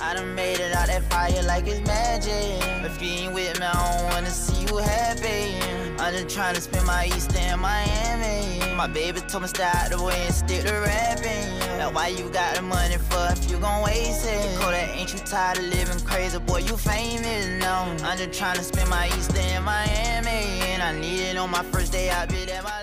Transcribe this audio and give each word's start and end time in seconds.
I 0.00 0.12
done 0.12 0.34
made 0.34 0.60
it 0.60 0.74
out 0.74 0.88
that 0.88 1.02
fire 1.04 1.42
like 1.44 1.66
it's 1.66 1.80
magic. 1.86 2.62
If 2.84 3.00
you 3.00 3.08
ain't 3.08 3.34
with 3.34 3.58
me, 3.58 3.66
I 3.66 3.98
don't 3.98 4.12
wanna 4.12 4.30
see 4.30 4.66
you 4.66 4.76
happy. 4.76 5.56
I'm 5.98 6.12
just 6.12 6.34
trying 6.34 6.54
to 6.54 6.60
spend 6.60 6.86
my 6.86 7.06
Easter 7.06 7.38
in 7.38 7.58
Miami. 7.60 8.74
My 8.76 8.86
baby 8.86 9.20
told 9.22 9.42
me 9.44 9.48
stay 9.48 9.64
out 9.64 9.90
the 9.90 10.02
way 10.02 10.22
and 10.26 10.34
stick 10.34 10.64
to 10.66 10.72
rapping. 10.72 11.78
Now 11.78 11.90
why 11.92 12.08
you 12.08 12.28
got 12.28 12.56
the 12.56 12.62
money 12.62 12.98
for 12.98 13.32
if 13.32 13.50
you 13.50 13.58
gon' 13.58 13.82
waste 13.82 14.26
it? 14.26 14.58
Kodak, 14.60 14.96
ain't 14.96 15.12
you 15.14 15.18
tired 15.20 15.58
of 15.58 15.64
living 15.64 16.00
crazy? 16.04 16.38
Boy, 16.40 16.58
you 16.58 16.76
famous 16.76 17.48
now. 17.58 17.84
I'm 18.04 18.18
just 18.18 18.38
trying 18.38 18.56
to 18.56 18.62
spend 18.62 18.90
my 18.90 19.08
Easter 19.08 19.40
in 19.40 19.62
Miami. 19.64 20.60
And 20.76 20.82
I 20.82 20.92
need 20.92 21.20
it 21.20 21.38
on 21.38 21.50
my 21.50 21.62
first 21.62 21.90
day 21.92 22.10
out, 22.10 22.30
my 22.30 22.36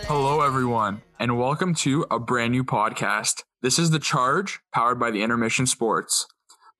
Hello, 0.07 0.41
everyone, 0.41 1.03
and 1.19 1.37
welcome 1.37 1.75
to 1.75 2.07
a 2.09 2.19
brand 2.19 2.51
new 2.51 2.63
podcast. 2.63 3.43
This 3.61 3.77
is 3.77 3.91
The 3.91 3.99
Charge, 3.99 4.61
powered 4.73 4.99
by 4.99 5.11
the 5.11 5.21
Intermission 5.21 5.67
Sports. 5.67 6.25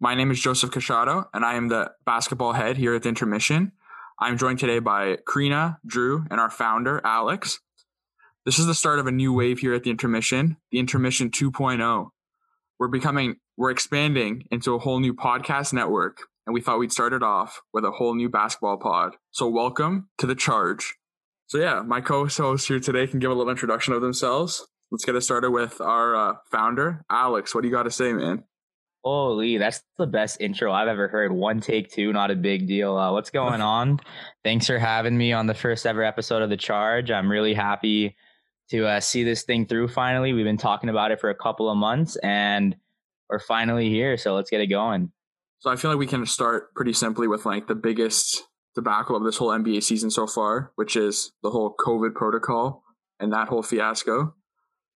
My 0.03 0.15
name 0.15 0.31
is 0.31 0.41
Joseph 0.41 0.71
Cachado, 0.71 1.27
and 1.33 1.45
I 1.45 1.53
am 1.53 1.69
the 1.69 1.93
basketball 2.05 2.51
head 2.51 2.75
here 2.75 2.93
at 2.93 3.03
the 3.03 3.07
Intermission. 3.07 3.71
I'm 4.19 4.37
joined 4.37 4.59
today 4.59 4.79
by 4.79 5.19
Crina, 5.25 5.77
Drew, 5.85 6.25
and 6.29 6.41
our 6.41 6.49
founder, 6.49 6.99
Alex. 7.05 7.61
This 8.45 8.59
is 8.59 8.65
the 8.65 8.73
start 8.73 8.99
of 8.99 9.07
a 9.07 9.13
new 9.13 9.31
wave 9.31 9.59
here 9.59 9.73
at 9.73 9.83
the 9.83 9.91
Intermission, 9.91 10.57
the 10.71 10.79
Intermission 10.79 11.29
2.0. 11.29 12.09
We're 12.77 12.87
becoming, 12.89 13.37
we're 13.55 13.71
expanding 13.71 14.43
into 14.51 14.75
a 14.75 14.79
whole 14.79 14.99
new 14.99 15.13
podcast 15.13 15.71
network, 15.71 16.23
and 16.45 16.53
we 16.53 16.59
thought 16.59 16.79
we'd 16.79 16.91
start 16.91 17.13
it 17.13 17.23
off 17.23 17.61
with 17.71 17.85
a 17.85 17.91
whole 17.91 18.13
new 18.13 18.27
basketball 18.27 18.75
pod. 18.75 19.15
So, 19.31 19.47
welcome 19.47 20.09
to 20.17 20.27
The 20.27 20.35
Charge. 20.35 20.95
So, 21.47 21.59
yeah, 21.59 21.81
my 21.81 22.01
co 22.01 22.27
hosts 22.27 22.67
here 22.67 22.81
today 22.81 23.07
can 23.07 23.19
give 23.19 23.31
a 23.31 23.33
little 23.33 23.49
introduction 23.49 23.93
of 23.93 24.01
themselves. 24.01 24.67
Let's 24.91 25.05
get 25.05 25.15
it 25.15 25.21
started 25.21 25.51
with 25.51 25.79
our 25.79 26.13
uh, 26.13 26.33
founder, 26.51 27.05
Alex. 27.09 27.55
What 27.55 27.61
do 27.61 27.69
you 27.69 27.73
got 27.73 27.83
to 27.83 27.89
say, 27.89 28.11
man? 28.11 28.43
Holy, 29.03 29.57
that's 29.57 29.81
the 29.97 30.07
best 30.07 30.39
intro 30.39 30.71
I've 30.71 30.87
ever 30.87 31.09
heard. 31.09 31.31
One 31.33 31.59
take 31.59 31.91
two, 31.91 32.13
not 32.13 32.31
a 32.31 32.35
big 32.35 32.67
deal. 32.67 32.95
Uh, 32.95 33.11
what's 33.11 33.29
going 33.29 33.61
on? 33.61 33.99
Thanks 34.43 34.67
for 34.67 34.79
having 34.79 35.17
me 35.17 35.33
on 35.33 35.45
the 35.45 35.53
first 35.53 35.85
ever 35.85 36.03
episode 36.03 36.41
of 36.41 36.49
The 36.49 36.57
Charge. 36.57 37.11
I'm 37.11 37.29
really 37.29 37.53
happy 37.53 38.15
to 38.69 38.87
uh, 38.87 38.99
see 39.01 39.23
this 39.23 39.43
thing 39.43 39.65
through 39.65 39.89
finally. 39.89 40.31
We've 40.31 40.45
been 40.45 40.57
talking 40.57 40.89
about 40.89 41.11
it 41.11 41.19
for 41.19 41.29
a 41.29 41.35
couple 41.35 41.69
of 41.69 41.77
months 41.77 42.15
and 42.23 42.77
we're 43.29 43.39
finally 43.39 43.89
here. 43.89 44.15
So 44.15 44.35
let's 44.35 44.49
get 44.49 44.61
it 44.61 44.67
going. 44.67 45.11
So, 45.59 45.69
I 45.69 45.77
feel 45.77 45.91
like 45.91 45.99
we 45.99 46.07
can 46.07 46.25
start 46.25 46.73
pretty 46.75 46.91
simply 46.91 47.27
with 47.27 47.45
like 47.45 47.67
the 47.67 47.75
biggest 47.75 48.43
debacle 48.75 49.15
of 49.15 49.23
this 49.23 49.37
whole 49.37 49.49
NBA 49.49 49.81
season 49.83 50.11
so 50.11 50.27
far, 50.27 50.73
which 50.75 50.97
is 50.97 51.31
the 51.41 51.51
whole 51.51 51.73
COVID 51.79 52.15
protocol 52.15 52.83
and 53.17 53.31
that 53.31 53.47
whole 53.47 53.63
fiasco. 53.63 54.33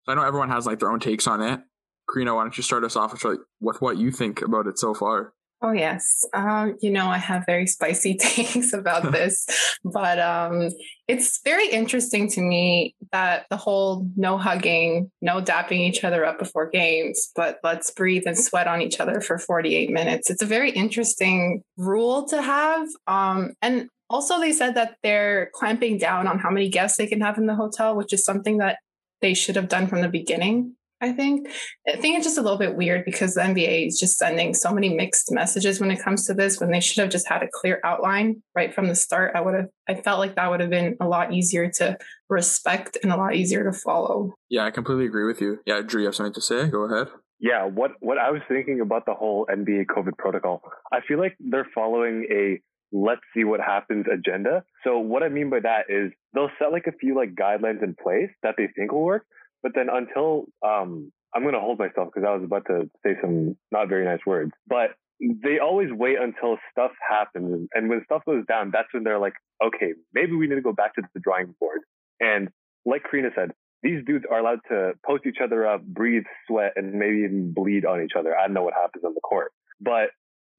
So, 0.03 0.11
I 0.11 0.15
know 0.15 0.23
everyone 0.23 0.49
has 0.49 0.65
like 0.65 0.79
their 0.79 0.91
own 0.91 0.99
takes 0.99 1.25
on 1.25 1.41
it. 1.41 1.61
Crina, 2.09 2.35
why 2.35 2.43
don't 2.43 2.57
you 2.57 2.63
start 2.63 2.83
us 2.83 2.95
off 2.95 3.13
with, 3.13 3.23
like, 3.23 3.39
with 3.59 3.81
what 3.81 3.97
you 3.97 4.11
think 4.11 4.41
about 4.41 4.67
it 4.67 4.79
so 4.79 4.93
far? 4.93 5.33
Oh 5.59 5.71
yes, 5.71 6.23
um, 6.35 6.77
you 6.81 6.91
know 6.91 7.07
I 7.07 7.17
have 7.17 7.43
very 7.47 7.65
spicy 7.65 8.15
takes 8.21 8.73
about 8.73 9.11
this, 9.11 9.47
but 9.83 10.19
um, 10.19 10.69
it's 11.07 11.39
very 11.43 11.67
interesting 11.69 12.29
to 12.31 12.41
me 12.41 12.95
that 13.11 13.47
the 13.49 13.57
whole 13.57 14.07
no 14.15 14.37
hugging, 14.37 15.11
no 15.21 15.41
dapping 15.41 15.79
each 15.79 16.03
other 16.03 16.25
up 16.25 16.37
before 16.37 16.69
games, 16.69 17.31
but 17.35 17.57
let's 17.63 17.89
breathe 17.89 18.23
and 18.27 18.37
sweat 18.37 18.67
on 18.67 18.81
each 18.81 18.99
other 18.99 19.19
for 19.19 19.39
48 19.39 19.89
minutes. 19.89 20.29
It's 20.29 20.43
a 20.43 20.47
very 20.47 20.69
interesting 20.69 21.63
rule 21.75 22.27
to 22.27 22.39
have, 22.39 22.87
um, 23.07 23.53
and 23.63 23.89
also 24.11 24.39
they 24.39 24.51
said 24.51 24.75
that 24.75 24.97
they're 25.01 25.49
clamping 25.55 25.97
down 25.97 26.27
on 26.27 26.37
how 26.37 26.51
many 26.51 26.69
guests 26.69 26.99
they 26.99 27.07
can 27.07 27.21
have 27.21 27.39
in 27.39 27.47
the 27.47 27.55
hotel, 27.55 27.95
which 27.95 28.13
is 28.13 28.23
something 28.23 28.57
that 28.59 28.77
they 29.21 29.33
should 29.33 29.55
have 29.55 29.69
done 29.69 29.87
from 29.87 30.01
the 30.01 30.09
beginning. 30.09 30.75
I 31.01 31.11
think. 31.11 31.47
I 31.87 31.97
think 31.97 32.17
it's 32.17 32.25
just 32.25 32.37
a 32.37 32.41
little 32.41 32.57
bit 32.57 32.75
weird 32.75 33.05
because 33.05 33.35
the 33.35 33.41
NBA 33.41 33.87
is 33.87 33.99
just 33.99 34.17
sending 34.17 34.53
so 34.53 34.71
many 34.71 34.93
mixed 34.93 35.31
messages 35.31 35.79
when 35.79 35.91
it 35.91 36.01
comes 36.01 36.25
to 36.25 36.33
this 36.33 36.59
when 36.59 36.71
they 36.71 36.79
should 36.79 37.01
have 37.01 37.11
just 37.11 37.27
had 37.27 37.43
a 37.43 37.47
clear 37.53 37.79
outline 37.83 38.41
right 38.55 38.73
from 38.73 38.87
the 38.87 38.95
start. 38.95 39.33
I 39.35 39.41
would 39.41 39.53
have 39.53 39.67
I 39.87 39.95
felt 39.95 40.19
like 40.19 40.35
that 40.35 40.49
would 40.49 40.59
have 40.59 40.69
been 40.69 40.97
a 40.99 41.07
lot 41.07 41.33
easier 41.33 41.69
to 41.75 41.97
respect 42.29 42.97
and 43.03 43.11
a 43.11 43.17
lot 43.17 43.35
easier 43.35 43.63
to 43.63 43.71
follow. 43.71 44.33
Yeah, 44.49 44.65
I 44.65 44.71
completely 44.71 45.05
agree 45.05 45.25
with 45.25 45.41
you. 45.41 45.59
Yeah, 45.65 45.81
Drew, 45.81 46.01
you 46.01 46.07
have 46.07 46.15
something 46.15 46.33
to 46.33 46.41
say? 46.41 46.67
Go 46.67 46.83
ahead. 46.83 47.07
Yeah, 47.39 47.65
what 47.65 47.91
what 47.99 48.17
I 48.17 48.31
was 48.31 48.41
thinking 48.47 48.81
about 48.81 49.05
the 49.05 49.13
whole 49.13 49.45
NBA 49.45 49.85
COVID 49.85 50.17
protocol, 50.17 50.61
I 50.91 51.01
feel 51.07 51.19
like 51.19 51.35
they're 51.39 51.67
following 51.75 52.25
a 52.31 52.59
let's 52.91 53.21
see 53.35 53.43
what 53.43 53.59
happens 53.59 54.05
agenda. 54.11 54.63
So 54.83 54.99
what 54.99 55.21
I 55.21 55.29
mean 55.29 55.49
by 55.49 55.59
that 55.59 55.85
is 55.89 56.11
they'll 56.33 56.49
set 56.59 56.71
like 56.71 56.87
a 56.87 56.93
few 56.93 57.15
like 57.15 57.35
guidelines 57.35 57.83
in 57.83 57.95
place 58.01 58.29
that 58.43 58.55
they 58.57 58.69
think 58.75 58.91
will 58.91 59.03
work, 59.03 59.25
but 59.63 59.73
then 59.75 59.87
until 59.91 60.45
um, 60.65 61.11
I'm 61.33 61.43
going 61.43 61.53
to 61.53 61.59
hold 61.59 61.79
myself 61.79 62.09
because 62.13 62.27
I 62.27 62.33
was 62.33 62.43
about 62.43 62.65
to 62.67 62.89
say 63.05 63.15
some 63.21 63.57
not 63.71 63.89
very 63.89 64.05
nice 64.05 64.25
words, 64.25 64.51
but 64.67 64.91
they 65.19 65.59
always 65.59 65.89
wait 65.91 66.17
until 66.19 66.57
stuff 66.71 66.91
happens. 67.07 67.67
And 67.73 67.89
when 67.89 68.01
stuff 68.05 68.23
goes 68.25 68.45
down, 68.47 68.71
that's 68.71 68.87
when 68.93 69.03
they're 69.03 69.19
like, 69.19 69.33
okay, 69.63 69.93
maybe 70.13 70.33
we 70.33 70.47
need 70.47 70.55
to 70.55 70.61
go 70.61 70.73
back 70.73 70.95
to 70.95 71.01
the 71.13 71.19
drawing 71.19 71.55
board. 71.59 71.81
And 72.19 72.49
like 72.85 73.03
Crina 73.03 73.33
said, 73.35 73.51
these 73.83 74.03
dudes 74.05 74.25
are 74.29 74.39
allowed 74.39 74.59
to 74.69 74.93
post 75.05 75.25
each 75.25 75.37
other 75.43 75.67
up, 75.67 75.83
breathe, 75.83 76.23
sweat, 76.47 76.73
and 76.75 76.93
maybe 76.93 77.17
even 77.17 77.53
bleed 77.53 77.85
on 77.85 78.01
each 78.01 78.13
other. 78.17 78.35
I 78.35 78.45
don't 78.45 78.53
know 78.53 78.63
what 78.63 78.73
happens 78.73 79.03
on 79.03 79.13
the 79.13 79.21
court, 79.21 79.51
but 79.79 80.09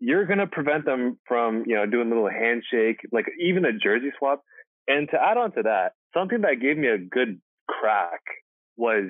you're 0.01 0.27
going 0.27 0.39
to 0.39 0.47
prevent 0.47 0.85
them 0.85 1.19
from, 1.27 1.65
you 1.67 1.75
know, 1.75 1.87
doing 1.87 2.07
a 2.07 2.15
little 2.15 2.31
handshake, 2.31 3.01
like 3.11 3.27
even 3.41 3.65
a 3.65 3.73
jersey 3.73 4.11
swap. 4.19 4.43
And 4.87 5.09
to 5.11 5.21
add 5.21 5.37
on 5.37 5.53
to 5.53 5.63
that, 5.65 5.93
something 6.15 6.43
that 6.43 6.61
gave 6.61 6.77
me 6.79 6.89
a 6.89 6.99
good 6.99 7.41
crack 7.69 8.23
was 8.79 9.05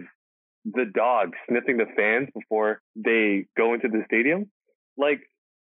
the 0.64 0.84
dog 0.92 1.34
sniffing 1.48 1.76
the 1.76 1.86
fans 1.96 2.28
before 2.34 2.80
they 2.96 3.46
go 3.56 3.74
into 3.74 3.88
the 3.88 4.02
stadium. 4.06 4.50
Like, 4.96 5.20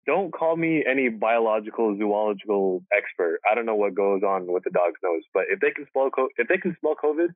don't 0.06 0.34
call 0.34 0.56
me 0.56 0.84
any 0.90 1.10
biological 1.10 1.96
zoological 1.98 2.84
expert. 2.92 3.40
I 3.50 3.54
don't 3.54 3.66
know 3.66 3.76
what 3.76 3.94
goes 3.94 4.24
on 4.24 4.52
with 4.52 4.64
the 4.64 4.72
dog's 4.72 5.00
nose, 5.04 5.22
but 5.34 5.44
if 5.50 5.60
they 5.60 5.72
can 5.72 5.86
smell 5.92 6.10
co- 6.10 6.30
if 6.38 6.48
they 6.48 6.58
can 6.58 6.76
smell 6.80 6.96
COVID, 7.02 7.28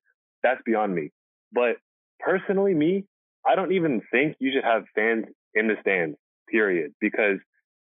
that's 0.41 0.61
beyond 0.65 0.95
me. 0.95 1.11
But 1.51 1.77
personally, 2.19 2.73
me, 2.73 3.05
I 3.45 3.55
don't 3.55 3.73
even 3.73 4.01
think 4.11 4.37
you 4.39 4.51
should 4.53 4.63
have 4.63 4.85
fans 4.95 5.25
in 5.53 5.67
the 5.67 5.75
stands. 5.81 6.17
Period, 6.49 6.93
because 6.99 7.37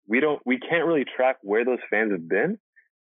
we 0.08 0.20
don't 0.20 0.42
we 0.46 0.60
can't 0.60 0.86
really 0.86 1.06
track 1.06 1.38
where 1.44 1.64
those 1.64 1.80
fans 1.90 2.12
have 2.12 2.28
been, 2.28 2.58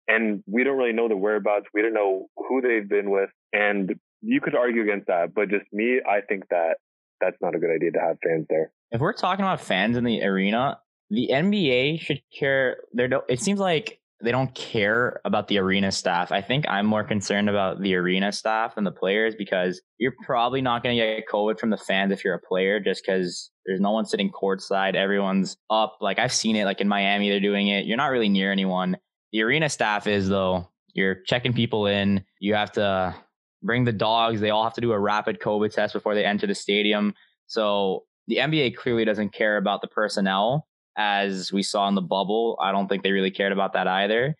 and 0.07 0.43
we 0.47 0.63
don't 0.65 0.79
really 0.79 0.93
know 0.93 1.09
the 1.09 1.17
whereabouts. 1.17 1.67
We 1.75 1.83
don't 1.83 1.95
know 1.95 2.29
who 2.37 2.61
they've 2.61 2.89
been 2.89 3.11
with, 3.11 3.31
and 3.53 3.99
you 4.23 4.41
could 4.41 4.55
argue 4.55 4.83
against 4.83 5.09
that, 5.09 5.35
but 5.35 5.49
just 5.49 5.65
me, 5.73 6.01
I 6.09 6.21
think 6.21 6.49
that 6.51 6.77
that's 7.21 7.37
not 7.41 7.55
a 7.55 7.59
good 7.59 7.71
idea 7.75 7.93
to 7.93 8.01
have 8.01 8.17
fans 8.25 8.47
there. 8.49 8.73
If 8.91 9.01
we're 9.01 9.13
talking 9.13 9.45
about 9.45 9.61
fans 9.61 9.97
in 9.97 10.05
the 10.05 10.23
arena, 10.23 10.79
the 11.11 11.29
NBA 11.33 12.01
should 12.01 12.23
care. 12.37 12.79
There, 12.93 13.09
it 13.29 13.41
seems 13.41 13.61
like 13.61 14.01
they 14.23 14.31
don't 14.31 14.55
care 14.55 15.21
about 15.25 15.49
the 15.49 15.59
arena 15.59 15.91
staff. 15.91 16.31
I 16.31 16.41
think 16.41 16.65
I'm 16.69 16.87
more 16.87 17.05
concerned 17.05 17.49
about 17.49 17.81
the 17.81 17.95
arena 17.97 18.33
staff 18.33 18.75
and 18.77 18.87
the 18.87 18.93
players 18.93 19.35
because 19.37 19.83
you're 19.99 20.15
probably 20.25 20.63
not 20.63 20.83
going 20.83 20.97
to 20.97 21.05
get 21.05 21.25
COVID 21.31 21.59
from 21.59 21.71
the 21.71 21.77
fans 21.77 22.13
if 22.13 22.25
you're 22.25 22.35
a 22.35 22.41
player 22.41 22.79
just 22.81 23.03
because 23.05 23.51
there's 23.67 23.81
no 23.81 23.91
one 23.91 24.07
sitting 24.07 24.31
courtside. 24.31 24.95
Everyone's 24.95 25.57
up. 25.71 25.99
Like 26.01 26.19
I've 26.19 26.33
seen 26.33 26.57
it, 26.57 26.65
like 26.65 26.81
in 26.81 26.89
Miami, 26.89 27.31
they're 27.31 27.41
doing 27.41 27.69
it. 27.69 27.87
You're 27.87 27.97
not 27.97 28.11
really 28.11 28.29
near 28.29 28.53
anyone. 28.53 28.97
The 29.33 29.43
arena 29.43 29.69
staff 29.69 30.07
is 30.07 30.29
though. 30.29 30.69
You're 30.95 31.17
checking 31.27 31.53
people 31.53 31.87
in. 31.87 32.25
You 32.39 32.55
have 32.55 32.73
to 32.73 33.15
bring 33.63 33.85
the 33.85 33.93
dogs. 33.93 34.41
They 34.41 34.51
all 34.51 34.65
have 34.65 34.75
to 34.75 34.81
do 34.81 34.93
a 34.93 34.99
rapid 34.99 35.41
COVID 35.41 35.73
test 35.73 35.93
before 35.93 36.15
they 36.15 36.25
enter 36.25 36.47
the 36.47 36.55
stadium. 36.55 37.15
So 37.47 38.05
the 38.27 38.37
NBA 38.37 38.77
clearly 38.77 39.05
doesn't 39.05 39.33
care 39.33 39.57
about 39.57 39.81
the 39.81 39.89
personnel 39.89 40.67
as 40.97 41.53
we 41.53 41.63
saw 41.63 41.89
in 41.89 41.95
the 41.95 42.03
bubble. 42.03 42.59
I 42.63 42.73
don't 42.73 42.89
think 42.89 43.03
they 43.03 43.13
really 43.13 43.31
cared 43.31 43.53
about 43.53 43.73
that 43.75 43.87
either. 43.87 44.35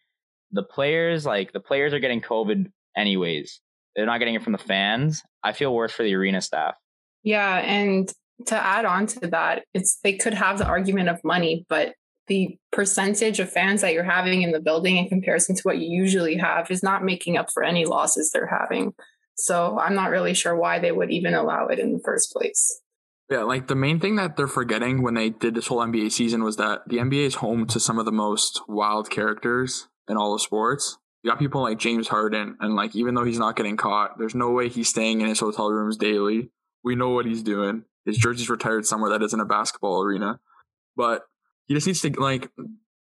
The 0.51 0.63
players, 0.63 1.25
like 1.25 1.53
the 1.53 1.61
players 1.61 1.93
are 1.93 1.99
getting 1.99 2.21
COVID 2.21 2.71
anyways. 2.97 3.61
They're 3.97 4.07
not 4.07 4.19
getting 4.19 4.35
it 4.35 4.43
from 4.43 4.53
the 4.53 4.59
fans. 4.59 5.23
I 5.43 5.53
feel 5.53 5.75
worse 5.75 5.93
for 5.93 6.03
the 6.03 6.15
arena 6.15 6.41
staff. 6.41 6.75
Yeah, 7.23 7.59
and 7.59 8.13
to 8.47 8.57
add 8.57 8.85
on 8.85 9.07
to 9.07 9.29
that, 9.29 9.65
it's 9.75 9.99
they 10.03 10.15
could 10.15 10.35
have 10.35 10.59
the 10.59 10.67
argument 10.67 11.09
of 11.09 11.21
money, 11.25 11.65
but 11.69 11.95
the 12.33 12.57
percentage 12.71 13.41
of 13.41 13.53
fans 13.53 13.83
that 13.83 13.93
you're 13.93 14.03
having 14.03 14.41
in 14.41 14.53
the 14.53 14.61
building 14.61 14.97
in 14.97 15.07
comparison 15.07 15.55
to 15.55 15.63
what 15.65 15.77
you 15.77 15.87
usually 15.87 16.39
have 16.39 16.71
is 16.71 16.83
not 16.83 17.05
making 17.05 17.37
up 17.37 17.51
for 17.53 17.63
any 17.63 17.85
losses 17.85 18.31
they're 18.31 18.47
having. 18.47 18.95
So 19.35 19.79
I'm 19.79 19.95
not 19.95 20.09
really 20.09 20.33
sure 20.33 20.57
why 20.57 20.79
they 20.79 20.93
would 20.93 21.11
even 21.11 21.35
allow 21.35 21.67
it 21.67 21.79
in 21.79 21.93
the 21.93 22.01
first 22.03 22.33
place. 22.33 22.81
Yeah, 23.29 23.43
like 23.43 23.67
the 23.67 23.75
main 23.75 24.01
thing 24.01 24.17
that 24.17 24.39
they're 24.39 24.47
forgetting 24.47 25.03
when 25.03 25.13
they 25.13 25.29
did 25.29 25.55
this 25.55 25.67
whole 25.67 25.81
NBA 25.81 26.11
season 26.11 26.43
was 26.43 26.57
that 26.57 26.89
the 26.89 26.97
NBA 26.97 27.27
is 27.27 27.35
home 27.35 27.67
to 27.67 27.79
some 27.79 27.99
of 27.99 28.07
the 28.07 28.13
most 28.13 28.63
wild 28.67 29.11
characters 29.11 29.89
in 30.09 30.17
all 30.17 30.35
of 30.35 30.41
sports. 30.41 30.97
You 31.23 31.31
got 31.31 31.39
people 31.39 31.61
like 31.61 31.79
James 31.79 32.09
Harden, 32.09 32.57
and 32.61 32.75
like 32.75 32.97
even 32.97 33.15
though 33.15 33.25
he's 33.25 33.39
not 33.39 33.57
getting 33.57 33.77
caught, 33.77 34.19
there's 34.19 34.35
no 34.35 34.53
way 34.53 34.71
he's 34.71 34.89
staying 34.89 35.21
in 35.21 35.29
his 35.29 35.41
hotel 35.41 35.71
rooms 35.71 35.99
daily. 35.99 36.51
We 36.83 36.95
know 36.95 37.11
what 37.11 37.27
he's 37.27 37.43
doing. 37.43 37.85
His 38.07 38.17
jersey's 38.17 38.49
retired 38.49 38.87
somewhere 38.87 39.11
that 39.11 39.23
isn't 39.23 39.39
a 39.39 39.45
basketball 39.45 40.03
arena. 40.03 40.41
But 40.97 41.25
he 41.73 41.75
just 41.75 41.87
needs 41.87 42.03
to 42.03 42.11
like 42.21 42.51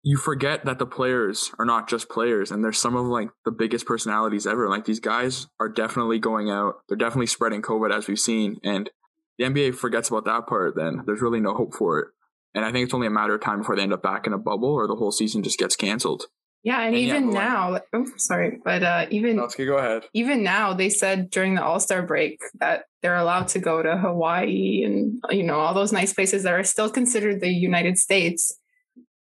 you 0.02 0.18
forget 0.18 0.66
that 0.66 0.78
the 0.78 0.84
players 0.84 1.50
are 1.58 1.64
not 1.64 1.88
just 1.88 2.10
players 2.10 2.50
and 2.50 2.62
they're 2.62 2.72
some 2.72 2.94
of 2.94 3.06
like 3.06 3.30
the 3.46 3.50
biggest 3.50 3.86
personalities 3.86 4.46
ever. 4.46 4.68
Like 4.68 4.84
these 4.84 5.00
guys 5.00 5.46
are 5.58 5.68
definitely 5.68 6.18
going 6.18 6.50
out. 6.50 6.76
They're 6.86 6.96
definitely 6.98 7.26
spreading 7.26 7.62
COVID 7.62 7.90
as 7.94 8.06
we've 8.06 8.18
seen. 8.18 8.58
And 8.62 8.90
the 9.38 9.46
NBA 9.46 9.76
forgets 9.76 10.10
about 10.10 10.26
that 10.26 10.46
part, 10.46 10.76
then 10.76 11.04
there's 11.06 11.22
really 11.22 11.40
no 11.40 11.54
hope 11.54 11.74
for 11.74 12.00
it. 12.00 12.08
And 12.54 12.64
I 12.64 12.72
think 12.72 12.84
it's 12.84 12.94
only 12.94 13.06
a 13.06 13.10
matter 13.10 13.34
of 13.34 13.40
time 13.40 13.58
before 13.58 13.76
they 13.76 13.82
end 13.82 13.94
up 13.94 14.02
back 14.02 14.26
in 14.26 14.34
a 14.34 14.38
bubble 14.38 14.68
or 14.74 14.86
the 14.86 14.96
whole 14.96 15.12
season 15.12 15.42
just 15.42 15.58
gets 15.58 15.76
canceled. 15.76 16.24
Yeah, 16.62 16.80
and, 16.80 16.94
And 16.94 16.96
even 16.96 17.22
ahead. 17.30 17.34
now, 17.34 17.80
oh, 17.94 18.06
sorry, 18.16 18.58
but 18.62 18.82
uh, 18.82 19.06
even 19.10 19.38
Let's 19.38 19.54
go 19.54 19.78
ahead. 19.78 20.04
even 20.12 20.42
now, 20.42 20.74
they 20.74 20.90
said 20.90 21.30
during 21.30 21.54
the 21.54 21.64
All 21.64 21.80
Star 21.80 22.02
break 22.02 22.38
that 22.58 22.84
they're 23.02 23.16
allowed 23.16 23.48
to 23.48 23.58
go 23.58 23.82
to 23.82 23.96
Hawaii 23.96 24.82
and 24.84 25.22
you 25.30 25.42
know 25.42 25.58
all 25.58 25.72
those 25.72 25.92
nice 25.92 26.12
places 26.12 26.42
that 26.42 26.52
are 26.52 26.64
still 26.64 26.90
considered 26.90 27.40
the 27.40 27.48
United 27.48 27.96
States. 27.98 28.58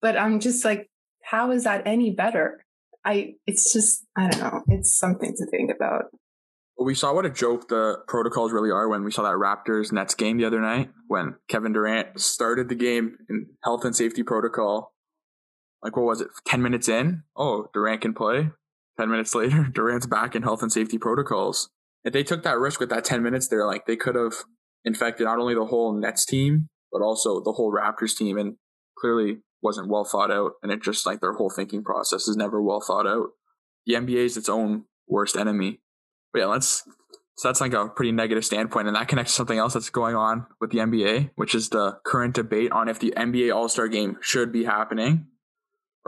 But 0.01 0.17
I'm 0.17 0.41
just 0.41 0.65
like, 0.65 0.89
how 1.23 1.51
is 1.51 1.65
that 1.65 1.83
any 1.87 2.11
better? 2.11 2.65
I 3.05 3.35
it's 3.47 3.73
just 3.73 4.07
I 4.17 4.29
don't 4.29 4.41
know. 4.41 4.63
It's 4.69 4.99
something 4.99 5.35
to 5.37 5.47
think 5.47 5.71
about. 5.71 6.07
We 6.81 6.95
saw 6.95 7.13
what 7.13 7.27
a 7.27 7.31
joke 7.31 7.69
the 7.69 7.99
protocols 8.07 8.53
really 8.53 8.71
are 8.71 8.89
when 8.89 9.03
we 9.03 9.11
saw 9.11 9.23
that 9.25 9.35
Raptors 9.35 9.91
Nets 9.93 10.15
game 10.15 10.39
the 10.39 10.45
other 10.45 10.61
night 10.61 10.91
when 11.09 11.35
Kevin 11.49 11.73
Durant 11.73 12.21
started 12.21 12.69
the 12.69 12.77
game 12.77 13.17
in 13.29 13.47
health 13.65 13.85
and 13.85 13.95
safety 13.95 14.23
protocol. 14.23 14.93
Like, 15.83 15.97
what 15.97 16.07
was 16.07 16.21
it? 16.21 16.29
10 16.47 16.63
minutes 16.63 16.89
in? 16.89 17.23
Oh, 17.37 17.69
Durant 17.73 18.01
can 18.01 18.15
play. 18.15 18.51
10 18.99 19.11
minutes 19.11 19.35
later, 19.35 19.65
Durant's 19.73 20.07
back 20.07 20.35
in 20.35 20.43
health 20.43 20.63
and 20.63 20.73
safety 20.73 20.99
protocols. 20.99 21.71
If 22.05 22.13
they 22.13 22.23
took 22.23 22.43
that 22.43 22.59
risk 22.59 22.81
with 22.81 22.91
that 22.91 23.05
10 23.05 23.23
minutes 23.23 23.49
there, 23.49 23.67
like, 23.67 23.87
they 23.87 23.97
could 23.97 24.15
have 24.15 24.35
infected 24.85 25.27
not 25.27 25.39
only 25.39 25.55
the 25.55 25.67
whole 25.67 25.93
Nets 25.93 26.25
team, 26.25 26.69
but 26.91 27.03
also 27.03 27.43
the 27.43 27.53
whole 27.53 27.73
Raptors 27.73 28.17
team. 28.17 28.39
And 28.39 28.57
clearly 28.99 29.39
wasn't 29.63 29.89
well 29.89 30.05
thought 30.05 30.31
out. 30.31 30.53
And 30.63 30.71
it 30.73 30.83
just 30.83 31.07
like 31.07 31.21
their 31.21 31.33
whole 31.33 31.51
thinking 31.51 31.83
process 31.83 32.29
is 32.29 32.37
never 32.37 32.63
well 32.63 32.81
thought 32.81 33.07
out. 33.07 33.29
The 33.87 33.95
NBA 33.95 34.25
is 34.25 34.37
its 34.37 34.49
own 34.49 34.85
worst 35.09 35.37
enemy. 35.37 35.81
But 36.33 36.41
yeah, 36.41 36.47
let's. 36.47 36.85
So 37.37 37.49
that's 37.49 37.61
like 37.61 37.73
a 37.73 37.89
pretty 37.89 38.11
negative 38.11 38.45
standpoint, 38.45 38.89
and 38.89 38.97
that 38.97 39.07
connects 39.07 39.33
to 39.33 39.37
something 39.37 39.59
else 39.59 39.75
that's 39.75 39.91
going 39.91 40.17
on 40.17 40.47
with 40.61 40.73
the 40.73 40.79
NBA, 40.79 41.31
which 41.37 41.55
is 41.55 41.69
the 41.69 41.99
current 42.05 42.35
debate 42.35 42.73
on 42.73 42.89
if 42.89 42.99
the 42.99 43.15
NBA 43.17 43.55
All 43.55 43.69
Star 43.69 43.87
Game 43.87 44.17
should 44.21 44.51
be 44.51 44.65
happening. 44.65 45.29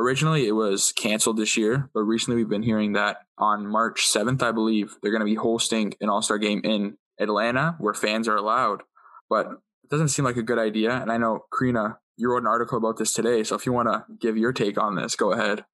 Originally, 0.01 0.49
it 0.49 0.53
was 0.53 0.93
canceled 0.93 1.37
this 1.37 1.59
year, 1.59 1.91
but 1.93 2.05
recently 2.05 2.37
we've 2.37 2.49
been 2.49 2.63
hearing 2.63 2.95
that 2.95 3.19
on 3.37 3.67
March 3.67 4.09
7th, 4.09 4.43
I 4.43 4.51
believe, 4.51 4.97
they're 5.03 5.13
going 5.13 5.21
to 5.21 5.27
be 5.27 5.35
hosting 5.35 5.93
an 6.01 6.09
All 6.09 6.23
Star 6.23 6.39
Game 6.39 6.63
in 6.65 6.97
Atlanta 7.19 7.77
where 7.79 7.93
fans 7.93 8.27
are 8.27 8.37
allowed. 8.37 8.83
But 9.29 9.49
it 9.49 9.91
doesn't 9.91 10.09
seem 10.09 10.25
like 10.25 10.39
a 10.39 10.43
good 10.43 10.59
idea. 10.59 10.93
And 10.93 11.13
I 11.13 11.19
know, 11.19 11.45
Crina, 11.53 11.99
you 12.17 12.31
wrote 12.31 12.43
an 12.43 12.47
article 12.47 12.79
about 12.79 12.97
this 12.97 13.13
today. 13.13 13.45
So 13.45 13.57
if 13.57 13.67
you 13.67 13.73
want 13.73 13.89
to 13.89 14.05
give 14.19 14.39
your 14.39 14.55
take 14.55 14.79
on 14.79 14.95
this, 14.95 15.17
go 15.17 15.33
ahead. 15.33 15.67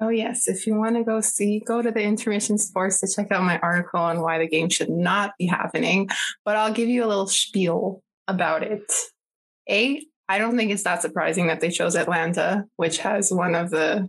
Oh 0.00 0.08
yes, 0.08 0.48
if 0.48 0.66
you 0.66 0.74
want 0.74 0.96
to 0.96 1.04
go 1.04 1.20
see, 1.20 1.62
go 1.64 1.80
to 1.82 1.92
the 1.92 2.02
Intermission 2.02 2.58
Sports 2.58 2.98
to 3.00 3.08
check 3.14 3.30
out 3.30 3.44
my 3.44 3.60
article 3.60 4.00
on 4.00 4.22
why 4.22 4.38
the 4.38 4.48
game 4.48 4.70
should 4.70 4.90
not 4.90 5.34
be 5.38 5.46
happening. 5.46 6.08
But 6.44 6.56
I'll 6.56 6.72
give 6.72 6.88
you 6.88 7.04
a 7.04 7.06
little 7.06 7.28
spiel 7.28 8.02
about 8.26 8.64
it. 8.64 8.92
A, 9.70 10.04
I 10.28 10.38
don't 10.38 10.56
think 10.56 10.70
it's 10.70 10.82
that 10.84 11.02
surprising 11.02 11.46
that 11.46 11.60
they 11.60 11.70
chose 11.70 11.94
Atlanta, 11.94 12.64
which 12.76 12.98
has 12.98 13.30
one 13.30 13.54
of 13.54 13.70
the, 13.70 14.08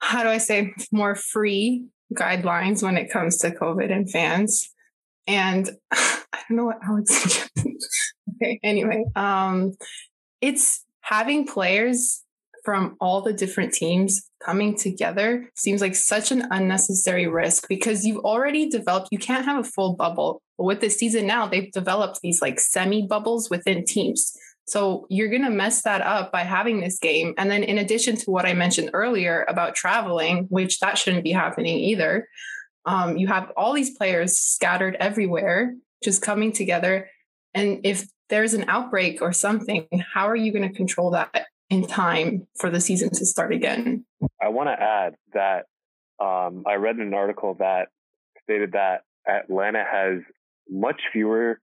how 0.00 0.22
do 0.22 0.28
I 0.28 0.38
say, 0.38 0.74
more 0.90 1.14
free 1.14 1.84
guidelines 2.14 2.82
when 2.82 2.96
it 2.96 3.10
comes 3.10 3.38
to 3.38 3.50
COVID 3.50 3.92
and 3.92 4.10
fans. 4.10 4.70
And 5.26 5.70
I 5.92 6.38
don't 6.48 6.56
know 6.56 6.64
what 6.64 6.78
Alex. 6.84 7.48
okay, 8.36 8.58
anyway, 8.62 9.04
um, 9.14 9.72
it's 10.40 10.84
having 11.00 11.46
players 11.46 12.22
from 12.64 12.96
all 13.00 13.22
the 13.22 13.32
different 13.32 13.72
teams 13.72 14.28
coming 14.44 14.76
together 14.76 15.50
seems 15.56 15.80
like 15.80 15.94
such 15.94 16.30
an 16.30 16.46
unnecessary 16.50 17.26
risk 17.26 17.68
because 17.68 18.04
you've 18.04 18.24
already 18.24 18.68
developed 18.68 19.08
you 19.10 19.18
can't 19.18 19.44
have 19.44 19.58
a 19.58 19.68
full 19.68 19.94
bubble 19.94 20.42
but 20.58 20.64
with 20.64 20.80
this 20.80 20.96
season 20.96 21.26
now 21.26 21.46
they've 21.46 21.72
developed 21.72 22.20
these 22.22 22.40
like 22.40 22.60
semi 22.60 23.06
bubbles 23.06 23.50
within 23.50 23.84
teams 23.84 24.32
so 24.66 25.06
you're 25.10 25.28
going 25.28 25.44
to 25.44 25.50
mess 25.50 25.82
that 25.82 26.00
up 26.02 26.30
by 26.32 26.42
having 26.42 26.80
this 26.80 26.98
game 26.98 27.34
and 27.36 27.50
then 27.50 27.62
in 27.62 27.78
addition 27.78 28.16
to 28.16 28.30
what 28.30 28.46
i 28.46 28.52
mentioned 28.52 28.90
earlier 28.92 29.44
about 29.48 29.74
traveling 29.74 30.46
which 30.48 30.80
that 30.80 30.98
shouldn't 30.98 31.24
be 31.24 31.32
happening 31.32 31.78
either 31.78 32.28
um, 32.84 33.16
you 33.16 33.28
have 33.28 33.52
all 33.56 33.72
these 33.72 33.96
players 33.96 34.36
scattered 34.36 34.96
everywhere 34.98 35.74
just 36.02 36.22
coming 36.22 36.52
together 36.52 37.08
and 37.54 37.80
if 37.84 38.06
there's 38.28 38.54
an 38.54 38.64
outbreak 38.68 39.20
or 39.20 39.32
something 39.32 39.86
how 40.14 40.28
are 40.28 40.36
you 40.36 40.52
going 40.52 40.68
to 40.68 40.74
control 40.74 41.10
that 41.10 41.46
in 41.72 41.86
time 41.86 42.46
for 42.58 42.68
the 42.68 42.80
season 42.82 43.08
to 43.08 43.24
start 43.24 43.50
again. 43.50 44.04
I 44.42 44.50
want 44.50 44.68
to 44.68 44.78
add 44.78 45.14
that 45.32 45.64
um, 46.22 46.64
I 46.66 46.74
read 46.74 46.96
an 46.96 47.14
article 47.14 47.56
that 47.60 47.88
stated 48.42 48.72
that 48.72 49.04
Atlanta 49.26 49.82
has 49.90 50.20
much 50.68 51.00
fewer 51.14 51.58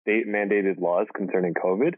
state 0.00 0.26
mandated 0.26 0.80
laws 0.80 1.06
concerning 1.14 1.52
COVID. 1.52 1.92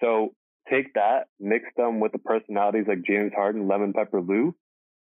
So 0.00 0.34
take 0.70 0.94
that, 0.94 1.26
mix 1.40 1.64
them 1.76 2.00
with 2.00 2.12
the 2.12 2.18
personalities 2.18 2.84
like 2.88 3.02
James 3.06 3.32
Harden, 3.34 3.68
Lemon 3.68 3.92
Pepper 3.92 4.20
Lou, 4.20 4.54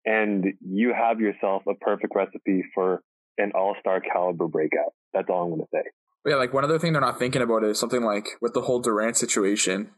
and 0.05 0.45
you 0.61 0.95
have 0.95 1.21
yourself 1.21 1.63
a 1.69 1.75
perfect 1.75 2.15
recipe 2.15 2.65
for 2.75 3.03
an 3.39 3.53
all 3.55 3.75
star 3.81 4.01
caliber 4.01 4.49
breakout. 4.49 4.93
That's 5.13 5.29
all 5.29 5.45
I'm 5.45 5.51
going 5.51 5.61
to 5.63 5.67
say. 5.73 5.83
Yeah, 6.27 6.37
like 6.37 6.53
one 6.53 6.65
other 6.65 6.79
thing 6.79 6.93
they're 6.93 7.01
not 7.01 7.19
thinking 7.19 7.43
about 7.43 7.65
is 7.65 7.79
something 7.79 8.03
like 8.03 8.29
with 8.41 8.53
the 8.53 8.63
whole 8.63 8.81
Durant 8.81 9.17
situation. 9.17 9.91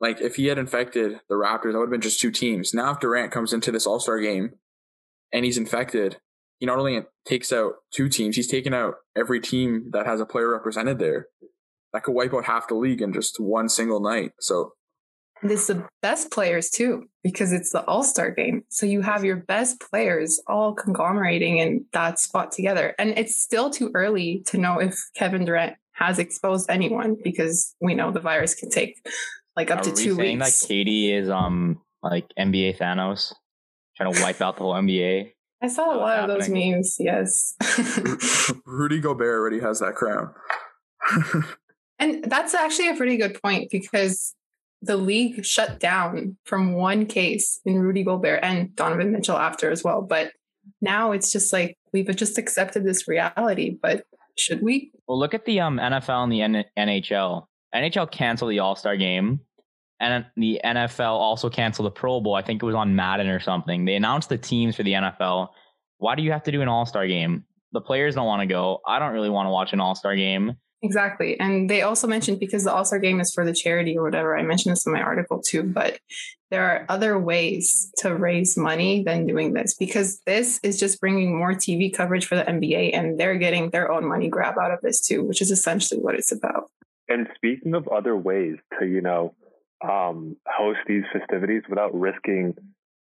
Like 0.00 0.20
if 0.20 0.36
he 0.36 0.46
had 0.46 0.58
infected 0.58 1.20
the 1.28 1.34
Raptors, 1.34 1.72
that 1.72 1.78
would 1.78 1.86
have 1.86 1.90
been 1.90 2.00
just 2.00 2.20
two 2.20 2.30
teams. 2.30 2.74
Now 2.74 2.92
if 2.92 3.00
Durant 3.00 3.32
comes 3.32 3.52
into 3.52 3.70
this 3.70 3.86
All 3.86 4.00
Star 4.00 4.20
game 4.20 4.52
and 5.32 5.44
he's 5.44 5.58
infected, 5.58 6.18
he 6.58 6.66
not 6.66 6.78
only 6.78 7.00
takes 7.24 7.52
out 7.52 7.74
two 7.90 8.08
teams, 8.08 8.36
he's 8.36 8.50
taken 8.50 8.74
out 8.74 8.96
every 9.16 9.40
team 9.40 9.90
that 9.92 10.06
has 10.06 10.20
a 10.20 10.26
player 10.26 10.50
represented 10.50 10.98
there. 10.98 11.28
That 11.92 12.04
could 12.04 12.14
wipe 12.14 12.32
out 12.34 12.44
half 12.44 12.68
the 12.68 12.74
league 12.74 13.02
in 13.02 13.12
just 13.12 13.40
one 13.40 13.68
single 13.68 14.00
night. 14.00 14.32
So 14.40 14.72
This 15.42 15.62
is 15.62 15.66
the 15.68 15.88
best 16.02 16.30
players 16.30 16.70
too, 16.70 17.04
because 17.24 17.52
it's 17.52 17.72
the 17.72 17.84
All 17.86 18.04
Star 18.04 18.30
game. 18.30 18.62
So 18.68 18.86
you 18.86 19.00
have 19.02 19.24
your 19.24 19.36
best 19.36 19.80
players 19.80 20.40
all 20.46 20.74
conglomerating 20.74 21.58
in 21.58 21.84
that 21.92 22.18
spot 22.18 22.52
together. 22.52 22.94
And 22.98 23.10
it's 23.18 23.40
still 23.40 23.70
too 23.70 23.90
early 23.94 24.42
to 24.46 24.58
know 24.58 24.78
if 24.78 24.96
Kevin 25.16 25.44
Durant 25.44 25.76
has 25.92 26.18
exposed 26.18 26.70
anyone 26.70 27.16
because 27.22 27.74
we 27.80 27.94
know 27.94 28.10
the 28.10 28.20
virus 28.20 28.54
can 28.54 28.70
take 28.70 28.94
like 29.56 29.70
up 29.70 29.80
Are 29.80 29.84
to 29.84 29.90
we 29.90 29.96
two 29.96 30.14
saying 30.14 30.38
weeks. 30.38 30.60
that 30.62 30.68
KD 30.68 31.12
is 31.18 31.28
um 31.28 31.80
like 32.02 32.26
NBA 32.38 32.78
Thanos, 32.78 33.34
trying 33.96 34.12
to 34.14 34.22
wipe 34.22 34.40
out 34.40 34.56
the 34.56 34.62
whole 34.62 34.74
NBA? 34.74 35.32
I 35.62 35.68
saw 35.68 35.84
a 35.84 35.98
what's 35.98 36.00
lot 36.00 36.30
of 36.30 36.38
those 36.38 36.48
memes. 36.48 36.96
Yes. 36.98 37.54
Rudy 38.64 38.98
Gobert 39.00 39.34
already 39.38 39.60
has 39.60 39.80
that 39.80 39.94
crown. 39.94 40.32
And 42.00 42.24
that's 42.24 42.54
actually 42.54 42.88
a 42.88 42.96
pretty 42.96 43.16
good 43.16 43.40
point 43.40 43.70
because 43.70 44.34
the 44.82 44.96
league 44.96 45.44
shut 45.44 45.78
down 45.78 46.36
from 46.44 46.72
one 46.72 47.06
case 47.06 47.60
in 47.64 47.78
Rudy 47.78 48.02
Gobert 48.02 48.40
and 48.42 48.74
Donovan 48.74 49.12
Mitchell 49.12 49.36
after 49.36 49.70
as 49.70 49.84
well. 49.84 50.02
But 50.02 50.32
now 50.80 51.12
it's 51.12 51.30
just 51.30 51.52
like 51.52 51.76
we've 51.92 52.14
just 52.16 52.38
accepted 52.38 52.84
this 52.84 53.06
reality. 53.06 53.78
But 53.80 54.04
should 54.38 54.62
we? 54.62 54.90
Well, 55.06 55.18
look 55.18 55.34
at 55.34 55.44
the 55.44 55.60
um 55.60 55.78
NFL 55.78 56.24
and 56.24 56.32
the 56.32 56.42
N- 56.42 56.64
NHL. 56.78 57.46
NHL 57.74 58.10
canceled 58.10 58.50
the 58.50 58.58
All 58.58 58.74
Star 58.74 58.96
game, 58.96 59.40
and 60.00 60.24
the 60.36 60.60
NFL 60.64 61.12
also 61.12 61.50
canceled 61.50 61.86
the 61.86 61.90
Pro 61.90 62.20
Bowl. 62.20 62.34
I 62.34 62.42
think 62.42 62.62
it 62.62 62.66
was 62.66 62.74
on 62.74 62.96
Madden 62.96 63.28
or 63.28 63.40
something. 63.40 63.84
They 63.84 63.94
announced 63.94 64.28
the 64.28 64.38
teams 64.38 64.74
for 64.76 64.82
the 64.82 64.92
NFL. 64.92 65.48
Why 65.98 66.14
do 66.14 66.22
you 66.22 66.32
have 66.32 66.42
to 66.44 66.52
do 66.52 66.62
an 66.62 66.68
All 66.68 66.86
Star 66.86 67.06
game? 67.06 67.44
The 67.72 67.80
players 67.80 68.14
don't 68.14 68.26
want 68.26 68.40
to 68.40 68.46
go. 68.46 68.80
I 68.86 68.98
don't 68.98 69.12
really 69.12 69.30
want 69.30 69.46
to 69.46 69.50
watch 69.50 69.72
an 69.72 69.80
All 69.80 69.94
Star 69.94 70.16
game. 70.16 70.54
Exactly. 70.82 71.38
And 71.38 71.68
they 71.68 71.82
also 71.82 72.06
mentioned 72.06 72.40
because 72.40 72.64
the 72.64 72.72
All 72.72 72.84
Star 72.84 72.98
game 72.98 73.20
is 73.20 73.34
for 73.34 73.44
the 73.44 73.52
charity 73.52 73.98
or 73.98 74.02
whatever. 74.02 74.36
I 74.36 74.42
mentioned 74.42 74.72
this 74.72 74.86
in 74.86 74.92
my 74.92 75.02
article 75.02 75.42
too, 75.42 75.62
but 75.62 75.98
there 76.50 76.64
are 76.64 76.86
other 76.88 77.18
ways 77.18 77.92
to 77.98 78.14
raise 78.14 78.56
money 78.56 79.04
than 79.04 79.26
doing 79.26 79.52
this 79.52 79.74
because 79.74 80.20
this 80.26 80.58
is 80.62 80.80
just 80.80 81.00
bringing 81.00 81.36
more 81.36 81.52
TV 81.52 81.94
coverage 81.94 82.26
for 82.26 82.34
the 82.34 82.44
NBA 82.44 82.96
and 82.96 83.20
they're 83.20 83.36
getting 83.36 83.70
their 83.70 83.92
own 83.92 84.08
money 84.08 84.28
grab 84.28 84.56
out 84.58 84.72
of 84.72 84.80
this 84.80 85.00
too, 85.00 85.22
which 85.22 85.42
is 85.42 85.50
essentially 85.50 86.00
what 86.00 86.14
it's 86.14 86.32
about. 86.32 86.70
And 87.08 87.28
speaking 87.34 87.74
of 87.74 87.86
other 87.88 88.16
ways 88.16 88.56
to, 88.78 88.86
you 88.86 89.02
know, 89.02 89.34
um, 89.86 90.36
host 90.46 90.78
these 90.86 91.04
festivities 91.12 91.62
without 91.68 91.94
risking 91.94 92.54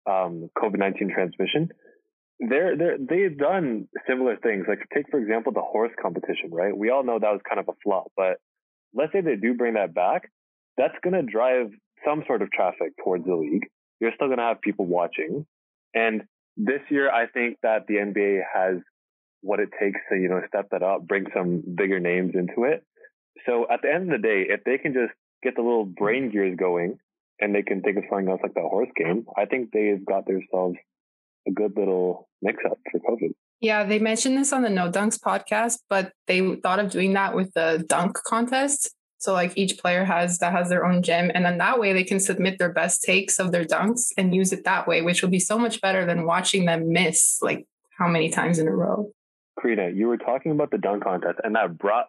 um, 0.09 0.51
COVID 0.59 0.79
19 0.79 1.13
transmission, 1.15 1.71
they're, 2.49 2.77
they're, 2.77 2.99
they've 2.99 3.37
done 3.37 3.89
similar 4.09 4.37
things. 4.37 4.65
Like, 4.69 4.81
take, 4.95 5.11
for 5.11 5.21
example, 5.21 5.53
the 5.53 5.61
horse 5.61 5.93
competition, 6.01 6.51
right? 6.51 6.77
We 6.77 6.91
all 6.91 7.05
know 7.05 7.19
that 7.19 7.33
was 7.33 7.41
kind 7.49 7.61
of 7.61 7.69
a 7.69 7.77
flop, 7.85 8.11
but 8.17 8.39
let's 8.95 9.13
say 9.13 9.21
they 9.21 9.37
do 9.37 9.55
bring 9.55 9.75
that 9.75 9.95
back. 9.95 10.31
That's 10.77 10.95
going 11.03 11.15
to 11.15 11.23
drive 11.23 11.71
some 12.05 12.25
sort 12.27 12.43
of 12.43 12.51
traffic 12.51 12.93
towards 13.05 13.25
the 13.27 13.35
league. 13.35 13.67
You're 14.01 14.13
still 14.15 14.29
going 14.29 14.39
to 14.39 14.45
have 14.45 14.61
people 14.63 14.87
watching. 14.87 15.45
And 15.95 16.23
this 16.57 16.81
year, 16.89 17.11
I 17.11 17.27
think 17.27 17.59
that 17.63 17.87
the 17.87 17.95
NBA 17.95 18.41
has 18.55 18.77
what 19.43 19.61
it 19.61 19.71
takes 19.79 20.01
to, 20.11 20.17
you 20.17 20.29
know, 20.29 20.41
step 20.49 20.69
that 20.71 20.83
up, 20.83 21.07
bring 21.07 21.27
some 21.35 21.63
bigger 21.75 22.01
names 22.01 22.33
into 22.35 22.65
it. 22.65 22.85
So 23.47 23.67
at 23.71 23.81
the 23.83 23.93
end 23.93 24.13
of 24.13 24.21
the 24.21 24.27
day, 24.27 24.47
if 24.49 24.65
they 24.65 24.79
can 24.79 24.93
just 24.93 25.13
get 25.43 25.57
the 25.57 25.63
little 25.63 25.87
brain 25.87 26.31
gears 26.31 26.57
going 26.59 26.99
and 27.41 27.55
they 27.55 27.63
can 27.63 27.81
think 27.81 27.97
of 27.97 28.05
something 28.11 28.29
else 28.29 28.41
like 28.43 28.55
the 28.55 28.61
horse 28.61 28.91
game, 28.97 29.27
I 29.37 29.47
think 29.47 29.71
they've 29.73 30.05
got 30.05 30.27
themselves 30.27 30.77
a 31.47 31.51
good 31.51 31.73
little 31.77 32.29
mix 32.43 32.63
up 32.65 32.79
for 32.91 33.01
COVID. 33.01 33.31
Yeah, 33.61 33.85
they 33.85 33.99
mentioned 33.99 34.39
this 34.39 34.53
on 34.53 34.63
the 34.63 34.71
No 34.71 34.91
Dunks 34.91 35.19
podcast, 35.19 35.81
but 35.89 36.13
they 36.27 36.57
thought 36.57 36.79
of 36.79 36.91
doing 36.91 37.13
that 37.13 37.35
with 37.35 37.53
the 37.53 37.85
dunk 37.89 38.19
contest. 38.25 38.95
So 39.19 39.35
like 39.35 39.53
each 39.55 39.79
player 39.79 40.05
has 40.05 40.39
that 40.39 40.53
has 40.53 40.71
their 40.71 40.87
own 40.87 41.03
gym, 41.03 41.31
and 41.35 41.45
then 41.45 41.59
that 41.59 41.79
way 41.79 41.93
they 41.93 42.05
can 42.05 42.21
submit 42.21 42.59
their 42.59 42.73
best 42.73 43.03
takes 43.03 43.39
of 43.39 43.53
their 43.53 43.67
dunks 43.67 44.13
and 44.17 44.35
use 44.35 44.51
it 44.51 44.65
that 44.65 44.89
way, 44.89 45.03
which 45.03 45.21
will 45.21 45.29
be 45.29 45.39
so 45.39 45.59
much 45.59 45.83
better 45.83 46.07
than 46.07 46.25
watching 46.25 46.65
them 46.65 46.91
miss 46.91 47.39
like 47.43 47.67
how 47.99 48.09
many 48.09 48.31
times 48.31 48.59
in 48.59 48.67
a 48.67 48.75
row. 48.75 49.11
Crina, 49.59 49.95
you 49.95 50.09
were 50.09 50.17
talking 50.17 50.53
about 50.53 50.71
the 50.71 50.79
dunk 50.79 51.05
contest, 51.05 51.39
and 51.45 51.55
that 51.55 51.77
brought 51.77 52.07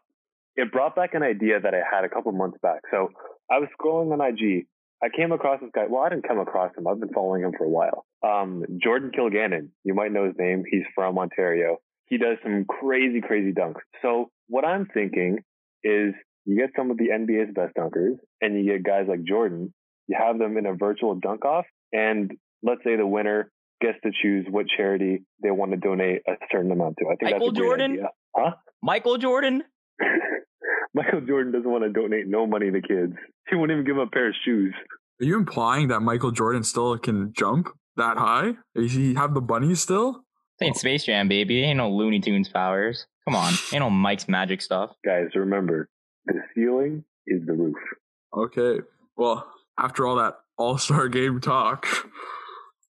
it 0.55 0.71
brought 0.71 0.95
back 0.95 1.13
an 1.13 1.21
idea 1.21 1.59
that 1.59 1.73
I 1.73 1.81
had 1.89 2.05
a 2.05 2.09
couple 2.09 2.31
months 2.31 2.57
back. 2.61 2.79
So 2.89 3.09
I 3.49 3.59
was 3.59 3.67
scrolling 3.77 4.13
on 4.13 4.21
IG. 4.21 4.67
I 5.03 5.09
came 5.15 5.31
across 5.31 5.59
this 5.61 5.71
guy. 5.73 5.85
Well, 5.89 6.03
I 6.03 6.09
didn't 6.09 6.27
come 6.27 6.39
across 6.39 6.71
him. 6.77 6.87
I've 6.87 6.99
been 6.99 7.13
following 7.13 7.43
him 7.43 7.53
for 7.57 7.65
a 7.65 7.69
while. 7.69 8.05
Um, 8.23 8.63
Jordan 8.81 9.11
Kilganon. 9.17 9.69
You 9.83 9.95
might 9.95 10.11
know 10.11 10.25
his 10.25 10.35
name. 10.37 10.63
He's 10.69 10.83
from 10.93 11.17
Ontario. 11.17 11.77
He 12.05 12.17
does 12.17 12.37
some 12.43 12.65
crazy, 12.65 13.21
crazy 13.21 13.51
dunks. 13.51 13.79
So 14.01 14.29
what 14.47 14.65
I'm 14.65 14.85
thinking 14.93 15.39
is 15.83 16.13
you 16.45 16.57
get 16.57 16.71
some 16.75 16.91
of 16.91 16.97
the 16.97 17.09
NBA's 17.09 17.53
best 17.53 17.75
dunkers 17.75 18.17
and 18.41 18.55
you 18.55 18.73
get 18.73 18.83
guys 18.83 19.05
like 19.07 19.23
Jordan. 19.23 19.73
You 20.07 20.17
have 20.19 20.37
them 20.37 20.57
in 20.57 20.65
a 20.65 20.73
virtual 20.73 21.15
dunk 21.15 21.45
off 21.45 21.65
and 21.91 22.31
let's 22.61 22.83
say 22.83 22.95
the 22.95 23.07
winner 23.07 23.51
gets 23.79 23.97
to 24.03 24.11
choose 24.21 24.45
what 24.49 24.67
charity 24.77 25.23
they 25.41 25.51
want 25.51 25.71
to 25.71 25.77
donate 25.77 26.21
a 26.27 26.33
certain 26.51 26.71
amount 26.71 26.97
to. 26.99 27.05
I 27.05 27.15
think 27.15 27.31
Michael 27.31 27.47
that's 27.47 27.59
a 27.59 27.61
Jordan? 27.63 27.91
idea. 27.93 28.09
Huh? 28.35 28.51
Michael 28.83 29.17
Jordan? 29.17 29.63
Michael 30.93 31.21
Jordan 31.21 31.53
doesn't 31.53 31.69
want 31.69 31.83
to 31.83 31.89
donate 31.89 32.27
no 32.27 32.45
money 32.45 32.69
to 32.71 32.81
kids. 32.81 33.13
He 33.49 33.55
won't 33.55 33.71
even 33.71 33.85
give 33.85 33.95
them 33.95 34.07
a 34.07 34.09
pair 34.09 34.27
of 34.29 34.35
shoes. 34.43 34.73
Are 35.21 35.25
you 35.25 35.37
implying 35.37 35.87
that 35.89 36.01
Michael 36.01 36.31
Jordan 36.31 36.63
still 36.63 36.97
can 36.97 37.31
jump 37.33 37.69
that 37.95 38.17
high? 38.17 38.53
Does 38.75 38.93
he 38.93 39.13
have 39.13 39.33
the 39.33 39.41
bunnies 39.41 39.81
still? 39.81 40.23
This 40.59 40.67
ain't 40.67 40.77
Space 40.77 41.05
Jam, 41.05 41.27
baby. 41.27 41.63
Ain't 41.63 41.77
no 41.77 41.89
Looney 41.89 42.19
Tunes 42.19 42.49
powers. 42.49 43.05
Come 43.25 43.35
on. 43.35 43.53
Ain't 43.73 43.81
no 43.81 43.89
Mike's 43.89 44.27
magic 44.27 44.61
stuff. 44.61 44.91
Guys, 45.05 45.27
remember, 45.35 45.89
the 46.25 46.41
ceiling 46.55 47.03
is 47.27 47.45
the 47.45 47.53
roof. 47.53 47.77
Okay. 48.35 48.79
Well, 49.15 49.47
after 49.77 50.05
all 50.07 50.15
that 50.17 50.35
All 50.57 50.77
Star 50.77 51.07
game 51.07 51.39
talk, 51.39 51.87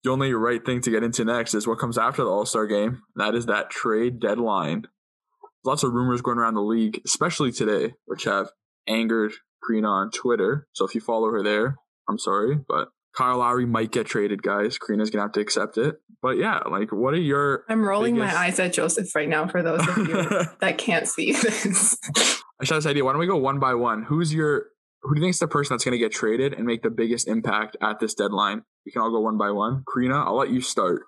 the 0.02 0.10
only 0.10 0.32
right 0.32 0.64
thing 0.64 0.80
to 0.82 0.90
get 0.90 1.02
into 1.02 1.24
next 1.24 1.54
is 1.54 1.66
what 1.66 1.78
comes 1.78 1.98
after 1.98 2.24
the 2.24 2.30
All 2.30 2.46
Star 2.46 2.66
game. 2.66 3.02
That 3.14 3.34
is 3.34 3.46
that 3.46 3.70
trade 3.70 4.20
deadline. 4.20 4.86
Lots 5.66 5.82
of 5.82 5.92
rumors 5.92 6.22
going 6.22 6.38
around 6.38 6.54
the 6.54 6.62
league, 6.62 7.00
especially 7.04 7.50
today, 7.52 7.94
which 8.04 8.24
have 8.24 8.50
angered 8.86 9.32
Crina 9.62 9.88
on 9.88 10.10
Twitter. 10.10 10.68
So 10.72 10.86
if 10.86 10.94
you 10.94 11.00
follow 11.00 11.30
her 11.30 11.42
there, 11.42 11.76
I'm 12.08 12.18
sorry, 12.18 12.56
but 12.68 12.88
Kyle 13.16 13.38
Lowry 13.38 13.66
might 13.66 13.90
get 13.90 14.06
traded, 14.06 14.42
guys. 14.42 14.78
Crina's 14.78 15.10
gonna 15.10 15.24
have 15.24 15.32
to 15.32 15.40
accept 15.40 15.76
it. 15.76 15.96
But 16.22 16.36
yeah, 16.36 16.60
like, 16.70 16.92
what 16.92 17.14
are 17.14 17.20
your? 17.20 17.64
I'm 17.68 17.82
rolling 17.82 18.14
biggest- 18.14 18.34
my 18.34 18.40
eyes 18.40 18.60
at 18.60 18.72
Joseph 18.72 19.14
right 19.14 19.28
now 19.28 19.48
for 19.48 19.62
those 19.62 19.86
of 19.86 19.96
you 19.98 20.06
that 20.60 20.78
can't 20.78 21.08
see 21.08 21.32
this. 21.32 21.96
I 22.60 22.64
should 22.64 22.74
have 22.74 22.82
this 22.84 22.86
idea. 22.86 23.04
Why 23.04 23.12
don't 23.12 23.20
we 23.20 23.26
go 23.26 23.36
one 23.36 23.58
by 23.58 23.74
one? 23.74 24.04
Who's 24.04 24.32
your 24.32 24.66
who 25.02 25.14
do 25.14 25.20
you 25.20 25.24
think 25.24 25.34
is 25.34 25.38
the 25.38 25.48
person 25.48 25.74
that's 25.74 25.84
to 25.84 25.98
get 25.98 26.12
traded 26.12 26.52
and 26.52 26.66
make 26.66 26.82
the 26.82 26.90
biggest 26.90 27.28
impact 27.28 27.76
at 27.80 28.00
this 28.00 28.14
deadline? 28.14 28.62
We 28.84 28.92
can 28.92 29.02
all 29.02 29.10
go 29.10 29.20
one 29.20 29.38
by 29.38 29.50
one. 29.50 29.84
Karina, 29.92 30.24
I'll 30.24 30.36
let 30.36 30.50
you 30.50 30.60
start. 30.60 31.02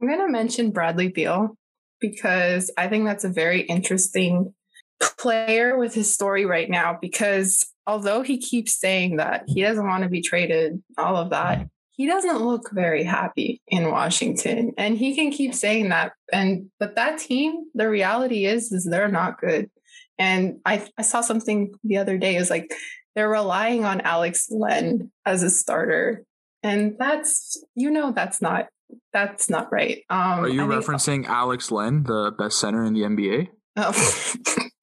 I'm 0.00 0.08
to 0.08 0.28
mention 0.28 0.70
Bradley 0.70 1.08
Beal 1.08 1.56
because 2.00 2.70
I 2.76 2.88
think 2.88 3.04
that's 3.04 3.24
a 3.24 3.28
very 3.28 3.62
interesting 3.62 4.54
player 5.00 5.78
with 5.78 5.94
his 5.94 6.12
story 6.12 6.44
right 6.44 6.68
now. 6.68 6.98
Because 7.00 7.66
although 7.86 8.22
he 8.22 8.38
keeps 8.38 8.78
saying 8.78 9.16
that 9.16 9.44
he 9.46 9.62
doesn't 9.62 9.86
want 9.86 10.02
to 10.02 10.08
be 10.08 10.22
traded, 10.22 10.82
all 10.98 11.16
of 11.16 11.30
that, 11.30 11.68
he 11.92 12.06
doesn't 12.06 12.40
look 12.40 12.70
very 12.72 13.04
happy 13.04 13.60
in 13.68 13.90
Washington. 13.90 14.72
And 14.78 14.96
he 14.96 15.14
can 15.14 15.30
keep 15.30 15.54
saying 15.54 15.90
that. 15.90 16.12
And 16.32 16.70
but 16.78 16.96
that 16.96 17.18
team, 17.18 17.64
the 17.74 17.88
reality 17.88 18.46
is, 18.46 18.72
is 18.72 18.84
they're 18.84 19.08
not 19.08 19.40
good. 19.40 19.70
And 20.18 20.60
I, 20.64 20.86
I 20.98 21.02
saw 21.02 21.20
something 21.20 21.74
the 21.82 21.98
other 21.98 22.18
day. 22.18 22.36
It 22.36 22.40
was 22.40 22.50
like 22.50 22.72
they're 23.14 23.28
relying 23.28 23.84
on 23.84 24.00
Alex 24.00 24.48
Len 24.50 25.10
as 25.26 25.42
a 25.42 25.50
starter. 25.50 26.24
And 26.62 26.96
that's 26.98 27.62
you 27.74 27.90
know 27.90 28.12
that's 28.12 28.40
not 28.40 28.66
that's 29.12 29.48
not 29.50 29.72
right. 29.72 30.02
Um 30.10 30.44
Are 30.44 30.48
you 30.48 30.64
I 30.64 30.68
think- 30.68 30.84
referencing 30.84 31.26
Alex 31.26 31.70
Len, 31.70 32.02
the 32.04 32.32
best 32.36 32.58
center 32.60 32.84
in 32.84 32.94
the 32.94 33.00
NBA? 33.02 33.48
Oh. 33.76 33.92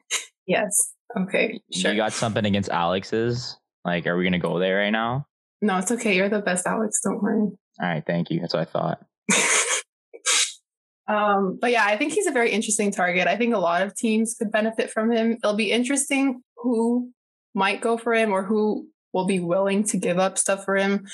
yes. 0.48 0.94
Okay. 1.18 1.60
Sure. 1.74 1.92
You 1.92 1.98
got 1.98 2.14
something 2.14 2.46
against 2.46 2.70
Alex's? 2.70 3.58
Like, 3.86 4.06
are 4.08 4.18
we 4.18 4.24
gonna 4.24 4.40
go 4.40 4.60
there 4.60 4.78
right 4.80 4.90
now? 4.92 5.26
no, 5.62 5.78
it's 5.80 5.92
okay. 5.92 6.16
You're 6.16 6.30
the 6.30 6.40
best, 6.42 6.68
Alex. 6.68 7.02
Don't 7.04 7.22
worry. 7.22 7.40
All 7.42 7.58
right, 7.82 8.04
thank 8.06 8.30
you. 8.30 8.40
That's 8.40 8.54
what 8.54 8.62
I 8.62 8.66
thought. 8.66 9.00
um, 11.08 11.58
but 11.60 11.72
yeah, 11.72 11.86
I 11.86 11.98
think 11.98 12.14
he's 12.14 12.28
a 12.28 12.32
very 12.32 12.52
interesting 12.52 12.92
target. 12.92 13.28
I 13.28 13.38
think 13.38 13.54
a 13.56 13.60
lot 13.60 13.82
of 13.82 13.96
teams 13.96 14.36
could 14.38 14.52
benefit 14.52 14.92
from 14.92 15.12
him. 15.12 15.32
It'll 15.44 15.56
be 15.56 15.72
interesting 15.72 16.42
who 16.58 17.12
might 17.56 17.82
go 17.82 17.98
for 17.98 18.14
him 18.14 18.32
or 18.32 18.44
who 18.44 18.88
will 19.14 19.26
be 19.26 19.40
willing 19.40 19.84
to 19.86 19.98
give 19.98 20.20
up 20.20 20.38
stuff 20.38 20.64
for 20.64 20.76
him. 20.76 21.08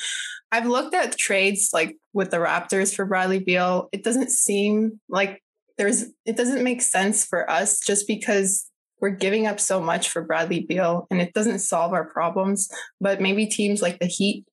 I've 0.52 0.68
looked 0.68 0.94
at 0.94 1.18
trades 1.18 1.70
like 1.74 1.98
with 2.14 2.32
the 2.32 2.38
Raptors 2.38 2.96
for 2.96 3.06
Bradley 3.06 3.40
Beal. 3.40 3.90
It 3.92 4.04
doesn't 4.04 4.30
seem 4.30 5.00
like 5.10 5.42
there's 5.78 6.06
it 6.26 6.38
doesn't 6.38 6.64
make 6.64 6.82
sense 6.82 7.26
for 7.26 7.50
us 7.50 7.80
just 7.80 8.08
because 8.08 8.70
we're 9.02 9.10
giving 9.10 9.48
up 9.48 9.60
so 9.60 9.82
much 9.82 10.10
for 10.10 10.22
Bradley 10.22 10.66
Beal 10.68 11.08
and 11.12 11.22
it 11.22 11.34
doesn't 11.34 11.60
solve 11.60 11.94
our 11.94 12.06
problems. 12.06 12.70
But 13.02 13.20
maybe 13.20 13.48
teams 13.48 13.82
like 13.82 14.00
the 14.00 14.06
Heat 14.06 14.46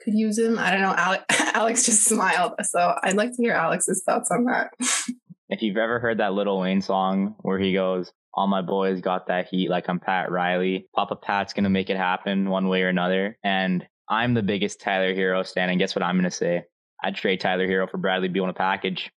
could 0.00 0.14
use 0.14 0.38
him. 0.38 0.58
I 0.58 0.70
don't 0.70 0.82
know. 0.82 0.94
Alex, 0.96 1.24
Alex 1.54 1.86
just 1.86 2.04
smiled. 2.04 2.52
So 2.62 2.94
I'd 3.02 3.16
like 3.16 3.30
to 3.30 3.42
hear 3.42 3.52
Alex's 3.52 4.02
thoughts 4.04 4.30
on 4.30 4.44
that. 4.44 4.70
If 5.52 5.62
you've 5.62 5.78
ever 5.78 5.98
heard 5.98 6.18
that 6.18 6.32
Lil 6.32 6.60
Wayne 6.60 6.80
song 6.80 7.34
where 7.40 7.58
he 7.58 7.72
goes, 7.72 8.12
"All 8.34 8.46
my 8.46 8.62
boys 8.62 9.00
got 9.00 9.26
that 9.28 9.48
heat," 9.48 9.70
like 9.70 9.88
I'm 9.88 10.00
Pat 10.00 10.30
Riley. 10.30 10.88
Papa 10.94 11.16
Pat's 11.16 11.52
gonna 11.52 11.70
make 11.70 11.90
it 11.90 11.96
happen 11.96 12.48
one 12.48 12.68
way 12.68 12.82
or 12.82 12.88
another, 12.88 13.38
and 13.44 13.86
I'm 14.08 14.34
the 14.34 14.42
biggest 14.42 14.80
Tyler 14.80 15.14
Herro 15.14 15.44
stan. 15.46 15.70
And 15.70 15.78
guess 15.78 15.94
what 15.94 16.02
I'm 16.02 16.16
gonna 16.16 16.30
say? 16.30 16.64
I'd 17.02 17.16
trade 17.16 17.40
Tyler 17.40 17.66
Herro 17.66 17.90
for 17.90 17.98
Bradley 17.98 18.28
Beal 18.28 18.44
in 18.44 18.50
a 18.50 18.54
package, 18.54 19.10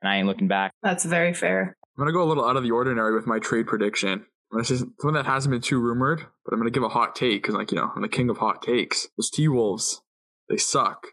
and 0.00 0.10
I 0.10 0.16
ain't 0.16 0.26
looking 0.26 0.48
back. 0.48 0.72
That's 0.82 1.04
very 1.04 1.32
fair. 1.32 1.76
I'm 1.96 2.02
gonna 2.02 2.12
go 2.12 2.22
a 2.22 2.28
little 2.28 2.44
out 2.44 2.56
of 2.56 2.62
the 2.62 2.70
ordinary 2.70 3.14
with 3.14 3.26
my 3.26 3.38
trade 3.38 3.66
prediction. 3.66 4.12
I'm 4.52 4.58
gonna 4.58 4.64
say 4.64 4.76
something 4.76 5.14
that 5.14 5.26
hasn't 5.26 5.50
been 5.50 5.62
too 5.62 5.80
rumored, 5.80 6.26
but 6.44 6.52
I'm 6.52 6.60
gonna 6.60 6.70
give 6.70 6.82
a 6.82 6.88
hot 6.88 7.14
take 7.14 7.42
because, 7.42 7.54
like 7.54 7.70
you 7.70 7.76
know, 7.78 7.90
I'm 7.94 8.02
the 8.02 8.08
king 8.08 8.28
of 8.28 8.38
hot 8.38 8.62
takes. 8.62 9.08
Those 9.16 9.30
T 9.30 9.48
Wolves, 9.48 10.02
they 10.48 10.56
suck. 10.56 11.06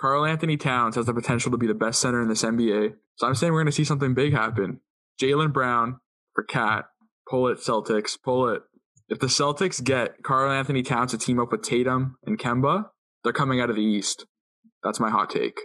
Karl-Anthony 0.00 0.56
Towns 0.56 0.94
has 0.94 1.06
the 1.06 1.12
potential 1.12 1.50
to 1.50 1.58
be 1.58 1.66
the 1.66 1.74
best 1.74 2.00
center 2.00 2.22
in 2.22 2.28
this 2.28 2.44
NBA, 2.44 2.94
so 3.16 3.26
I'm 3.26 3.34
saying 3.34 3.52
we're 3.52 3.60
gonna 3.60 3.72
see 3.72 3.84
something 3.84 4.14
big 4.14 4.32
happen. 4.32 4.80
Jaylen 5.20 5.52
Brown 5.52 6.00
for 6.38 6.44
KAT, 6.44 6.84
pull 7.28 7.48
it 7.48 7.58
Celtics, 7.58 8.16
pull 8.22 8.48
it. 8.48 8.62
If 9.08 9.18
the 9.18 9.26
Celtics 9.26 9.82
get 9.82 10.22
Karl-Anthony 10.22 10.82
Towns 10.82 11.10
to 11.10 11.18
team 11.18 11.40
up 11.40 11.50
with 11.50 11.62
Tatum 11.62 12.16
and 12.24 12.38
Kemba, 12.38 12.84
they're 13.24 13.32
coming 13.32 13.60
out 13.60 13.70
of 13.70 13.76
the 13.76 13.82
East. 13.82 14.24
That's 14.84 15.00
my 15.00 15.10
hot 15.10 15.30
take. 15.30 15.58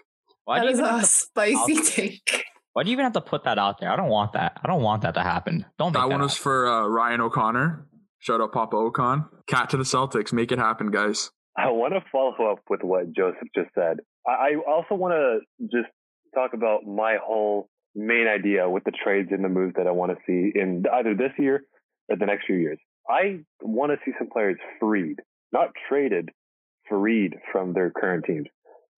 Why 0.45 0.59
That 0.59 0.63
do, 0.63 0.67
you 0.69 0.73
is 0.73 0.79
a 0.79 0.99
to, 1.01 1.05
spicy 1.05 1.55
I'll- 1.77 1.83
take. 1.83 2.43
why 2.73 2.81
do 2.83 2.89
you 2.89 2.93
even 2.93 3.03
have 3.03 3.13
to 3.13 3.21
put 3.21 3.43
that 3.43 3.59
out 3.59 3.79
there? 3.79 3.91
I 3.91 3.95
don't 3.95 4.09
want 4.09 4.33
that. 4.33 4.59
I 4.63 4.67
don't 4.67 4.81
want 4.81 5.03
that 5.03 5.13
to 5.13 5.21
happen. 5.21 5.65
Don't 5.77 5.89
make 5.89 6.01
That 6.01 6.07
that, 6.07 6.13
one 6.13 6.21
was 6.21 6.35
for 6.35 6.67
uh, 6.67 6.87
Ryan 6.87 7.21
O'Connor. 7.21 7.85
Shout 8.19 8.41
out 8.41 8.51
Papa 8.53 8.75
Ocon. 8.75 9.27
KAT 9.47 9.69
to 9.71 9.77
the 9.77 9.83
Celtics. 9.83 10.33
Make 10.33 10.51
it 10.51 10.57
happen, 10.57 10.89
guys. 10.89 11.29
I 11.55 11.69
want 11.69 11.93
to 11.93 11.99
follow 12.11 12.33
up 12.51 12.59
with 12.69 12.79
what 12.81 13.13
Joseph 13.15 13.47
just 13.55 13.69
said. 13.75 13.97
I 14.25 14.31
I 14.31 14.55
also 14.67 14.95
want 14.95 15.13
to 15.13 15.67
just 15.67 15.91
talk 16.33 16.53
about 16.55 16.79
my 16.87 17.17
whole 17.23 17.69
main 17.95 18.27
idea 18.27 18.69
with 18.69 18.83
the 18.83 18.91
trades 18.91 19.29
and 19.31 19.43
the 19.43 19.49
moves 19.49 19.75
that 19.77 19.87
I 19.87 19.91
want 19.91 20.11
to 20.11 20.17
see 20.25 20.57
in 20.57 20.83
either 20.91 21.15
this 21.15 21.31
year 21.37 21.63
or 22.09 22.17
the 22.17 22.25
next 22.25 22.45
few 22.45 22.55
years. 22.55 22.79
I 23.09 23.39
want 23.61 23.91
to 23.91 23.97
see 24.05 24.15
some 24.17 24.29
players 24.29 24.57
freed, 24.79 25.17
not 25.51 25.69
traded, 25.89 26.29
freed 26.89 27.35
from 27.51 27.73
their 27.73 27.91
current 27.91 28.25
teams. 28.25 28.47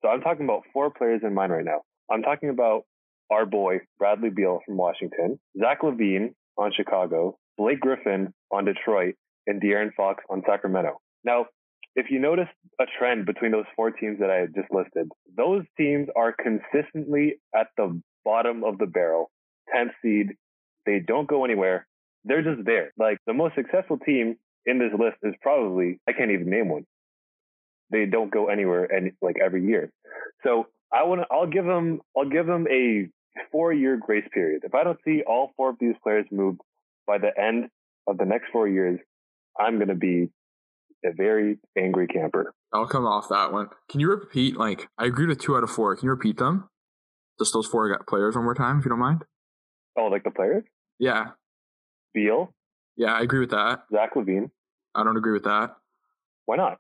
So 0.02 0.10
I'm 0.10 0.22
talking 0.22 0.46
about 0.46 0.64
four 0.74 0.92
players 0.92 1.22
in 1.24 1.34
mind 1.34 1.52
right 1.52 1.66
now. 1.66 1.82
I'm 2.12 2.22
talking 2.22 2.50
about 2.50 2.84
our 3.32 3.46
boy, 3.46 3.80
Bradley 3.98 4.30
Beal 4.30 4.60
from 4.66 4.78
Washington, 4.78 5.40
Zach 5.60 5.82
LaVine 5.82 6.36
on 6.58 6.72
Chicago, 6.76 7.38
Blake 7.58 7.80
Griffin 7.80 8.34
on 8.52 8.66
Detroit, 8.66 9.16
and 9.48 9.62
De'Aaron 9.62 9.94
Fox 9.96 10.24
on 10.30 10.44
Sacramento. 10.48 11.02
Now, 11.24 11.48
if 11.96 12.08
you 12.12 12.20
notice 12.20 12.50
a 12.80 12.86
trend 13.00 13.26
between 13.26 13.52
those 13.52 13.66
four 13.76 13.90
teams 13.92 14.20
that 14.20 14.30
I 14.30 14.46
just 14.48 14.72
listed, 14.72 15.10
those 15.36 15.64
teams 15.78 16.08
are 16.16 16.34
consistently 16.34 17.36
at 17.56 17.68
the 17.78 18.00
bottom 18.26 18.64
of 18.64 18.78
the 18.78 18.88
barrel, 18.88 19.32
10th 19.74 19.92
seed. 20.02 20.36
They 20.86 21.00
don't 21.00 21.28
go 21.28 21.46
anywhere. 21.46 21.88
They're 22.26 22.44
just 22.44 22.66
there. 22.66 22.92
Like 22.98 23.20
the 23.26 23.34
most 23.34 23.56
successful 23.56 23.98
team 24.00 24.38
in 24.66 24.80
this 24.80 24.92
list 25.00 25.18
is 25.24 25.34
probably, 25.42 26.00
I 26.10 26.14
can't 26.14 26.32
even 26.32 26.50
name 26.50 26.70
one. 26.70 26.86
They 27.92 28.06
don't 28.06 28.32
go 28.32 28.48
anywhere 28.48 28.86
and 28.86 29.12
like 29.22 29.36
every 29.44 29.66
year. 29.66 29.92
So 30.44 30.68
I 30.92 31.04
want 31.04 31.22
to, 31.22 31.28
I'll 31.32 31.48
give 31.48 31.66
them, 31.66 32.02
I'll 32.18 32.30
give 32.30 32.48
them 32.48 32.68
a 32.70 33.08
four 33.52 33.74
year 33.74 33.98
grace 33.98 34.28
period. 34.34 34.64
If 34.66 34.74
I 34.74 34.84
don't 34.84 35.00
see 35.06 35.24
all 35.26 35.52
four 35.56 35.70
of 35.70 35.78
these 35.80 35.96
players 36.04 36.26
moved 36.32 36.62
by 37.06 37.20
the 37.20 37.32
end 37.40 37.70
of 38.08 38.18
the 38.18 38.26
next 38.26 38.46
four 38.52 38.68
years, 38.68 39.00
I'm 39.60 39.76
going 39.76 39.90
to 39.90 39.96
be 39.96 40.30
a 41.06 41.14
very 41.14 41.60
angry 41.78 42.08
camper. 42.08 42.54
I'll 42.74 42.88
come 42.88 43.06
off 43.06 43.30
that 43.30 43.54
one. 43.54 43.70
Can 43.90 44.00
you 44.00 44.10
repeat? 44.10 44.58
Like, 44.58 44.88
I 44.98 45.06
agreed 45.06 45.30
with 45.30 45.40
two 45.40 45.56
out 45.56 45.64
of 45.64 45.70
four. 45.70 45.96
Can 45.96 46.06
you 46.06 46.12
repeat 46.12 46.38
them? 46.38 46.70
Just 47.40 47.54
those 47.54 47.68
four 47.68 48.00
players 48.08 48.36
one 48.36 48.46
more 48.46 48.56
time, 48.56 48.80
if 48.80 48.86
you 48.86 48.90
don't 48.90 49.00
mind. 49.00 49.24
Oh, 49.98 50.06
like 50.08 50.24
the 50.24 50.32
players? 50.32 50.64
Yeah, 51.00 51.32
Beal, 52.14 52.54
yeah, 52.96 53.14
I 53.14 53.22
agree 53.22 53.40
with 53.40 53.52
that. 53.52 53.84
Zach 53.92 54.14
LaVine, 54.16 54.50
I 54.94 55.04
don't 55.04 55.18
agree 55.18 55.34
with 55.34 55.44
that. 55.44 55.76
Why 56.46 56.56
not? 56.56 56.78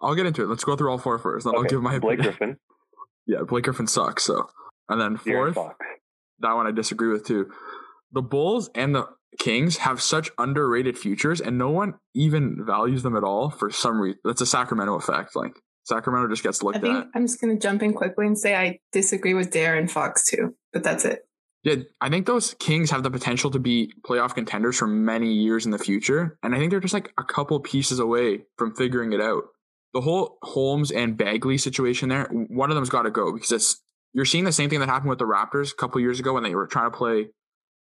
I'll 0.00 0.14
get 0.14 0.26
into 0.26 0.42
it. 0.42 0.48
Let's 0.48 0.64
go 0.64 0.76
through 0.76 0.90
all 0.90 0.98
four 0.98 1.18
first. 1.18 1.44
Then 1.44 1.54
I'll 1.56 1.64
give 1.64 1.82
my 1.82 1.98
Blake 1.98 2.20
opinion. 2.20 2.36
Griffin, 2.38 2.56
Yeah, 3.26 3.38
Blake 3.46 3.64
Griffin 3.64 3.86
sucks. 3.86 4.24
So, 4.24 4.48
and 4.88 5.00
then 5.00 5.16
fourth, 5.16 5.56
that 6.40 6.52
one 6.52 6.66
I 6.66 6.70
disagree 6.70 7.08
with 7.08 7.26
too. 7.26 7.50
The 8.12 8.22
Bulls 8.22 8.70
and 8.74 8.94
the 8.94 9.08
Kings 9.38 9.78
have 9.78 10.00
such 10.00 10.30
underrated 10.38 10.98
futures, 10.98 11.40
and 11.40 11.58
no 11.58 11.68
one 11.70 11.94
even 12.14 12.64
values 12.64 13.02
them 13.02 13.16
at 13.16 13.24
all 13.24 13.50
for 13.50 13.70
some 13.70 14.00
reason. 14.00 14.18
That's 14.24 14.40
a 14.40 14.46
Sacramento 14.46 14.94
effect. 14.94 15.36
Like 15.36 15.60
Sacramento 15.88 16.28
just 16.28 16.42
gets 16.42 16.62
I 16.62 16.66
looked 16.66 16.80
think 16.82 16.94
at. 16.94 17.06
I'm 17.14 17.26
just 17.26 17.40
going 17.40 17.56
to 17.56 17.60
jump 17.60 17.82
in 17.82 17.94
quickly 17.94 18.26
and 18.26 18.38
say 18.38 18.54
I 18.54 18.78
disagree 18.92 19.32
with 19.32 19.50
De'Aaron 19.50 19.90
Fox 19.90 20.24
too, 20.24 20.54
but 20.72 20.82
that's 20.82 21.04
it. 21.04 21.24
Yeah, 21.64 21.76
I 22.00 22.08
think 22.08 22.26
those 22.26 22.54
Kings 22.54 22.90
have 22.90 23.02
the 23.02 23.10
potential 23.10 23.50
to 23.50 23.58
be 23.58 23.92
playoff 24.06 24.34
contenders 24.34 24.76
for 24.76 24.86
many 24.86 25.32
years 25.32 25.64
in 25.64 25.72
the 25.72 25.78
future, 25.78 26.38
and 26.42 26.54
I 26.54 26.58
think 26.58 26.70
they're 26.70 26.80
just 26.80 26.94
like 26.94 27.12
a 27.18 27.24
couple 27.24 27.58
pieces 27.58 27.98
away 27.98 28.44
from 28.56 28.76
figuring 28.76 29.12
it 29.12 29.20
out. 29.20 29.44
The 29.94 30.02
whole 30.02 30.38
Holmes 30.42 30.92
and 30.92 31.16
Bagley 31.16 31.58
situation 31.58 32.10
there, 32.10 32.28
one 32.30 32.70
of 32.70 32.76
them's 32.76 32.90
got 32.90 33.02
to 33.02 33.10
go 33.10 33.32
because 33.32 33.50
it's 33.50 33.80
you're 34.12 34.26
seeing 34.26 34.44
the 34.44 34.52
same 34.52 34.70
thing 34.70 34.80
that 34.80 34.88
happened 34.88 35.08
with 35.08 35.18
the 35.18 35.24
Raptors 35.24 35.72
a 35.72 35.76
couple 35.76 36.00
years 36.00 36.20
ago 36.20 36.34
when 36.34 36.42
they 36.42 36.54
were 36.54 36.66
trying 36.66 36.90
to 36.90 36.96
play 36.96 37.28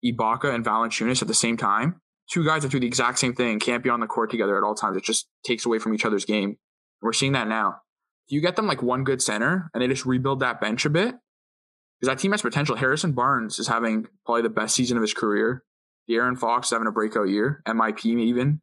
Ibaka 0.04 0.54
and 0.54 0.64
Valanciunas 0.64 1.22
at 1.22 1.28
the 1.28 1.34
same 1.34 1.56
time. 1.56 2.00
Two 2.30 2.44
guys 2.44 2.62
that 2.62 2.70
do 2.70 2.80
the 2.80 2.86
exact 2.86 3.18
same 3.18 3.34
thing 3.34 3.58
can't 3.58 3.82
be 3.82 3.90
on 3.90 4.00
the 4.00 4.06
court 4.06 4.30
together 4.30 4.56
at 4.56 4.62
all 4.62 4.74
times. 4.74 4.96
It 4.96 5.04
just 5.04 5.26
takes 5.44 5.66
away 5.66 5.78
from 5.78 5.94
each 5.94 6.04
other's 6.04 6.24
game. 6.24 6.58
We're 7.02 7.12
seeing 7.12 7.32
that 7.32 7.48
now. 7.48 7.80
You 8.28 8.40
get 8.40 8.56
them 8.56 8.66
like 8.66 8.82
one 8.82 9.04
good 9.04 9.20
center, 9.22 9.70
and 9.74 9.82
they 9.82 9.88
just 9.88 10.06
rebuild 10.06 10.40
that 10.40 10.60
bench 10.60 10.84
a 10.86 10.90
bit 10.90 11.14
because 12.00 12.08
that 12.14 12.18
team 12.18 12.32
has 12.32 12.42
potential. 12.42 12.76
Harrison 12.76 13.12
Barnes 13.12 13.58
is 13.58 13.68
having 13.68 14.06
probably 14.24 14.42
the 14.42 14.48
best 14.50 14.74
season 14.74 14.96
of 14.96 15.02
his 15.02 15.12
career. 15.14 15.62
De'Aaron 16.10 16.38
Fox 16.38 16.68
is 16.68 16.72
having 16.72 16.86
a 16.86 16.90
breakout 16.92 17.28
year, 17.28 17.62
MIP 17.66 18.04
even. 18.06 18.60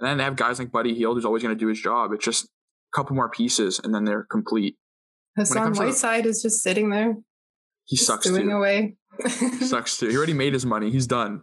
And 0.00 0.08
then 0.08 0.18
they 0.18 0.24
have 0.24 0.36
guys 0.36 0.58
like 0.60 0.70
Buddy 0.70 0.94
Hield 0.94 1.16
who's 1.16 1.24
always 1.24 1.42
going 1.42 1.54
to 1.54 1.58
do 1.58 1.66
his 1.68 1.80
job. 1.80 2.12
It's 2.12 2.24
just 2.24 2.44
a 2.44 2.96
couple 2.96 3.16
more 3.16 3.28
pieces, 3.28 3.80
and 3.82 3.94
then 3.94 4.04
they're 4.04 4.24
complete. 4.30 4.76
Hassan 5.36 5.56
comes 5.64 5.78
to 5.78 5.82
the- 5.84 5.88
Whiteside 5.90 6.26
is 6.26 6.42
just 6.42 6.62
sitting 6.62 6.90
there, 6.90 7.16
He 7.84 7.96
just 7.96 8.06
sucks 8.06 8.26
doing 8.26 8.48
too. 8.48 8.56
away. 8.56 8.96
sucks 9.60 9.96
too. 9.98 10.08
He 10.08 10.16
already 10.16 10.34
made 10.34 10.52
his 10.52 10.64
money. 10.66 10.90
He's 10.90 11.06
done. 11.06 11.42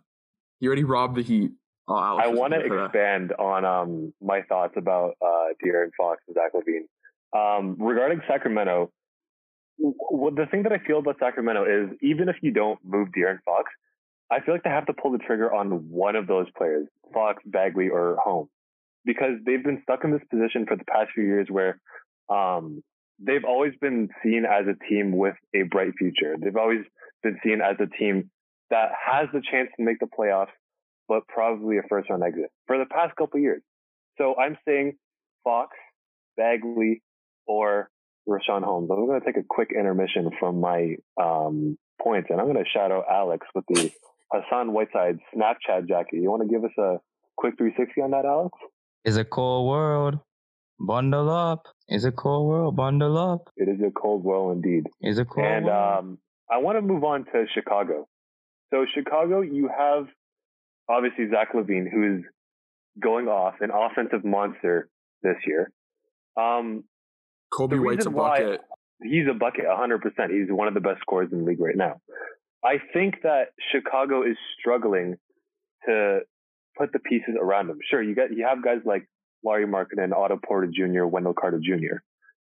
He 0.60 0.68
already 0.68 0.84
robbed 0.84 1.16
the 1.16 1.22
Heat. 1.24 1.52
Oh, 1.88 1.94
I 1.96 2.28
want 2.28 2.54
to 2.54 2.62
good 2.68 2.72
that. 2.72 2.86
expand 2.86 3.34
on 3.34 3.64
um, 3.64 4.14
my 4.22 4.42
thoughts 4.42 4.74
about 4.76 5.12
uh, 5.22 5.54
De'Aaron 5.64 5.90
Fox 5.98 6.22
and 6.28 6.34
Zach 6.34 6.54
LaVine. 6.56 6.88
Um, 7.34 7.76
regarding 7.80 8.22
Sacramento, 8.28 8.92
w- 9.80 9.96
w- 10.12 10.36
the 10.36 10.46
thing 10.46 10.64
that 10.64 10.72
I 10.72 10.80
feel 10.80 11.00
about 11.00 11.18
Sacramento 11.20 11.66
is 11.66 11.98
even 12.02 12.30
if 12.30 12.38
you 12.42 12.52
don't 12.52 12.80
move 12.84 13.10
De'Aaron 13.10 13.40
Fox, 13.46 13.72
I 14.32 14.40
feel 14.42 14.54
like 14.54 14.64
they 14.64 14.70
have 14.70 14.88
to 14.88 14.94
pull 14.94 15.12
the 15.12 15.18
trigger 15.20 15.54
on 15.54 15.90
one 15.90 16.16
of 16.16 16.28
those 16.28 16.48
players, 16.58 16.88
Fox, 17.14 17.44
Bagley, 17.46 17.90
or 17.90 18.18
Home, 18.24 18.48
because 19.04 19.34
they've 19.46 19.64
been 19.64 19.82
stuck 19.84 20.04
in 20.04 20.12
this 20.12 20.24
position 20.32 20.66
for 20.66 20.76
the 20.76 20.86
past 20.86 21.12
few 21.14 21.24
years 21.24 21.48
where 21.50 21.80
um, 22.30 22.84
they've 23.20 23.46
always 23.46 23.74
been 23.82 24.10
seen 24.24 24.46
as 24.46 24.66
a 24.68 24.90
team 24.90 25.16
with 25.16 25.36
a 25.54 25.64
bright 25.64 25.92
future. 25.98 26.36
They've 26.40 26.56
always 26.56 26.86
been 27.22 27.38
seen 27.44 27.62
as 27.62 27.76
a 27.80 27.88
team 27.98 28.32
that 28.72 28.90
has 29.06 29.28
the 29.34 29.42
chance 29.52 29.70
to 29.78 29.84
make 29.84 30.00
the 30.00 30.08
playoffs 30.08 30.50
but 31.08 31.28
probably 31.28 31.78
a 31.78 31.82
first 31.88 32.10
round 32.10 32.24
exit 32.24 32.52
for 32.68 32.78
the 32.78 32.86
past 32.86 33.16
couple 33.16 33.40
years. 33.40 33.62
So 34.18 34.36
I'm 34.36 34.58
saying 34.68 34.94
Fox, 35.44 35.76
Bagley, 36.38 37.02
or 37.48 37.90
Richaun 38.28 38.64
Holmes. 38.64 38.90
I'm 38.92 39.06
going 39.06 39.20
to 39.20 39.26
take 39.26 39.38
a 39.38 39.46
quick 39.48 39.70
intermission 39.78 40.32
from 40.40 40.60
my 40.60 40.96
um, 41.22 41.78
points, 42.02 42.28
and 42.32 42.40
I'm 42.40 42.48
going 42.52 42.64
to 42.64 42.70
shadow 42.72 43.04
Alex 43.10 43.46
with 43.54 43.66
the 43.70 43.92
Hassan 44.32 44.74
Whiteside 44.74 45.20
Snapchat 45.36 45.88
jacket. 45.88 46.22
You 46.22 46.30
want 46.32 46.42
to 46.44 46.48
give 46.50 46.64
us 46.64 46.72
a 46.78 46.98
quick 47.38 47.56
360 47.58 48.02
on 48.02 48.12
that, 48.12 48.26
Alex? 48.26 48.58
Is 49.04 49.18
a 49.18 49.24
cold 49.26 49.68
world. 49.70 50.20
Bundle 50.80 51.30
up. 51.30 51.68
Is 51.88 52.04
a 52.06 52.12
cold 52.12 52.48
world. 52.48 52.76
Bundle 52.76 53.18
up. 53.18 53.50
It 53.56 53.70
is 53.70 53.80
a 53.86 53.92
cold 53.92 54.24
world 54.24 54.56
indeed. 54.58 54.88
Is 55.02 55.20
a 55.20 55.26
cold 55.26 55.46
And 55.46 55.66
world. 55.66 55.98
um, 56.00 56.18
I 56.52 56.58
want 56.58 56.78
to 56.78 56.82
move 56.82 57.04
on 57.04 57.26
to 57.26 57.46
Chicago. 57.54 58.08
So 58.74 58.86
Chicago, 58.94 59.42
you 59.42 59.70
have 59.70 60.08
obviously 60.90 61.30
Zach 61.30 61.54
LaVine, 61.54 61.90
who 61.92 62.18
is 62.18 62.24
going 63.02 63.28
off 63.28 63.56
an 63.62 63.70
offensive 63.72 64.26
monster 64.26 64.90
this 65.22 65.36
year. 65.46 65.72
Um, 66.36 66.84
Coby 67.56 67.84
White's 67.84 68.06
a 68.06 68.10
bucket. 68.10 68.62
he's 69.02 69.28
a 69.30 69.34
bucket, 69.34 69.66
100%. 69.66 70.02
He's 70.30 70.50
one 70.50 70.68
of 70.68 70.74
the 70.74 70.82
best 70.82 71.02
scorers 71.02 71.30
in 71.32 71.40
the 71.40 71.46
league 71.46 71.60
right 71.60 71.76
now. 71.76 72.02
I 72.64 72.78
think 72.94 73.22
that 73.24 73.50
Chicago 73.72 74.24
is 74.24 74.38
struggling 74.60 75.18
to 75.86 76.20
put 76.78 76.92
the 76.92 77.00
pieces 77.00 77.36
around 77.40 77.70
him. 77.70 77.80
Sure, 77.90 78.02
you 78.02 78.16
got 78.16 78.36
you 78.36 78.46
have 78.48 78.64
guys 78.64 78.80
like 78.86 79.08
Lauri 79.44 79.66
Markkanen, 79.66 80.12
Otto 80.14 80.40
Porter 80.44 80.68
Jr., 80.68 81.06
Wendell 81.06 81.34
Carter 81.34 81.60
Jr. 81.60 81.98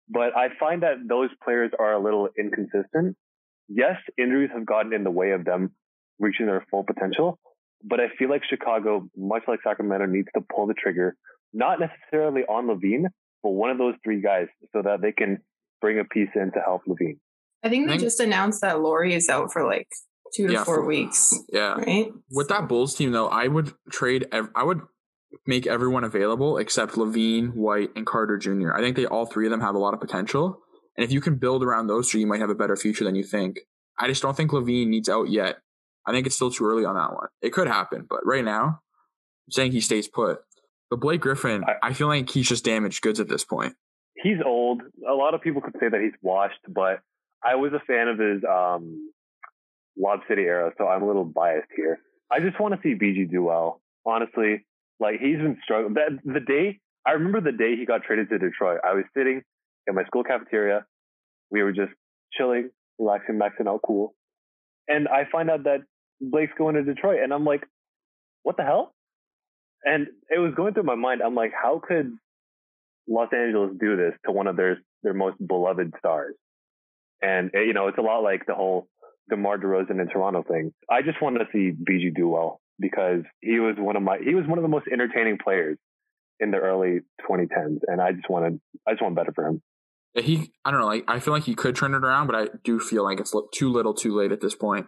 But 0.09 0.37
I 0.37 0.49
find 0.59 0.83
that 0.83 0.97
those 1.09 1.31
players 1.43 1.73
are 1.79 1.93
a 1.93 2.03
little 2.03 2.29
inconsistent. 2.39 3.17
Yes, 3.69 3.97
injuries 4.19 4.51
have 4.55 4.67
gotten 4.67 4.93
in 4.93 5.05
the 5.05 5.11
way 5.11 5.33
of 5.33 5.45
them 5.45 5.73
reaching 6.19 6.47
their 6.47 6.65
full 6.71 6.85
potential, 6.85 7.39
but 7.85 8.01
I 8.01 8.09
feel 8.19 8.29
like 8.29 8.43
Chicago, 8.49 9.09
much 9.17 9.43
like 9.49 9.61
Sacramento, 9.65 10.07
needs 10.07 10.29
to 10.35 10.45
pull 10.55 10.67
the 10.67 10.75
trigger, 10.75 11.17
not 11.53 11.79
necessarily 11.81 12.43
on 12.43 12.67
LaVine, 12.69 13.07
but 13.43 13.51
one 13.51 13.71
of 13.71 13.79
those 13.79 13.95
three 14.05 14.21
guys 14.21 14.47
so 14.73 14.83
that 14.83 15.01
they 15.03 15.13
can 15.13 15.39
bring 15.81 15.99
a 15.99 16.05
piece 16.05 16.29
in 16.35 16.53
to 16.53 16.61
help 16.61 16.83
LaVine. 16.89 17.19
I 17.65 17.69
think 17.69 17.89
they 17.89 17.97
just 17.97 18.21
announced 18.21 18.61
that 18.63 18.81
Lauri 18.81 19.15
is 19.15 19.29
out 19.29 19.53
for 19.53 19.65
like 19.65 19.89
two 20.35 20.47
to 20.49 20.53
Yeah, 20.55 20.65
four 20.65 20.77
for- 20.77 20.85
weeks, 20.87 21.35
Yeah. 21.53 21.75
right? 21.75 22.13
With 22.31 22.49
that 22.49 22.69
Bulls 22.69 22.95
team, 22.95 23.13
though, 23.13 23.29
I 23.29 23.47
would 23.49 23.73
trade. 23.91 24.27
I 24.33 24.63
would 24.65 24.81
make 25.47 25.67
everyone 25.67 26.05
available 26.05 26.59
except 26.59 26.95
LaVine, 26.95 27.55
White, 27.55 27.91
and 27.97 28.05
Carter 28.07 28.37
Jr. 28.39 28.73
I 28.75 28.81
think 28.81 28.97
they 28.97 29.07
all 29.07 29.27
three 29.27 29.47
of 29.47 29.51
them 29.51 29.61
have 29.61 29.75
a 29.75 29.79
lot 29.79 29.95
of 29.95 30.01
potential, 30.01 30.59
and 30.97 31.05
if 31.05 31.13
you 31.13 31.21
can 31.21 31.37
build 31.37 31.63
around 31.63 31.87
those 31.87 32.11
three, 32.11 32.21
you 32.21 32.27
might 32.27 32.41
have 32.41 32.51
a 32.51 32.55
better 32.55 32.77
future 32.77 33.05
than 33.05 33.15
you 33.15 33.25
think. 33.25 33.61
I 33.99 34.09
just 34.09 34.23
don't 34.23 34.37
think 34.37 34.51
LaVine 34.51 34.89
needs 34.89 35.09
out 35.09 35.29
yet. 35.31 35.59
I 36.07 36.13
think 36.13 36.27
it's 36.27 36.35
still 36.35 36.51
too 36.51 36.65
early 36.67 36.85
on 36.85 36.97
that 36.97 37.13
one. 37.13 37.29
It 37.41 37.53
could 37.53 37.69
happen, 37.69 38.07
but 38.09 38.25
right 38.27 38.45
now, 38.45 38.65
I'm 39.47 39.51
saying 39.53 39.73
he 39.73 39.81
stays 39.81 40.09
put. 40.09 40.39
But 40.93 41.01
Blake 41.01 41.23
Griffin, 41.23 41.65
I- 41.65 41.77
I 41.89 41.93
feel 41.95 42.07
like 42.09 42.29
he's 42.29 42.47
just 42.47 42.67
damaged 42.67 43.01
goods 43.01 43.19
at 43.19 43.27
this 43.27 43.47
point. 43.47 43.75
He's 44.15 44.37
old. 44.45 44.83
A 45.09 45.15
lot 45.15 45.33
of 45.33 45.41
people 45.41 45.63
could 45.63 45.75
say 45.81 45.89
that 45.89 45.99
he's 46.03 46.13
washed, 46.21 46.61
but 46.69 47.01
I 47.43 47.55
was 47.55 47.73
a 47.73 47.81
fan 47.87 48.09
of 48.09 48.19
his 48.19 48.45
um, 48.45 49.11
Lob 49.97 50.21
City 50.29 50.43
era, 50.43 50.71
so 50.77 50.87
I'm 50.87 51.03
a 51.03 51.07
little 51.07 51.25
biased 51.25 51.71
here. 51.75 51.99
I 52.31 52.41
just 52.41 52.61
want 52.61 52.75
to 52.75 52.81
see 52.83 52.95
BG 52.95 53.31
do 53.31 53.43
well. 53.43 53.81
Honestly, 54.05 54.67
like 55.01 55.19
he's 55.19 55.39
been 55.39 55.57
struggling. 55.65 55.95
That 55.95 56.11
the 56.27 56.41
day 56.41 56.79
I 57.07 57.13
remember 57.13 57.41
the 57.41 57.57
day 57.57 57.75
he 57.75 57.87
got 57.87 58.03
traded 58.03 58.29
to 58.29 58.39
Detroit, 58.39 58.81
I 58.85 58.93
was 58.93 59.05
sitting 59.17 59.41
in 59.87 59.95
my 59.95 60.05
school 60.05 60.25
cafeteria. 60.25 60.85
We 61.51 61.63
were 61.63 61.73
just 61.73 61.93
chilling, 62.35 62.69
relaxing, 62.99 63.37
maxing 63.39 63.67
out 63.67 63.81
cool, 63.83 64.15
and 64.89 65.09
I 65.09 65.25
find 65.33 65.49
out 65.49 65.65
that 65.65 65.85
Blake's 66.21 66.53
going 66.59 66.75
to 66.75 66.83
Detroit, 66.83 67.21
and 67.23 67.33
I'm 67.33 67.47
like, 67.47 67.67
what 68.43 68.59
the 68.59 68.63
hell? 68.65 68.95
And 69.85 70.07
it 70.31 70.39
was 70.39 70.55
going 70.55 70.75
through 70.75 70.85
my 70.85 70.95
mind. 70.95 71.23
I'm 71.23 71.35
like, 71.35 71.53
how 71.61 71.81
could 71.87 72.13
Los 73.09 73.29
Angeles 73.33 73.73
do 73.79 73.97
this 73.97 74.15
to 74.27 74.33
one 74.33 74.47
of 74.47 74.57
their 74.57 74.79
their 75.03 75.15
most 75.15 75.37
beloved 75.45 75.93
stars? 75.99 76.35
And 77.21 77.51
eh, 77.55 77.63
you 77.67 77.73
know, 77.73 77.89
it's 77.89 77.99
a 77.99 78.03
lot 78.03 78.21
like 78.21 78.47
the 78.47 78.55
whole 78.55 78.89
DeMar 79.31 79.59
DeRozan 79.59 80.01
in 80.01 80.09
Toronto 80.09 80.45
thing. 80.47 80.73
I 80.91 81.03
just 81.03 81.21
want 81.23 81.39
to 81.39 81.47
see 81.53 81.73
BG 81.73 82.15
do 82.15 82.29
well 82.29 82.61
because 82.79 83.23
he 83.41 83.59
was 83.59 83.77
one 83.79 83.97
of 83.97 84.03
my 84.03 84.19
he 84.25 84.35
was 84.35 84.47
one 84.47 84.59
of 84.59 84.63
the 84.63 84.69
most 84.69 84.87
entertaining 84.93 85.39
players 85.43 85.79
in 86.41 86.51
the 86.51 86.59
early 86.59 87.01
2010s, 87.29 87.81
and 87.87 88.01
I 88.01 88.13
just 88.13 88.29
wanted 88.29 88.61
I 88.87 88.93
just 88.93 89.03
want 89.03 89.15
better 89.15 89.33
for 89.33 89.47
him. 89.47 89.63
He, 90.15 90.53
I 90.65 90.71
don't 90.71 90.81
know, 90.81 90.87
like 90.87 91.05
I 91.09 91.21
feel 91.21 91.33
like 91.33 91.45
he 91.45 91.55
could 91.55 91.75
turn 91.75 91.95
it 91.95 92.05
around, 92.05 92.27
but 92.27 92.37
I 92.37 92.49
do 92.65 92.79
feel 92.79 93.05
like 93.05 93.19
it's 93.21 93.35
too 93.55 93.71
little, 93.71 93.95
too 93.95 94.15
late 94.15 94.33
at 94.33 94.41
this 94.41 94.55
point. 94.55 94.87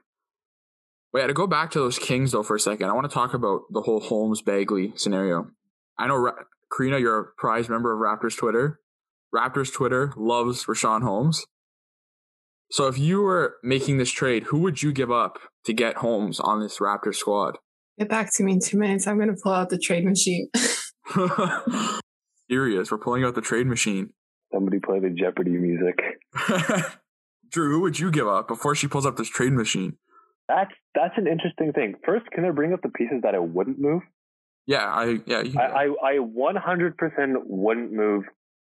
But 1.14 1.20
yeah, 1.20 1.26
to 1.28 1.32
go 1.32 1.46
back 1.46 1.70
to 1.70 1.78
those 1.78 1.96
Kings 1.96 2.32
though 2.32 2.42
for 2.42 2.56
a 2.56 2.60
second, 2.60 2.88
I 2.90 2.92
want 2.92 3.08
to 3.08 3.14
talk 3.14 3.34
about 3.34 3.62
the 3.70 3.82
whole 3.82 4.00
Holmes 4.00 4.42
Bagley 4.42 4.92
scenario. 4.96 5.46
I 5.96 6.08
know, 6.08 6.16
Ra- 6.16 6.32
Crina, 6.76 6.98
you're 7.00 7.20
a 7.20 7.24
prized 7.38 7.70
member 7.70 7.92
of 7.94 8.00
Raptors 8.00 8.36
Twitter. 8.36 8.80
Raptors 9.32 9.72
Twitter 9.72 10.12
loves 10.16 10.64
Richaun 10.64 11.02
Holmes. 11.02 11.46
So 12.72 12.88
if 12.88 12.98
you 12.98 13.22
were 13.22 13.54
making 13.62 13.98
this 13.98 14.10
trade, 14.10 14.42
who 14.44 14.58
would 14.58 14.82
you 14.82 14.92
give 14.92 15.12
up 15.12 15.38
to 15.66 15.72
get 15.72 15.98
Holmes 15.98 16.40
on 16.40 16.60
this 16.60 16.80
Raptors 16.80 17.14
squad? 17.14 17.58
Get 17.96 18.08
back 18.08 18.34
to 18.34 18.42
me 18.42 18.54
in 18.54 18.60
two 18.60 18.76
minutes. 18.76 19.06
I'm 19.06 19.16
going 19.16 19.28
to 19.28 19.40
pull 19.40 19.52
out 19.52 19.68
the 19.68 19.78
trade 19.78 20.04
machine. 20.04 20.48
Serious, 22.50 22.90
we're 22.90 22.98
pulling 22.98 23.22
out 23.22 23.36
the 23.36 23.40
trade 23.40 23.68
machine. 23.68 24.10
Somebody 24.52 24.80
play 24.80 24.98
the 24.98 25.10
Jeopardy 25.10 25.52
music. 25.52 25.96
Drew, 27.52 27.70
who 27.70 27.80
would 27.82 28.00
you 28.00 28.10
give 28.10 28.26
up 28.26 28.48
before 28.48 28.74
she 28.74 28.88
pulls 28.88 29.06
up 29.06 29.16
this 29.16 29.28
trade 29.28 29.52
machine? 29.52 29.96
That's 30.48 30.70
that's 30.94 31.14
an 31.16 31.26
interesting 31.26 31.72
thing. 31.72 31.94
First, 32.04 32.26
can 32.30 32.44
I 32.44 32.50
bring 32.50 32.72
up 32.72 32.82
the 32.82 32.90
pieces 32.90 33.20
that 33.22 33.34
I 33.34 33.38
wouldn't 33.38 33.78
move? 33.78 34.02
Yeah, 34.66 34.84
I 34.84 35.18
yeah. 35.26 35.42
I. 35.58 35.84
I, 35.84 35.84
I 36.02 36.18
100% 36.18 36.94
wouldn't 37.44 37.92
move. 37.92 38.24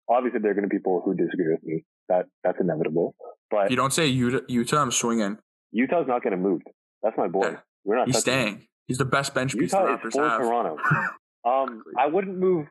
Obviously, 0.10 0.40
there 0.40 0.52
are 0.52 0.54
going 0.54 0.64
to 0.64 0.70
be 0.70 0.78
people 0.78 1.02
who 1.04 1.16
disagree 1.16 1.52
with 1.52 1.64
me. 1.64 1.84
That 2.10 2.26
that's 2.44 2.60
inevitable. 2.60 3.16
But 3.50 3.72
you 3.72 3.76
don't 3.76 3.94
say 3.94 4.08
Utah, 4.08 4.46
Utah 4.48 4.82
I'm 4.82 4.92
swinging. 4.92 5.38
Utah's 5.72 6.06
not 6.08 6.24
going 6.24 6.32
to 6.32 6.38
move. 6.38 6.62
That's 7.02 7.18
my 7.18 7.28
boy. 7.28 7.50
Yeah. 7.50 7.58
We're 7.84 7.98
not. 7.98 8.08
He's 8.08 8.24
touching 8.24 8.34
him. 8.34 8.40
staying. 8.48 8.68
He's 8.88 8.98
the 9.00 9.06
best 9.06 9.34
bench 9.34 9.54
piece 9.54 9.74
Utah 9.74 9.86
the 9.86 9.94
is 9.94 10.00
Raptors 10.00 10.12
for 10.14 10.30
have. 10.30 10.42
Toronto. 10.42 10.78
Um, 11.46 11.84
I 11.96 12.08
wouldn't 12.08 12.40
move 12.40 12.66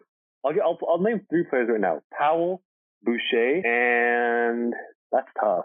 I'll, 0.45 0.53
get, 0.53 0.63
I'll 0.63 0.79
I'll 0.89 1.01
name 1.01 1.21
three 1.31 1.45
players 1.49 1.69
right 1.71 1.81
now: 1.81 2.01
Powell, 2.17 2.63
Boucher, 3.03 3.65
and 3.65 4.75
that's 5.11 5.29
tough. 5.41 5.65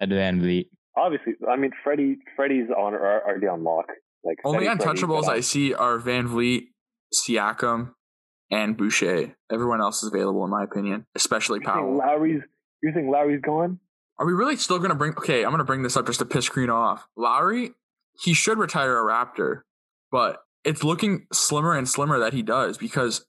Ed 0.00 0.10
VanVleet. 0.10 0.66
Obviously, 0.98 1.34
I 1.48 1.56
mean 1.56 1.70
Freddie. 1.84 2.18
Freddie's 2.36 2.68
on 2.70 2.94
are 2.94 3.22
already 3.24 3.46
on 3.46 3.62
lock. 3.62 3.86
Like 4.24 4.38
Only 4.44 4.66
Freddie, 4.66 4.80
untouchables 4.80 5.28
I 5.28 5.40
see 5.40 5.72
are 5.72 5.98
VanVleet, 5.98 6.68
Siakam, 7.14 7.92
and 8.50 8.76
Boucher. 8.76 9.36
Everyone 9.50 9.80
else 9.80 10.02
is 10.02 10.12
available, 10.12 10.44
in 10.44 10.50
my 10.50 10.64
opinion, 10.64 11.06
especially 11.14 11.60
you 11.60 11.66
Powell. 11.66 11.96
Lowry's. 11.96 12.42
You 12.82 12.92
think 12.92 13.10
Lowry's 13.10 13.40
gone? 13.40 13.78
Are 14.18 14.26
we 14.26 14.32
really 14.32 14.56
still 14.56 14.78
going 14.78 14.90
to 14.90 14.96
bring? 14.96 15.12
Okay, 15.12 15.44
I'm 15.44 15.50
going 15.50 15.58
to 15.58 15.64
bring 15.64 15.82
this 15.82 15.96
up 15.96 16.06
just 16.06 16.18
to 16.18 16.24
piss 16.24 16.48
Crina 16.48 16.74
off. 16.74 17.06
Lowry, 17.16 17.72
he 18.20 18.34
should 18.34 18.58
retire 18.58 18.98
a 18.98 19.02
Raptor, 19.02 19.62
but 20.10 20.42
it's 20.64 20.82
looking 20.82 21.26
slimmer 21.32 21.76
and 21.76 21.88
slimmer 21.88 22.18
that 22.18 22.32
he 22.32 22.42
does 22.42 22.76
because 22.76 23.24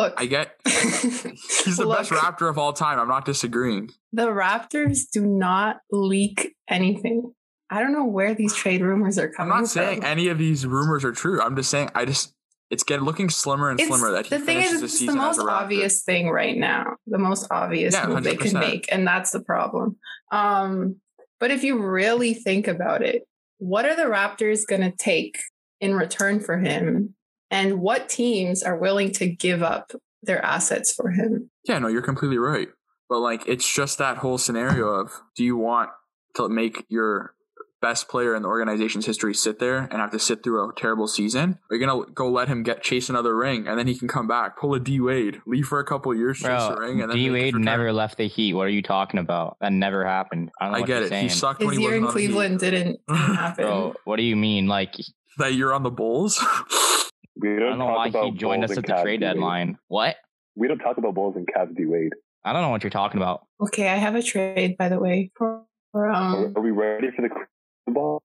Look, 0.00 0.14
I 0.16 0.26
get 0.26 0.54
he's 0.66 1.76
the 1.76 1.86
best 1.86 2.10
Raptor 2.10 2.48
of 2.48 2.58
all 2.58 2.72
time. 2.72 2.98
I'm 2.98 3.08
not 3.08 3.24
disagreeing. 3.24 3.90
the 4.12 4.26
Raptors 4.28 5.10
do 5.12 5.24
not 5.26 5.78
leak 5.90 6.54
anything. 6.68 7.32
I 7.70 7.80
don't 7.80 7.92
know 7.92 8.04
where 8.06 8.34
these 8.34 8.54
trade 8.54 8.80
rumors 8.82 9.18
are 9.18 9.28
coming. 9.28 9.50
From. 9.50 9.52
I'm 9.52 9.62
not 9.62 9.68
saying 9.68 10.00
from. 10.00 10.10
any 10.10 10.28
of 10.28 10.38
these 10.38 10.66
rumors 10.66 11.04
are 11.04 11.12
true. 11.12 11.40
I'm 11.40 11.54
just 11.56 11.70
saying 11.70 11.90
I 11.94 12.04
just 12.04 12.34
it's 12.70 12.82
getting 12.84 13.04
looking 13.04 13.30
slimmer 13.30 13.70
and 13.70 13.80
It's- 13.80 13.88
slimmer 13.98 14.12
that 14.14 14.26
he 14.26 14.36
the 14.36 14.44
thing 14.44 14.58
is, 14.58 14.80
the 14.80 14.84
it's 14.86 15.00
the 15.06 15.14
most 15.14 15.40
obvious 15.40 16.02
thing 16.02 16.28
right 16.30 16.56
now. 16.56 16.96
The 17.06 17.18
most 17.18 17.46
obvious 17.50 17.94
Yeah, 17.94 18.06
move 18.06 18.22
they 18.24 18.36
can 18.36 18.58
make, 18.58 18.86
and 18.92 19.06
that's 19.06 19.30
the 19.32 19.40
problem. 19.40 19.96
Um, 20.32 20.96
but 21.40 21.50
if 21.50 21.62
you 21.64 21.82
really 21.82 22.34
think 22.34 22.68
about 22.68 23.02
it, 23.02 23.22
what 23.58 23.84
are 23.86 23.96
the 23.96 24.02
Raptors 24.04 24.66
going 24.66 24.82
to 24.82 24.92
take 24.96 25.38
in 25.80 25.94
return 25.94 26.40
for 26.40 26.58
him, 26.58 27.14
and 27.50 27.80
what 27.80 28.08
teams 28.08 28.62
are 28.62 28.76
willing 28.76 29.12
to 29.12 29.26
give 29.26 29.62
up 29.62 29.92
their 30.22 30.44
assets 30.44 30.92
for 30.92 31.10
him? 31.10 31.50
Yeah, 31.64 31.78
no, 31.78 31.88
you're 31.88 32.02
completely 32.02 32.38
right. 32.38 32.68
But 33.08 33.20
like, 33.20 33.46
it's 33.48 33.70
just 33.72 33.98
that 33.98 34.18
whole 34.18 34.38
scenario 34.38 34.86
of 34.88 35.10
do 35.36 35.44
you 35.44 35.56
want 35.56 35.90
to 36.36 36.48
make 36.48 36.84
your 36.88 37.34
best 37.82 38.08
player 38.08 38.34
in 38.36 38.42
the 38.42 38.48
organization's 38.48 39.06
history 39.06 39.32
sit 39.32 39.58
there 39.58 39.78
and 39.78 39.94
have 39.94 40.10
to 40.10 40.18
sit 40.18 40.44
through 40.44 40.68
a 40.68 40.72
terrible 40.74 41.08
season? 41.08 41.58
Are 41.70 41.76
you're 41.76 41.86
gonna 41.86 42.04
go 42.12 42.30
let 42.30 42.46
him 42.46 42.62
get 42.62 42.82
chase 42.82 43.08
another 43.08 43.34
ring 43.34 43.66
and 43.66 43.78
then 43.78 43.86
he 43.86 43.98
can 43.98 44.06
come 44.06 44.28
back, 44.28 44.58
pull 44.58 44.74
a 44.74 44.80
D 44.80 45.00
Wade, 45.00 45.40
leave 45.46 45.66
for 45.66 45.80
a 45.80 45.84
couple 45.84 46.12
of 46.12 46.18
years, 46.18 46.38
chase 46.38 46.62
a 46.62 46.76
ring, 46.78 47.00
and 47.00 47.10
then 47.10 47.16
D 47.16 47.30
make 47.30 47.54
Wade 47.54 47.64
never 47.64 47.92
left 47.92 48.18
the 48.18 48.28
Heat. 48.28 48.52
What 48.54 48.66
are 48.66 48.70
you 48.70 48.82
talking 48.82 49.18
about? 49.18 49.56
That 49.60 49.72
never 49.72 50.04
happened. 50.04 50.50
I 50.60 50.66
don't 50.66 50.72
know 50.74 50.78
I 50.84 50.86
get 50.86 50.88
you're 50.98 51.02
it. 51.06 51.08
saying. 51.08 51.22
He 51.24 51.28
sucked 51.30 51.60
when 51.60 51.70
His 51.70 51.78
he 51.78 51.84
year 51.84 52.00
wasn't 52.00 52.02
in 52.02 52.08
on 52.08 52.14
the 52.14 52.20
Heat. 52.20 52.26
Cleveland 52.26 52.60
didn't, 52.60 53.00
didn't 53.08 53.34
happen. 53.36 53.64
Bro, 53.64 53.94
what 54.04 54.16
do 54.16 54.22
you 54.24 54.36
mean? 54.36 54.66
Like, 54.66 54.94
That 55.38 55.54
you're 55.54 55.72
on 55.72 55.82
the 55.82 55.90
Bulls. 55.90 56.38
We 57.40 57.56
I 57.56 57.58
don't, 57.58 57.68
don't 57.70 57.78
know 57.78 57.86
why 57.86 58.06
about 58.08 58.24
he 58.26 58.30
joined 58.32 58.60
Bulls 58.62 58.72
us 58.72 58.78
at 58.78 58.86
the 58.86 58.92
Cavs 58.92 59.02
trade 59.02 59.20
D-Wade. 59.20 59.34
deadline. 59.34 59.78
What? 59.88 60.16
We 60.56 60.68
don't 60.68 60.78
talk 60.78 60.98
about 60.98 61.14
Bulls 61.14 61.36
and 61.36 61.46
Cavs 61.46 61.76
D 61.76 61.86
Wade. 61.86 62.12
I 62.44 62.52
don't 62.52 62.62
know 62.62 62.68
what 62.70 62.82
you're 62.82 62.90
talking 62.90 63.18
about. 63.20 63.46
Okay, 63.60 63.88
I 63.88 63.96
have 63.96 64.14
a 64.14 64.22
trade, 64.22 64.76
by 64.76 64.88
the 64.88 64.98
way. 64.98 65.30
For, 65.36 65.62
for, 65.92 66.08
Are, 66.08 66.12
um, 66.12 66.52
are 66.56 66.62
we 66.62 66.70
ready 66.70 67.08
for 67.14 67.22
the 67.22 67.28
crystal 67.28 67.48
ball? 67.88 68.22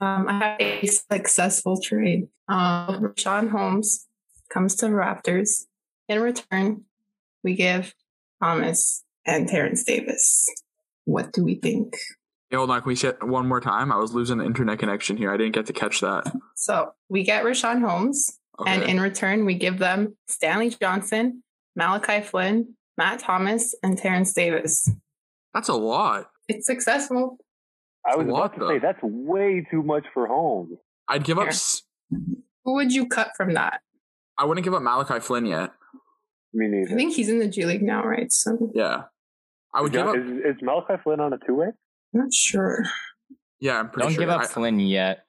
um, 0.00 0.26
I 0.28 0.56
have 0.58 0.60
a 0.60 0.86
successful 0.86 1.80
trade. 1.80 2.28
Um, 2.48 3.12
Sean 3.16 3.48
Holmes 3.48 4.06
comes 4.50 4.74
to 4.76 4.86
Raptors. 4.86 5.66
In 6.08 6.20
return, 6.20 6.84
we 7.44 7.54
give 7.54 7.94
Thomas 8.42 9.04
and 9.26 9.46
Terrence 9.48 9.84
Davis. 9.84 10.46
What 11.04 11.32
do 11.32 11.44
we 11.44 11.56
think? 11.56 11.94
Hey, 12.50 12.56
hold 12.56 12.70
on, 12.70 12.80
can 12.80 12.88
we 12.88 12.96
say 12.96 13.08
it 13.08 13.22
one 13.22 13.46
more 13.46 13.60
time? 13.60 13.92
I 13.92 13.96
was 13.96 14.14
losing 14.14 14.38
the 14.38 14.44
internet 14.44 14.78
connection 14.78 15.16
here. 15.18 15.30
I 15.32 15.36
didn't 15.36 15.52
get 15.54 15.66
to 15.66 15.72
catch 15.74 16.00
that. 16.00 16.32
So 16.56 16.92
we 17.10 17.22
get 17.22 17.44
Richaun 17.44 17.86
Holmes, 17.86 18.38
Okay. 18.58 18.72
and 18.72 18.82
in 18.84 19.00
return, 19.00 19.44
we 19.44 19.54
give 19.54 19.78
them 19.78 20.16
Stanley 20.28 20.70
Johnson, 20.70 21.42
Malachi 21.76 22.22
Flynn, 22.22 22.74
Matt 22.96 23.20
Thomas, 23.20 23.74
and 23.82 23.98
Terrence 23.98 24.32
Davis. 24.32 24.90
That's 25.52 25.68
a 25.68 25.74
lot. 25.74 26.30
It's 26.48 26.66
successful. 26.66 27.36
I 28.10 28.16
was 28.16 28.26
a 28.26 28.30
lot, 28.30 28.38
about 28.46 28.54
to 28.54 28.60
though. 28.60 28.68
say 28.70 28.78
that's 28.78 28.98
way 29.02 29.66
too 29.70 29.82
much 29.82 30.06
for 30.14 30.26
Holmes. 30.26 30.78
I'd 31.06 31.24
give 31.24 31.36
up. 31.38 31.44
Here. 31.44 31.50
s- 31.50 31.82
Who 32.64 32.74
would 32.74 32.92
you 32.94 33.06
cut 33.06 33.32
from 33.36 33.52
that? 33.54 33.80
I 34.38 34.46
wouldn't 34.46 34.64
give 34.64 34.72
up 34.72 34.82
Malachi 34.82 35.20
Flynn 35.20 35.44
yet. 35.46 35.70
Me 36.54 36.66
neither. 36.66 36.92
I 36.92 36.96
think 36.96 37.14
he's 37.14 37.28
in 37.28 37.38
the 37.40 37.48
G 37.48 37.66
League 37.66 37.82
now, 37.82 38.02
right? 38.04 38.32
So 38.32 38.70
Yeah, 38.74 39.02
I 39.74 39.82
would 39.82 39.92
give 39.92 40.06
up. 40.06 40.16
is, 40.16 40.26
is 40.56 40.62
Malachi 40.62 40.94
Flynn 41.04 41.20
on 41.20 41.32
a 41.34 41.38
two 41.46 41.54
way? 41.56 41.66
I'm 42.14 42.20
not 42.20 42.32
sure. 42.32 42.84
Yeah, 43.60 43.78
I'm 43.78 43.90
pretty 43.90 44.04
Don't 44.06 44.14
sure. 44.14 44.20
give 44.20 44.30
up 44.30 44.42
I- 44.42 44.46
Flynn 44.46 44.80
yet. 44.80 45.24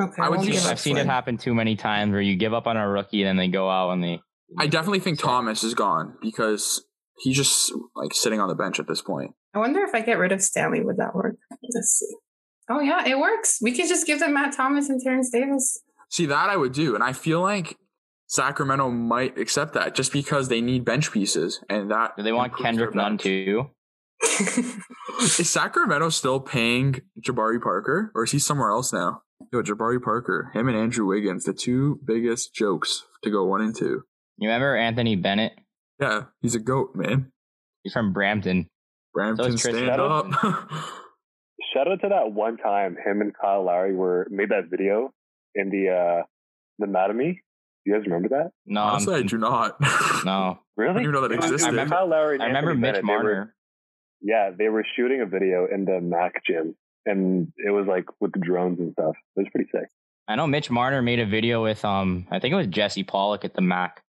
Okay, 0.00 0.22
I 0.22 0.30
would 0.30 0.36
won't 0.38 0.46
give 0.48 0.54
give 0.56 0.64
up 0.64 0.72
I've 0.72 0.80
seen 0.80 0.96
it 0.96 1.06
happen 1.06 1.36
too 1.36 1.54
many 1.54 1.76
times 1.76 2.12
where 2.12 2.20
you 2.20 2.34
give 2.36 2.54
up 2.54 2.66
on 2.66 2.76
a 2.78 2.88
rookie 2.88 3.22
and 3.22 3.28
then 3.28 3.36
they 3.36 3.48
go 3.48 3.68
out 3.68 3.90
and 3.90 4.02
they. 4.02 4.20
I 4.58 4.66
definitely 4.66 5.00
think 5.00 5.18
Thomas 5.18 5.62
is 5.62 5.74
gone 5.74 6.16
because 6.22 6.82
he's 7.18 7.36
just 7.36 7.72
like 7.94 8.14
sitting 8.14 8.40
on 8.40 8.48
the 8.48 8.54
bench 8.54 8.80
at 8.80 8.88
this 8.88 9.02
point. 9.02 9.32
I 9.54 9.58
wonder 9.58 9.82
if 9.82 9.94
I 9.94 10.00
get 10.00 10.18
rid 10.18 10.32
of 10.32 10.40
Stanley, 10.40 10.80
would 10.80 10.96
that 10.96 11.14
work? 11.14 11.36
Let's 11.74 11.98
see. 11.98 12.16
Oh 12.70 12.80
yeah, 12.80 13.06
it 13.06 13.18
works. 13.18 13.58
We 13.60 13.72
could 13.72 13.86
just 13.86 14.06
give 14.06 14.18
them 14.18 14.32
Matt 14.32 14.54
Thomas 14.56 14.88
and 14.88 15.00
Terrence 15.00 15.28
Davis. 15.30 15.78
See, 16.08 16.26
that 16.26 16.48
I 16.48 16.56
would 16.56 16.72
do, 16.72 16.94
and 16.94 17.04
I 17.04 17.12
feel 17.12 17.40
like 17.42 17.76
Sacramento 18.28 18.90
might 18.90 19.36
accept 19.38 19.74
that 19.74 19.94
just 19.94 20.12
because 20.12 20.48
they 20.48 20.62
need 20.62 20.84
bench 20.86 21.12
pieces, 21.12 21.60
and 21.68 21.90
that. 21.90 22.16
Do 22.16 22.22
they 22.22 22.32
want 22.32 22.56
Kendrick 22.56 22.92
their 22.92 23.02
Nunn 23.02 23.18
too? 23.18 23.70
Is 25.20 25.50
Sacramento 25.50 26.08
still 26.10 26.40
paying 26.40 27.00
Jabari 27.20 27.60
Parker, 27.60 28.10
or 28.14 28.24
is 28.24 28.32
he 28.32 28.38
somewhere 28.38 28.70
else 28.70 28.92
now? 28.92 29.22
Yo, 29.52 29.62
Jabari 29.62 30.00
Parker, 30.02 30.50
him 30.54 30.68
and 30.68 30.76
Andrew 30.76 31.06
Wiggins, 31.06 31.44
the 31.44 31.52
two 31.52 32.00
biggest 32.04 32.54
jokes 32.54 33.04
to 33.22 33.30
go 33.30 33.44
one 33.44 33.60
and 33.60 33.74
two. 33.74 34.02
You 34.38 34.48
remember 34.48 34.76
Anthony 34.76 35.16
Bennett? 35.16 35.52
Yeah, 36.00 36.24
he's 36.40 36.54
a 36.54 36.58
goat, 36.60 36.94
man. 36.94 37.30
He's 37.82 37.92
from 37.92 38.12
Brampton. 38.12 38.68
Brampton, 39.12 39.46
Chris 39.50 39.62
stand 39.62 39.76
Shadow. 39.86 40.06
up. 40.06 40.26
Shout 41.74 41.88
out 41.88 42.00
to 42.02 42.08
that 42.10 42.32
one 42.32 42.56
time 42.56 42.96
him 43.04 43.20
and 43.20 43.32
Kyle 43.40 43.64
Lowry 43.64 43.94
were 43.94 44.26
made 44.30 44.48
that 44.50 44.68
video 44.70 45.10
in 45.54 45.70
the 45.70 45.88
uh 45.90 46.22
the 46.78 46.86
Anatomy. 46.86 47.40
You 47.84 47.94
guys 47.94 48.04
remember 48.06 48.28
that? 48.30 48.50
No, 48.66 48.80
Honestly, 48.82 49.14
I 49.14 49.18
I'm- 49.18 49.26
do 49.26 49.38
not. 49.38 49.76
no. 50.24 50.58
Really? 50.76 50.94
didn't 50.94 51.02
even 51.02 51.12
know 51.12 51.20
that 51.22 51.32
It 51.32 51.36
was- 51.36 51.50
it 51.50 51.52
was 51.52 51.62
existed. 51.64 51.88
Kyle 51.90 52.08
Lowry 52.08 52.34
and 52.36 52.42
I 52.44 52.46
remember 52.46 52.74
Mitch 52.74 52.94
Bennett. 52.94 53.04
They 53.06 53.12
were- 53.12 53.22
Marner. 53.22 53.54
Yeah, 54.22 54.50
they 54.56 54.68
were 54.68 54.84
shooting 54.96 55.20
a 55.20 55.26
video 55.26 55.66
in 55.72 55.84
the 55.84 56.00
Mac 56.00 56.44
gym, 56.46 56.74
and 57.06 57.52
it 57.58 57.70
was 57.70 57.86
like 57.86 58.04
with 58.20 58.32
the 58.32 58.38
drones 58.40 58.78
and 58.80 58.92
stuff. 58.92 59.14
It 59.36 59.40
was 59.40 59.48
pretty 59.54 59.68
sick. 59.72 59.88
I 60.28 60.36
know 60.36 60.46
Mitch 60.46 60.70
Marner 60.70 61.02
made 61.02 61.18
a 61.18 61.26
video 61.26 61.62
with 61.62 61.84
um 61.84 62.26
I 62.30 62.38
think 62.38 62.52
it 62.52 62.56
was 62.56 62.66
Jesse 62.68 63.02
Pollock 63.04 63.44
at 63.44 63.54
the 63.54 63.60
Mac. 63.62 64.02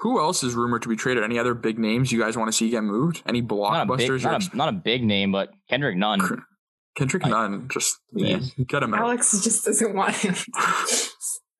Who 0.00 0.20
else 0.20 0.42
is 0.42 0.54
rumored 0.54 0.82
to 0.82 0.88
be 0.88 0.96
traded? 0.96 1.24
Any 1.24 1.38
other 1.38 1.54
big 1.54 1.78
names 1.78 2.12
you 2.12 2.20
guys 2.20 2.36
want 2.36 2.48
to 2.48 2.52
see 2.52 2.70
get 2.70 2.82
moved? 2.84 3.22
Any 3.26 3.40
Not 3.40 3.88
a 3.90 3.96
big 3.96 4.08
blockbusters? 4.10 4.22
not 4.24 4.52
a, 4.52 4.56
not 4.56 4.68
a 4.68 4.72
big 4.72 5.02
name, 5.04 5.32
but 5.32 5.50
Kendrick 5.70 5.96
Nunn. 5.96 6.20
Kendrick 6.96 7.22
Like, 7.24 7.30
Nunn, 7.30 7.68
just 7.72 7.98
please. 8.12 8.52
get 8.68 8.82
him 8.82 8.94
out. 8.94 9.00
Alex 9.00 9.42
just 9.42 9.64
doesn't 9.64 9.94
want 9.94 10.14
him. 10.16 10.34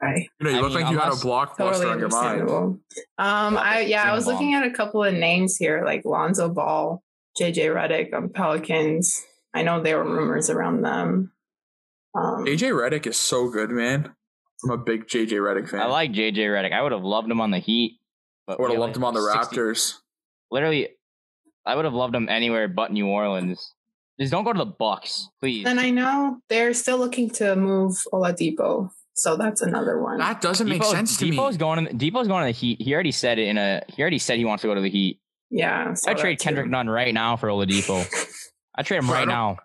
Right. 0.02 0.28
You 0.38 0.44
know, 0.44 0.50
you 0.50 0.56
I 0.58 0.60
look 0.60 0.72
mean, 0.74 0.82
like 0.82 0.90
you 0.92 0.98
had 0.98 1.04
a 1.08 1.12
unless- 1.12 1.24
blockbuster 1.24 1.56
Totally 1.56 1.86
on 1.86 1.98
your 1.98 2.08
mind. 2.10 2.40
understandable. 2.42 2.78
Um, 3.16 3.56
I 3.56 3.80
yeah, 3.80 4.02
I 4.02 4.14
was 4.14 4.26
looking 4.26 4.52
at 4.52 4.62
a 4.62 4.70
couple 4.70 5.02
of 5.02 5.14
names 5.14 5.56
here, 5.56 5.84
like 5.86 6.04
Lonzo 6.04 6.50
Ball, 6.50 7.02
JJ 7.40 7.74
Redick 7.74 8.14
on 8.14 8.28
Pelicans. 8.30 9.24
I 9.54 9.62
know 9.62 9.82
there 9.82 9.98
were 10.02 10.10
rumors 10.10 10.50
around 10.50 10.82
them. 10.82 11.32
Um, 12.14 12.44
JJ 12.44 12.72
Redick 12.72 13.06
is 13.06 13.18
so 13.18 13.50
good, 13.50 13.70
man. 13.70 14.14
I'm 14.64 14.70
a 14.70 14.78
big 14.78 15.06
JJ 15.06 15.32
Redick 15.32 15.68
fan. 15.68 15.80
I 15.80 15.86
like 15.86 16.12
JJ 16.12 16.36
Redick. 16.36 16.72
I 16.72 16.82
would 16.82 16.92
have 16.92 17.04
loved 17.04 17.30
him 17.30 17.40
on 17.40 17.50
the 17.50 17.58
Heat. 17.58 17.98
But 18.46 18.58
I 18.58 18.62
would 18.62 18.70
have 18.70 18.74
have 18.74 18.80
loved 18.80 18.96
him 18.96 19.04
on 19.04 19.14
the 19.14 19.20
60 19.20 19.56
Raptors. 19.56 19.94
Literally, 20.50 20.88
I 21.66 21.74
would 21.74 21.84
have 21.84 21.94
loved 21.94 22.14
him 22.14 22.28
anywhere 22.28 22.68
but 22.68 22.92
New 22.92 23.06
Orleans. 23.08 23.74
Just 24.18 24.32
don't 24.32 24.44
go 24.44 24.52
to 24.52 24.58
the 24.58 24.64
Bucks, 24.64 25.28
please. 25.40 25.66
and 25.66 25.78
I 25.78 25.90
know 25.90 26.38
they're 26.48 26.72
still 26.72 26.96
looking 26.96 27.28
to 27.30 27.54
move 27.54 28.02
Oladipo, 28.12 28.90
so 29.12 29.36
that's 29.36 29.60
another 29.60 30.00
one. 30.00 30.18
That 30.18 30.40
doesn't 30.40 30.66
make 30.66 30.82
sense 30.84 31.18
to 31.18 31.26
Dipo's 31.26 31.54
me. 31.54 31.58
going. 31.58 31.86
In, 31.86 31.98
Dipo's 31.98 32.26
going 32.28 32.46
to 32.46 32.52
the 32.52 32.58
Heat. 32.58 32.80
He 32.80 32.94
already 32.94 33.12
said 33.12 33.38
it 33.38 33.48
in 33.48 33.58
a. 33.58 33.82
He 33.88 34.00
already 34.00 34.18
said 34.18 34.38
he 34.38 34.46
wants 34.46 34.62
to 34.62 34.68
go 34.68 34.74
to 34.74 34.80
the 34.80 34.88
Heat. 34.88 35.20
Yeah, 35.56 35.94
so 35.94 36.10
I 36.10 36.14
trade 36.14 36.38
that 36.38 36.42
too. 36.42 36.44
Kendrick 36.44 36.68
Nunn 36.68 36.88
right 36.88 37.12
now 37.14 37.36
for 37.36 37.48
Oladipo. 37.48 38.06
I 38.74 38.82
trade 38.82 38.98
him 38.98 39.06
Bro, 39.08 39.14
I 39.16 39.18
right 39.20 39.28
now. 39.28 39.58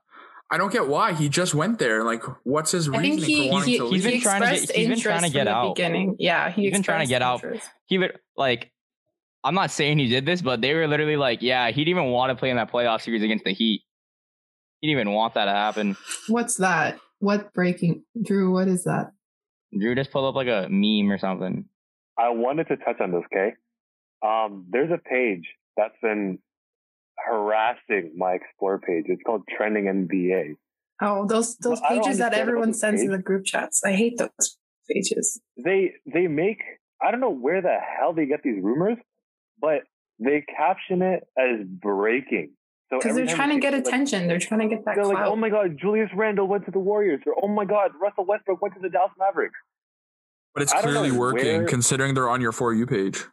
I 0.53 0.57
don't 0.57 0.71
get 0.71 0.87
why 0.87 1.13
he 1.13 1.29
just 1.29 1.55
went 1.55 1.79
there. 1.79 2.03
Like, 2.03 2.23
what's 2.43 2.71
his 2.71 2.89
I 2.89 2.97
reasoning 2.99 3.23
he 3.23 3.47
for 3.47 3.53
wanting 3.53 3.69
he, 3.69 3.77
to 3.77 3.83
he's 3.85 3.91
leave? 3.91 4.03
been 4.03 4.13
he 4.13 4.19
trying 4.21 4.41
to 4.41 4.45
get- 4.47 4.53
expressed 4.55 4.77
he's 4.77 4.87
been 4.89 4.99
trying 4.99 5.23
to 5.23 5.29
get 5.29 5.47
out. 5.47 5.75
Beginning, 5.75 6.15
yeah, 6.19 6.49
he 6.51 6.63
He's 6.63 6.71
been 6.73 6.83
trying 6.83 7.07
to 7.07 7.13
expressed 7.13 7.41
get 7.43 7.55
out. 7.61 7.69
He 7.85 7.97
would 7.97 8.17
like. 8.35 8.71
I'm 9.43 9.55
not 9.55 9.71
saying 9.71 9.97
he 9.97 10.07
did 10.07 10.25
this, 10.25 10.41
but 10.41 10.61
they 10.61 10.73
were 10.73 10.87
literally 10.87 11.15
like, 11.17 11.41
"Yeah, 11.41 11.67
he 11.71 11.83
didn't 11.83 11.99
even 11.99 12.11
want 12.11 12.29
to 12.31 12.35
play 12.35 12.49
in 12.51 12.57
that 12.57 12.71
playoff 12.71 13.01
series 13.01 13.23
against 13.23 13.43
the 13.43 13.53
Heat. 13.53 13.81
He 14.81 14.87
didn't 14.87 15.01
even 15.01 15.13
want 15.13 15.33
that 15.35 15.45
to 15.45 15.51
happen." 15.51 15.97
What's 16.27 16.57
that? 16.57 16.99
What 17.19 17.53
breaking, 17.53 18.03
Drew? 18.21 18.51
What 18.53 18.67
is 18.67 18.83
that? 18.83 19.11
Drew 19.79 19.95
just 19.95 20.11
pulled 20.11 20.25
up 20.25 20.35
like 20.35 20.47
a 20.47 20.67
meme 20.69 21.11
or 21.11 21.17
something. 21.17 21.65
I 22.19 22.29
wanted 22.29 22.67
to 22.67 22.77
touch 22.77 22.99
on 22.99 23.11
this, 23.11 23.23
okay? 23.33 23.53
Um, 24.21 24.65
there's 24.69 24.91
a 24.91 24.97
page 24.97 25.47
that's 25.77 25.95
been 26.01 26.39
harassing 27.17 28.13
my 28.17 28.33
Explore 28.33 28.79
page. 28.79 29.05
It's 29.07 29.21
called 29.23 29.43
Trending 29.55 29.85
NBA. 29.85 30.55
Oh, 31.01 31.25
those 31.27 31.57
those 31.57 31.79
Well, 31.81 31.89
pages 32.01 32.17
that 32.19 32.33
everyone 32.33 32.69
this 32.69 32.79
sends 32.79 33.01
in 33.01 33.11
the 33.11 33.17
group 33.17 33.45
chats. 33.45 33.81
I 33.85 33.93
hate 33.93 34.17
those 34.17 34.57
pages. 34.89 35.41
They 35.63 35.93
they 36.11 36.27
make 36.27 36.59
I 37.01 37.11
don't 37.11 37.19
know 37.19 37.31
where 37.31 37.61
the 37.61 37.77
hell 37.99 38.13
they 38.13 38.25
get 38.27 38.43
these 38.43 38.61
rumors, 38.61 38.97
but 39.59 39.81
they 40.19 40.43
caption 40.55 41.01
it 41.01 41.23
as 41.37 41.65
breaking. 41.65 42.51
So 42.91 42.97
Because 42.99 43.11
every 43.11 43.25
they're 43.25 43.35
trying 43.35 43.49
to 43.51 43.59
get 43.59 43.71
see, 43.73 43.77
like, 43.77 43.87
attention. 43.87 44.27
They're 44.27 44.37
trying 44.39 44.59
to 44.69 44.75
get 44.75 44.85
that 44.85 44.95
They're 44.95 45.05
clout. 45.05 45.15
like, 45.15 45.27
oh 45.27 45.35
my 45.35 45.49
god, 45.49 45.77
Julius 45.79 46.09
Randle 46.15 46.47
went 46.47 46.65
to 46.65 46.71
the 46.71 46.79
Warriors, 46.79 47.21
or 47.25 47.33
oh 47.41 47.47
my 47.47 47.65
god, 47.65 47.91
Russell 47.99 48.25
Westbrook 48.25 48.61
went 48.61 48.75
to 48.75 48.79
the 48.79 48.89
Dallas 48.89 49.11
Mavericks. 49.17 49.55
But 50.53 50.63
it's 50.63 50.73
I 50.73 50.81
don't 50.81 50.93
know 50.93 50.99
clearly 50.99 51.17
working 51.17 51.57
where- 51.61 51.65
considering 51.67 52.13
they're 52.13 52.29
on 52.29 52.41
your 52.41 52.51
For 52.51 52.73
You 52.73 52.85
page. 52.85 53.23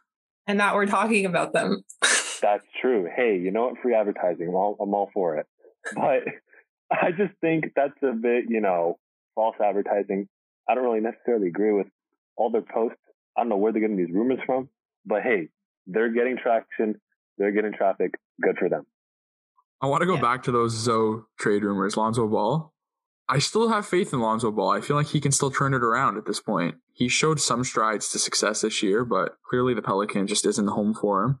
and 0.47 0.59
that 0.59 0.73
we're 0.75 0.85
talking 0.87 1.25
about 1.27 1.53
them. 1.53 1.83
That's 2.41 2.63
true. 2.81 3.07
Hey, 3.13 3.37
you 3.37 3.51
know 3.51 3.67
what? 3.67 3.77
Free 3.81 3.93
advertising. 3.95 4.47
I'm 4.49 4.55
all, 4.55 4.77
I'm 4.79 4.93
all 4.93 5.09
for 5.13 5.37
it. 5.37 5.47
But 5.95 6.23
I 6.91 7.11
just 7.11 7.33
think 7.41 7.71
that's 7.75 7.93
a 8.03 8.13
bit, 8.13 8.45
you 8.49 8.61
know, 8.61 8.97
false 9.35 9.55
advertising. 9.63 10.27
I 10.67 10.75
don't 10.75 10.83
really 10.83 10.99
necessarily 11.01 11.47
agree 11.47 11.71
with 11.71 11.87
all 12.35 12.49
their 12.51 12.61
posts. 12.63 12.97
I 13.37 13.41
don't 13.41 13.49
know 13.49 13.57
where 13.57 13.71
they're 13.71 13.81
getting 13.81 13.97
these 13.97 14.11
rumors 14.13 14.39
from, 14.45 14.69
but 15.05 15.21
hey, 15.23 15.49
they're 15.87 16.11
getting 16.11 16.37
traction. 16.37 16.99
They're 17.37 17.51
getting 17.51 17.73
traffic. 17.73 18.15
Good 18.41 18.57
for 18.57 18.69
them. 18.69 18.85
I 19.81 19.87
want 19.87 20.01
to 20.01 20.07
go 20.07 20.15
Yeah. 20.15 20.21
back 20.21 20.43
to 20.43 20.51
those 20.51 20.73
Zo 20.73 21.25
trade 21.39 21.63
rumors, 21.63 21.95
Lonzo 21.95 22.27
Ball. 22.27 22.73
I 23.29 23.39
still 23.39 23.69
have 23.69 23.85
faith 23.85 24.11
in 24.11 24.19
Lonzo 24.19 24.51
Ball. 24.51 24.71
I 24.71 24.81
feel 24.81 24.95
like 24.95 25.07
he 25.07 25.21
can 25.21 25.31
still 25.31 25.51
turn 25.51 25.73
it 25.73 25.83
around 25.83 26.17
at 26.17 26.25
this 26.25 26.41
point. 26.41 26.75
He 26.91 27.07
showed 27.07 27.39
some 27.39 27.63
strides 27.63 28.09
to 28.11 28.19
success 28.19 28.61
this 28.61 28.81
year, 28.83 29.05
but 29.05 29.37
clearly 29.47 29.73
the 29.75 29.81
Pelican 29.83 30.25
just 30.27 30.45
isn't 30.45 30.65
the 30.65 30.71
home 30.73 30.93
for 30.95 31.23
him. 31.23 31.39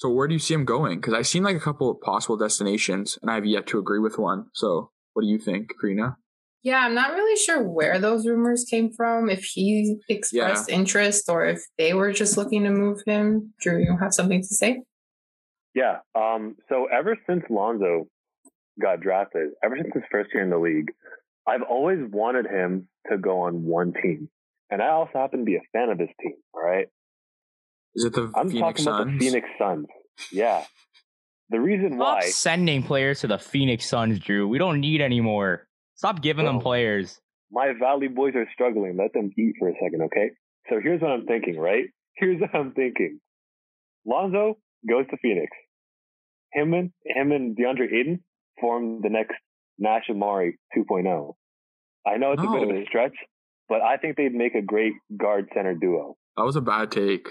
So 0.00 0.08
where 0.08 0.26
do 0.26 0.32
you 0.32 0.38
see 0.38 0.54
him 0.54 0.64
going? 0.64 0.98
Because 0.98 1.12
I've 1.12 1.26
seen 1.26 1.42
like 1.42 1.56
a 1.56 1.60
couple 1.60 1.90
of 1.90 2.00
possible 2.00 2.38
destinations, 2.38 3.18
and 3.20 3.30
I 3.30 3.34
have 3.34 3.44
yet 3.44 3.66
to 3.68 3.78
agree 3.78 3.98
with 3.98 4.18
one. 4.18 4.46
So 4.54 4.90
what 5.12 5.22
do 5.22 5.28
you 5.28 5.38
think, 5.38 5.72
Crina? 5.82 6.16
yeah, 6.62 6.80
I'm 6.80 6.94
not 6.94 7.12
really 7.12 7.38
sure 7.38 7.62
where 7.62 7.98
those 7.98 8.26
rumors 8.26 8.64
came 8.64 8.92
from. 8.92 9.30
If 9.30 9.44
he 9.44 9.96
expressed 10.08 10.68
interest 10.68 11.28
or 11.28 11.46
if 11.46 11.62
they 11.78 11.94
were 11.94 12.12
just 12.12 12.36
looking 12.36 12.64
to 12.64 12.70
move 12.70 13.00
him. 13.06 13.54
Drew, 13.60 13.82
you 13.82 13.96
have 13.98 14.12
something 14.12 14.40
to 14.40 14.54
say? 14.54 14.82
Yeah. 15.74 15.98
Um, 16.14 16.56
so 16.68 16.86
ever 16.86 17.16
since 17.26 17.44
Lonzo 17.48 18.08
got 18.80 19.00
drafted, 19.00 19.50
ever 19.64 19.76
since 19.80 19.92
his 19.94 20.02
first 20.10 20.30
year 20.34 20.42
in 20.42 20.50
the 20.50 20.58
league, 20.58 20.92
I've 21.46 21.62
always 21.62 21.98
wanted 22.10 22.46
him 22.46 22.88
to 23.10 23.16
go 23.16 23.42
on 23.42 23.64
one 23.64 23.94
team. 23.94 24.28
And 24.70 24.82
I 24.82 24.88
also 24.88 25.12
happen 25.14 25.40
to 25.40 25.44
be 25.44 25.56
a 25.56 25.62
fan 25.72 25.88
of 25.88 25.98
his 25.98 26.10
team. 26.20 26.36
All 26.52 26.62
right. 26.62 26.88
Is 27.94 28.04
it 28.04 28.12
the 28.12 28.28
Phoenix 28.28 28.34
Suns? 28.34 28.36
I'm 28.36 28.50
Phoenix 28.50 28.84
talking 28.84 28.86
about 28.86 29.06
the 29.06 29.18
Phoenix 29.18 29.48
Suns. 29.58 29.86
Yeah. 30.32 30.64
The 31.50 31.60
reason 31.60 31.94
Stop 31.94 31.98
why 31.98 32.20
sending 32.28 32.82
players 32.82 33.20
to 33.20 33.26
the 33.26 33.38
Phoenix 33.38 33.86
Suns, 33.86 34.18
Drew. 34.20 34.46
We 34.46 34.58
don't 34.58 34.80
need 34.80 35.00
any 35.00 35.20
more. 35.20 35.66
Stop 35.96 36.22
giving 36.22 36.46
them 36.46 36.60
players. 36.60 37.20
my 37.50 37.72
Valley 37.78 38.08
boys 38.08 38.34
are 38.36 38.48
struggling. 38.52 38.96
Let 38.96 39.12
them 39.12 39.30
eat 39.36 39.54
for 39.58 39.68
a 39.68 39.72
second, 39.82 40.02
okay? 40.02 40.30
So 40.68 40.80
here's 40.82 41.00
what 41.00 41.10
I'm 41.10 41.26
thinking, 41.26 41.58
right? 41.58 41.84
Here's 42.14 42.40
what 42.40 42.54
I'm 42.54 42.72
thinking. 42.72 43.18
Lonzo 44.06 44.58
goes 44.88 45.06
to 45.10 45.16
Phoenix. 45.20 45.50
Him 46.52 46.72
and 46.74 46.92
him 47.04 47.32
and 47.32 47.56
DeAndre 47.56 47.92
Ayton 47.92 48.20
form 48.60 49.00
the 49.02 49.08
next 49.10 49.34
Nash 49.78 50.04
Amar'e 50.10 50.52
2.0. 50.76 51.34
I 52.06 52.16
know 52.16 52.32
it's 52.32 52.42
a 52.42 52.46
bit 52.46 52.62
of 52.62 52.70
a 52.70 52.84
stretch, 52.86 53.14
but 53.68 53.82
I 53.82 53.96
think 53.96 54.16
they'd 54.16 54.32
make 54.32 54.54
a 54.54 54.62
great 54.62 54.94
guard 55.16 55.48
center 55.54 55.74
duo. 55.74 56.16
That 56.36 56.44
was 56.44 56.56
a 56.56 56.60
bad 56.60 56.90
take. 56.90 57.28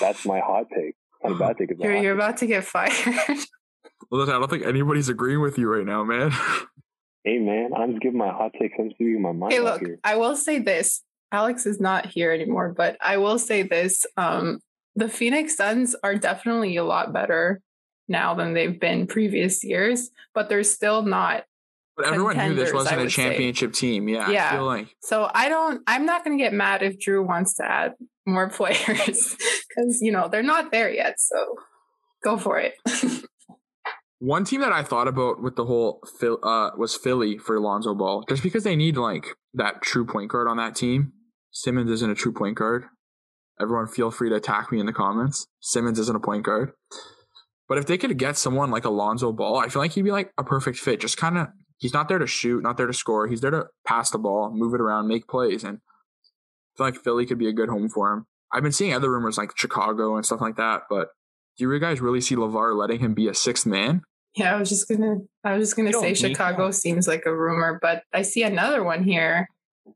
That's 0.00 0.24
my 0.24 0.40
hot 0.40 0.66
take. 0.74 0.94
My 1.22 1.38
bad 1.38 1.56
take 1.58 1.70
is 1.72 1.78
my 1.78 1.86
You're, 1.86 1.96
you're 1.96 2.14
about 2.14 2.38
to 2.38 2.46
get 2.46 2.64
fired. 2.64 2.92
Listen, 4.10 4.34
I 4.34 4.38
don't 4.38 4.50
think 4.50 4.64
anybody's 4.64 5.08
agreeing 5.08 5.40
with 5.40 5.58
you 5.58 5.68
right 5.68 5.86
now, 5.86 6.02
man. 6.04 6.32
Hey 7.24 7.38
man, 7.38 7.72
I'm 7.76 7.90
just 7.90 8.02
giving 8.02 8.18
my 8.18 8.28
hot 8.30 8.52
take. 8.58 8.72
I'm 8.78 8.90
speaking 8.90 9.20
my 9.20 9.32
mind 9.32 9.52
hey, 9.52 9.60
look, 9.60 9.80
here. 9.80 9.98
I 10.02 10.16
will 10.16 10.36
say 10.36 10.58
this. 10.58 11.02
Alex 11.32 11.66
is 11.66 11.78
not 11.78 12.06
here 12.06 12.32
anymore, 12.32 12.74
but 12.76 12.96
I 13.00 13.18
will 13.18 13.38
say 13.38 13.62
this. 13.62 14.06
Um, 14.16 14.60
the 14.96 15.08
Phoenix 15.08 15.56
Suns 15.56 15.94
are 16.02 16.16
definitely 16.16 16.76
a 16.76 16.84
lot 16.84 17.12
better 17.12 17.60
now 18.08 18.34
than 18.34 18.54
they've 18.54 18.80
been 18.80 19.06
previous 19.06 19.62
years, 19.62 20.10
but 20.34 20.48
they're 20.48 20.64
still 20.64 21.02
not. 21.02 21.44
But 21.96 22.06
everyone 22.06 22.38
knew 22.38 22.54
this 22.54 22.72
wasn't 22.72 23.00
a 23.00 23.02
would 23.04 23.12
say. 23.12 23.22
championship 23.22 23.74
team. 23.74 24.08
Yeah, 24.08 24.30
Yeah. 24.30 24.48
I 24.48 24.52
feel 24.52 24.64
like 24.64 24.88
So 25.02 25.30
I 25.32 25.48
don't, 25.48 25.82
I'm 25.86 26.06
not 26.06 26.24
going 26.24 26.36
to 26.36 26.42
get 26.42 26.52
mad 26.52 26.82
if 26.82 26.98
Drew 26.98 27.24
wants 27.24 27.54
to 27.56 27.64
add 27.64 27.94
more 28.30 28.48
players 28.48 29.36
because, 29.68 29.98
you 30.00 30.12
know, 30.12 30.28
they're 30.28 30.42
not 30.42 30.70
there 30.70 30.90
yet. 30.90 31.14
So 31.18 31.56
go 32.22 32.36
for 32.36 32.58
it. 32.58 32.74
One 34.18 34.44
team 34.44 34.60
that 34.60 34.72
I 34.72 34.82
thought 34.82 35.08
about 35.08 35.42
with 35.42 35.56
the 35.56 35.64
whole 35.64 36.02
uh, 36.22 36.70
was 36.76 36.94
Philly 36.94 37.38
for 37.38 37.58
Lonzo 37.58 37.94
Ball, 37.94 38.22
just 38.28 38.42
because 38.42 38.64
they 38.64 38.76
need 38.76 38.98
like 38.98 39.34
that 39.54 39.80
true 39.80 40.04
point 40.04 40.30
guard 40.30 40.46
on 40.46 40.58
that 40.58 40.76
team. 40.76 41.12
Simmons 41.52 41.90
isn't 41.90 42.10
a 42.10 42.14
true 42.14 42.32
point 42.32 42.56
guard. 42.56 42.84
Everyone, 43.58 43.86
feel 43.86 44.10
free 44.10 44.28
to 44.28 44.34
attack 44.34 44.70
me 44.70 44.78
in 44.78 44.84
the 44.84 44.92
comments. 44.92 45.46
Simmons 45.60 45.98
isn't 45.98 46.16
a 46.16 46.20
point 46.20 46.44
guard, 46.44 46.72
but 47.66 47.78
if 47.78 47.86
they 47.86 47.96
could 47.96 48.16
get 48.18 48.36
someone 48.36 48.70
like 48.70 48.84
Alonzo 48.84 49.32
Ball, 49.32 49.58
I 49.58 49.68
feel 49.68 49.80
like 49.80 49.92
he'd 49.92 50.02
be 50.02 50.12
like 50.12 50.32
a 50.36 50.44
perfect 50.44 50.76
fit. 50.78 51.00
Just 51.00 51.16
kind 51.16 51.38
of, 51.38 51.48
he's 51.78 51.94
not 51.94 52.08
there 52.08 52.18
to 52.18 52.26
shoot, 52.26 52.62
not 52.62 52.76
there 52.76 52.86
to 52.86 52.92
score. 52.92 53.26
He's 53.26 53.40
there 53.40 53.50
to 53.50 53.66
pass 53.86 54.10
the 54.10 54.18
ball, 54.18 54.50
move 54.52 54.74
it 54.74 54.82
around, 54.82 55.08
make 55.08 55.28
plays, 55.28 55.64
and 55.64 55.78
feel 56.80 56.86
like 56.86 57.02
Philly 57.04 57.26
could 57.26 57.38
be 57.38 57.48
a 57.48 57.52
good 57.52 57.68
home 57.68 57.88
for 57.90 58.12
him. 58.12 58.26
I've 58.52 58.62
been 58.62 58.72
seeing 58.72 58.94
other 58.94 59.10
rumors 59.10 59.36
like 59.38 59.56
Chicago 59.56 60.16
and 60.16 60.24
stuff 60.24 60.40
like 60.40 60.56
that, 60.56 60.82
but 60.88 61.08
do 61.58 61.70
you 61.70 61.78
guys 61.78 62.00
really 62.00 62.20
see 62.20 62.34
LaVar 62.36 62.74
letting 62.76 62.98
him 63.00 63.12
be 63.14 63.28
a 63.28 63.34
sixth 63.34 63.66
man? 63.66 64.02
Yeah, 64.34 64.54
I 64.54 64.58
was 64.58 64.68
just 64.70 64.88
gonna 64.88 65.16
I 65.44 65.56
was 65.56 65.68
just 65.68 65.76
gonna 65.76 65.90
You 65.90 66.00
say 66.00 66.14
Chicago 66.14 66.68
that. 66.68 66.72
seems 66.74 67.06
like 67.06 67.26
a 67.26 67.36
rumor, 67.36 67.78
but 67.82 68.02
I 68.14 68.22
see 68.22 68.42
another 68.44 68.82
one 68.82 69.02
here 69.04 69.48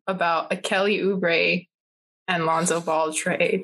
about 0.07 0.53
a 0.53 0.57
Kelly 0.57 0.99
Oubre 0.99 1.67
and 2.29 2.45
Lonzo 2.45 2.81
Ball 2.81 3.13
trade. 3.13 3.63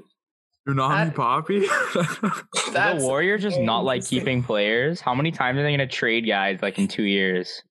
Unami 0.69 1.07
That- 1.07 1.15
Poppy? 1.15 1.67
The 2.73 2.99
Warriors 3.01 3.43
just 3.43 3.59
not 3.61 3.81
like 3.85 4.05
keeping 4.07 4.43
players. 4.43 5.01
How 5.01 5.15
many 5.15 5.31
times 5.33 5.59
are 5.59 5.63
they 5.63 5.71
going 5.77 5.81
to 5.81 5.87
trade 5.89 6.27
guys 6.27 6.61
like 6.63 6.79
in 6.79 6.87
two 6.87 7.03
years? 7.03 7.63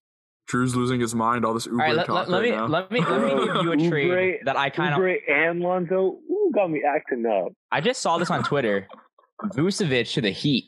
Drew's 0.49 0.75
losing 0.75 0.99
his 0.99 1.13
mind. 1.15 1.45
All 1.45 1.53
this 1.53 1.67
Oubre 1.67 1.71
All 1.89 1.95
right, 1.95 2.05
talk 2.05 2.27
let, 2.27 2.29
let 2.29 2.39
right 2.41 2.49
me 2.49 2.55
now. 2.55 2.65
let 2.67 2.91
me 2.91 2.99
let 3.01 3.21
me 3.23 3.29
give 3.29 3.63
you 3.63 3.71
a 3.71 3.75
Oubre- 3.77 3.89
trade 3.89 4.39
that 4.45 4.57
I 4.57 4.69
kind 4.71 4.93
of 4.93 4.99
Oubre 4.99 5.17
and 5.29 5.59
Lonzo 5.61 6.17
ooh, 6.29 6.51
got 6.53 6.69
me 6.71 6.81
acting 6.83 7.25
up. 7.25 7.53
I 7.71 7.79
just 7.81 8.01
saw 8.01 8.17
this 8.17 8.29
on 8.31 8.43
Twitter. 8.43 8.87
Vucevic 9.55 10.11
to 10.13 10.21
the 10.21 10.31
Heat. 10.31 10.65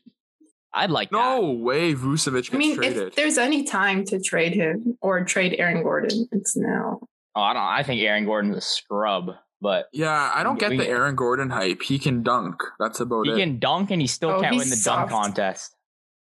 I'd 0.73 0.89
like 0.91 1.09
that. 1.09 1.17
no 1.17 1.51
way 1.51 1.93
Vucevic 1.93 2.43
gets 2.43 2.53
I 2.53 2.57
mean, 2.57 2.75
traded. 2.77 3.07
if 3.09 3.15
there's 3.15 3.37
any 3.37 3.63
time 3.63 4.05
to 4.05 4.21
trade 4.21 4.53
him 4.53 4.97
or 5.01 5.21
trade 5.25 5.55
Aaron 5.57 5.83
Gordon, 5.83 6.27
it's 6.31 6.55
now. 6.55 6.99
Oh, 7.35 7.41
I 7.41 7.53
don't. 7.53 7.61
I 7.63 7.83
think 7.83 8.01
Aaron 8.01 8.25
Gordon's 8.25 8.55
a 8.57 8.61
scrub, 8.61 9.31
but 9.59 9.87
yeah, 9.91 10.31
I 10.33 10.43
don't 10.43 10.59
get 10.59 10.69
We- 10.69 10.77
the 10.77 10.87
Aaron 10.87 11.15
Gordon 11.15 11.49
hype. 11.49 11.81
He 11.81 11.97
can 11.99 12.23
dunk. 12.23 12.55
That's 12.79 12.99
about 13.01 13.25
he 13.25 13.31
it. 13.31 13.35
He 13.35 13.41
can 13.41 13.59
dunk 13.59 13.89
and 13.91 13.99
he 13.99 14.07
still 14.07 14.29
Oh, 14.29 14.41
can't 14.41 14.55
win 14.55 14.69
the 14.69 14.75
soft. 14.75 15.09
dunk 15.09 15.23
contest. 15.23 15.75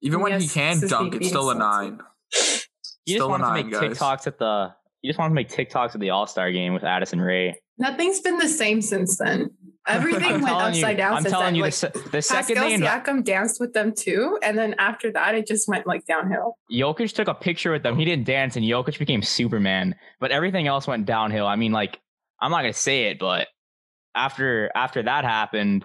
Even 0.03 0.21
when 0.21 0.39
he 0.41 0.47
can 0.47 0.81
dunk, 0.87 1.15
it's 1.15 1.19
being 1.21 1.29
still 1.31 1.51
a 1.51 1.55
nine. 1.57 1.99
He 3.09 3.15
Still 3.15 3.29
just 3.29 3.41
a 3.41 3.43
wants 3.43 3.49
to 3.49 3.65
make 3.65 3.73
guys. 3.91 3.99
TikToks 3.99 4.27
at 4.27 4.39
the. 4.39 4.75
He 5.01 5.09
just 5.09 5.19
wants 5.19 5.31
to 5.31 5.35
make 5.35 5.49
TikToks 5.49 5.95
at 5.95 6.01
the 6.01 6.11
All 6.11 6.27
Star 6.27 6.51
game 6.53 6.75
with 6.75 6.85
Addison 6.85 7.21
Rae. 7.21 7.57
Nothing's 7.79 8.21
been 8.21 8.37
the 8.39 8.49
same 8.49 8.83
since 8.83 9.17
then. 9.17 9.51
Everything 9.87 10.33
went 10.33 10.47
telling 10.47 10.75
you, 10.75 10.81
upside 10.81 10.97
down 10.99 11.15
I'm 11.15 11.23
since 11.23 11.33
telling 11.33 11.47
then. 11.47 11.55
you, 11.55 11.63
like, 11.63 11.73
the, 11.73 11.77
se- 11.77 11.93
the 12.13 12.21
second 12.23 12.57
Pascal 12.57 12.69
they 12.69 12.77
inv- 12.85 13.05
Siakam 13.05 13.25
danced 13.25 13.59
with 13.61 13.73
them 13.73 13.95
too, 13.97 14.39
and 14.43 14.59
then 14.59 14.75
after 14.79 15.11
that, 15.13 15.35
it 15.35 15.47
just 15.47 15.67
went 15.69 15.87
like 15.87 16.05
downhill. 16.05 16.59
Jokic 16.71 17.13
took 17.15 17.29
a 17.29 17.33
picture 17.35 17.73
with 17.73 17.83
them. 17.85 17.97
He 17.97 18.05
didn't 18.05 18.27
dance, 18.27 18.57
and 18.57 18.65
Jokic 18.67 18.99
became 18.99 19.23
Superman. 19.23 19.95
But 20.21 20.31
everything 20.31 20.67
else 20.67 20.87
went 20.87 21.07
downhill. 21.07 21.47
I 21.47 21.57
mean, 21.57 21.73
like 21.73 21.99
I'm 22.41 22.51
not 22.51 22.61
gonna 22.61 22.73
say 22.75 23.05
it, 23.05 23.19
but 23.19 23.49
after 24.15 24.71
after 24.75 25.03
that 25.05 25.25
happened, 25.25 25.85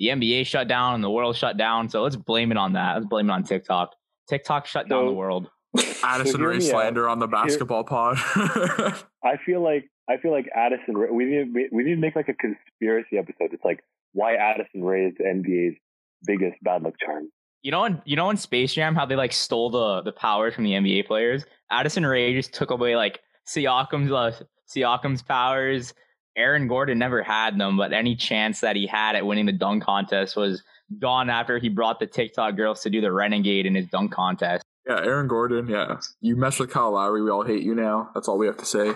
the 0.00 0.08
NBA 0.08 0.46
shut 0.46 0.66
down 0.68 0.94
and 0.96 1.04
the 1.04 1.10
world 1.10 1.36
shut 1.36 1.56
down. 1.56 1.88
So 1.88 2.02
let's 2.02 2.16
blame 2.16 2.50
it 2.50 2.56
on 2.56 2.72
that. 2.72 2.94
Let's 2.94 3.06
blame 3.06 3.28
it 3.30 3.32
on 3.32 3.44
TikTok. 3.44 3.90
TikTok 4.28 4.66
shut 4.66 4.88
down 4.88 5.02
So- 5.04 5.06
the 5.06 5.12
world. 5.14 5.48
Addison 6.02 6.40
hear 6.40 6.48
Ray 6.50 6.58
me 6.58 6.64
out. 6.66 6.70
slander 6.70 7.08
on 7.08 7.18
the 7.18 7.26
basketball 7.26 7.84
pod. 7.84 8.16
I 9.24 9.36
feel 9.44 9.62
like 9.62 9.88
I 10.08 10.16
feel 10.18 10.30
like 10.32 10.46
Addison. 10.54 10.96
Ray- 10.96 11.10
We 11.10 11.24
need 11.24 11.54
we, 11.54 11.68
we 11.72 11.82
need 11.84 11.94
to 11.96 12.00
make 12.00 12.16
like 12.16 12.28
a 12.28 12.34
conspiracy 12.34 13.18
episode. 13.18 13.52
It's 13.52 13.64
like 13.64 13.80
why 14.12 14.34
Addison 14.36 14.82
Rae 14.84 15.06
is 15.06 15.14
the 15.18 15.24
NBA's 15.24 15.76
biggest 16.24 16.56
bad 16.62 16.82
luck 16.82 16.94
charm. 17.04 17.28
You 17.62 17.72
know, 17.72 17.84
in, 17.84 18.00
you 18.04 18.14
know, 18.16 18.30
in 18.30 18.36
Space 18.36 18.72
Jam, 18.72 18.94
how 18.94 19.06
they 19.06 19.16
like 19.16 19.32
stole 19.32 19.70
the 19.70 20.02
the 20.02 20.12
powers 20.12 20.54
from 20.54 20.64
the 20.64 20.72
NBA 20.72 21.06
players. 21.06 21.44
Addison 21.70 22.06
Rae 22.06 22.32
just 22.34 22.54
took 22.54 22.70
away 22.70 22.94
like 22.96 23.20
Siakam's 23.48 24.12
uh, 24.12 24.32
Siakam's 24.68 25.22
powers. 25.22 25.92
Aaron 26.36 26.68
Gordon 26.68 26.98
never 26.98 27.22
had 27.22 27.58
them, 27.58 27.76
but 27.78 27.92
any 27.94 28.14
chance 28.14 28.60
that 28.60 28.76
he 28.76 28.86
had 28.86 29.16
at 29.16 29.24
winning 29.24 29.46
the 29.46 29.52
dunk 29.52 29.82
contest 29.82 30.36
was 30.36 30.62
gone 31.00 31.30
after 31.30 31.58
he 31.58 31.70
brought 31.70 31.98
the 31.98 32.06
TikTok 32.06 32.56
girls 32.56 32.82
to 32.82 32.90
do 32.90 33.00
the 33.00 33.10
renegade 33.10 33.64
in 33.64 33.74
his 33.74 33.86
dunk 33.86 34.12
contest. 34.12 34.62
Yeah, 34.86 35.00
Aaron 35.02 35.26
Gordon. 35.26 35.66
Yeah, 35.68 35.98
you 36.20 36.36
mess 36.36 36.58
with 36.58 36.70
Kyle 36.70 36.92
Lowry, 36.92 37.22
we 37.22 37.30
all 37.30 37.44
hate 37.44 37.62
you 37.62 37.74
now. 37.74 38.10
That's 38.14 38.28
all 38.28 38.38
we 38.38 38.46
have 38.46 38.58
to 38.58 38.66
say. 38.66 38.92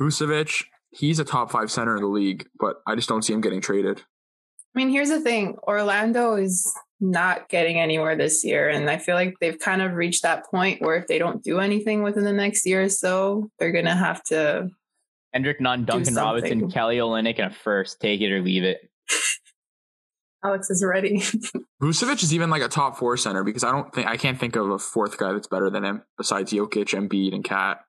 Vucevic, 0.00 0.64
he's 0.90 1.18
a 1.18 1.24
top 1.24 1.50
five 1.50 1.70
center 1.70 1.96
in 1.96 2.02
the 2.02 2.08
league, 2.08 2.46
but 2.58 2.82
I 2.86 2.94
just 2.94 3.08
don't 3.08 3.22
see 3.22 3.32
him 3.32 3.40
getting 3.40 3.60
traded. 3.60 4.02
I 4.74 4.78
mean, 4.78 4.90
here's 4.90 5.08
the 5.08 5.20
thing 5.20 5.56
Orlando 5.66 6.34
is 6.34 6.70
not 7.00 7.48
getting 7.48 7.78
anywhere 7.78 8.16
this 8.16 8.44
year. 8.44 8.68
And 8.68 8.88
I 8.90 8.98
feel 8.98 9.14
like 9.14 9.36
they've 9.40 9.58
kind 9.58 9.82
of 9.82 9.94
reached 9.94 10.22
that 10.22 10.44
point 10.50 10.82
where 10.82 10.96
if 10.96 11.06
they 11.06 11.18
don't 11.18 11.42
do 11.42 11.60
anything 11.60 12.02
within 12.02 12.24
the 12.24 12.32
next 12.32 12.66
year 12.66 12.82
or 12.82 12.88
so, 12.88 13.50
they're 13.58 13.72
going 13.72 13.84
to 13.86 13.94
have 13.94 14.22
to. 14.24 14.70
Kendrick 15.32 15.60
Nunn, 15.60 15.84
Duncan. 15.84 16.14
Robinson, 16.14 16.70
Kelly 16.70 16.96
Olynyk, 16.96 17.38
and 17.38 17.52
a 17.52 17.54
first. 17.54 18.00
Take 18.00 18.20
it 18.20 18.32
or 18.32 18.40
leave 18.40 18.64
it. 18.64 18.90
Alex 20.46 20.70
is 20.70 20.84
ready. 20.84 21.18
Vucevic 21.82 22.22
is 22.22 22.32
even 22.34 22.50
like 22.50 22.62
a 22.62 22.68
top 22.68 22.96
four 22.96 23.16
center 23.16 23.44
because 23.44 23.64
I 23.64 23.72
don't 23.72 23.92
think 23.92 24.06
I 24.06 24.16
can't 24.16 24.38
think 24.38 24.56
of 24.56 24.70
a 24.70 24.78
fourth 24.78 25.18
guy 25.18 25.32
that's 25.32 25.46
better 25.48 25.70
than 25.70 25.84
him 25.84 26.02
besides 26.16 26.52
Jokic, 26.52 26.94
Embiid, 26.94 27.34
and 27.34 27.44
KAT. 27.44 27.80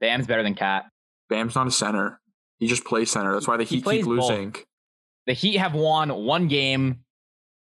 Bam's 0.00 0.26
better 0.26 0.42
than 0.42 0.54
KAT. 0.54 0.86
Bam's 1.28 1.54
not 1.54 1.66
a 1.66 1.70
center. 1.70 2.20
He 2.58 2.66
just 2.66 2.84
plays 2.84 3.10
center. 3.10 3.32
That's 3.32 3.48
why 3.48 3.56
the 3.56 3.64
He 3.64 3.76
Heat 3.76 3.84
plays 3.84 3.98
keep 4.04 4.06
both. 4.06 4.28
losing. 4.30 4.54
The 5.26 5.32
Heat 5.32 5.56
have 5.58 5.74
won 5.74 6.12
one 6.24 6.48
game 6.48 7.00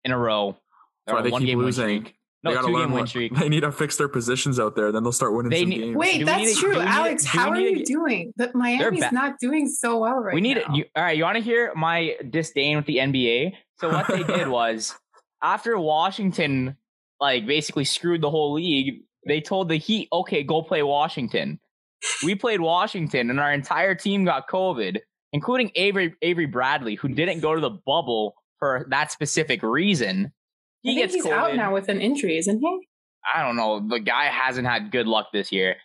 in 0.04 0.12
a 0.12 0.18
row. 0.18 0.58
That's 1.06 1.16
why 1.16 1.22
they 1.22 1.30
one 1.30 1.42
keep 1.42 1.50
game 1.50 1.60
losing. 1.60 2.02
streak. 2.02 2.16
they 2.44 2.54
No, 2.54 2.62
two 2.66 2.74
game 2.76 2.92
win 2.92 3.08
streak. 3.14 3.36
They 3.36 3.50
need 3.50 3.60
to 3.62 3.72
fix 3.72 3.98
their 3.98 4.08
positions 4.08 4.60
out 4.60 4.76
there. 4.76 4.92
Then 4.92 5.04
they'll 5.04 5.12
start 5.12 5.34
winning 5.34 5.52
They 5.52 5.62
some 5.62 5.70
need- 5.70 5.78
games. 5.82 5.96
Wait, 5.96 6.18
we 6.20 6.24
that's 6.26 6.56
to- 6.56 6.60
true. 6.60 6.74
do 6.74 6.80
to- 6.82 6.86
Alex, 6.88 7.24
do 7.24 7.30
how 7.30 7.50
are 7.50 7.56
need 7.58 7.70
you 7.70 7.76
get- 7.78 7.86
doing? 7.86 8.34
But 8.36 8.56
Miami's 8.56 9.12
not 9.12 9.40
doing 9.40 9.68
so 9.68 10.00
well 10.00 10.18
right 10.20 10.34
we 10.34 10.42
need 10.42 10.58
now. 10.58 10.74
you, 10.76 10.86
all 10.96 11.04
right. 11.04 11.16
You 11.18 11.24
want 11.24 11.38
to 11.38 11.44
hear 11.44 11.72
my 11.76 12.16
disdain 12.30 12.78
with 12.78 12.86
the 12.88 12.98
NBA? 12.98 13.54
So 13.82 13.90
what 13.90 14.08
they 14.08 14.24
did 14.24 14.48
was 14.48 14.96
after 15.42 15.78
Washington 15.78 16.78
like 17.20 17.46
basically 17.46 17.86
screwed 17.86 18.22
the 18.22 18.30
whole 18.30 18.54
league, 18.54 19.04
they 19.28 19.42
told 19.42 19.70
the 19.70 19.78
Heat, 19.78 20.08
"Okay, 20.12 20.44
go 20.44 20.62
play 20.62 20.84
Washington." 20.84 21.60
We 22.24 22.34
played 22.34 22.62
Washington, 22.62 23.30
and 23.30 23.40
our 23.40 23.52
entire 23.52 23.94
team 23.94 24.26
got 24.26 24.50
COVID, 24.50 25.00
including 25.34 25.72
Avery 25.76 26.16
Avery 26.22 26.48
Bradley, 26.48 26.96
who 26.96 27.10
didn't 27.10 27.42
go 27.42 27.54
to 27.54 27.62
the 27.62 27.70
bubble 27.70 28.36
for 28.60 28.88
that 28.90 29.12
specific 29.12 29.62
reason. 29.62 30.32
He 30.82 30.96
gets 30.96 31.14
he's 31.14 31.26
COVID. 31.26 31.32
out 31.32 31.56
now 31.56 31.74
with 31.74 31.90
an 31.90 32.02
injury, 32.02 32.38
isn't 32.38 32.60
he? 32.60 32.88
I 33.36 33.44
don't 33.44 33.56
know. 33.56 33.88
The 33.88 34.00
guy 34.00 34.26
hasn't 34.26 34.68
had 34.68 34.92
good 34.92 35.08
luck 35.08 35.28
this 35.32 35.52
year. 35.52 35.76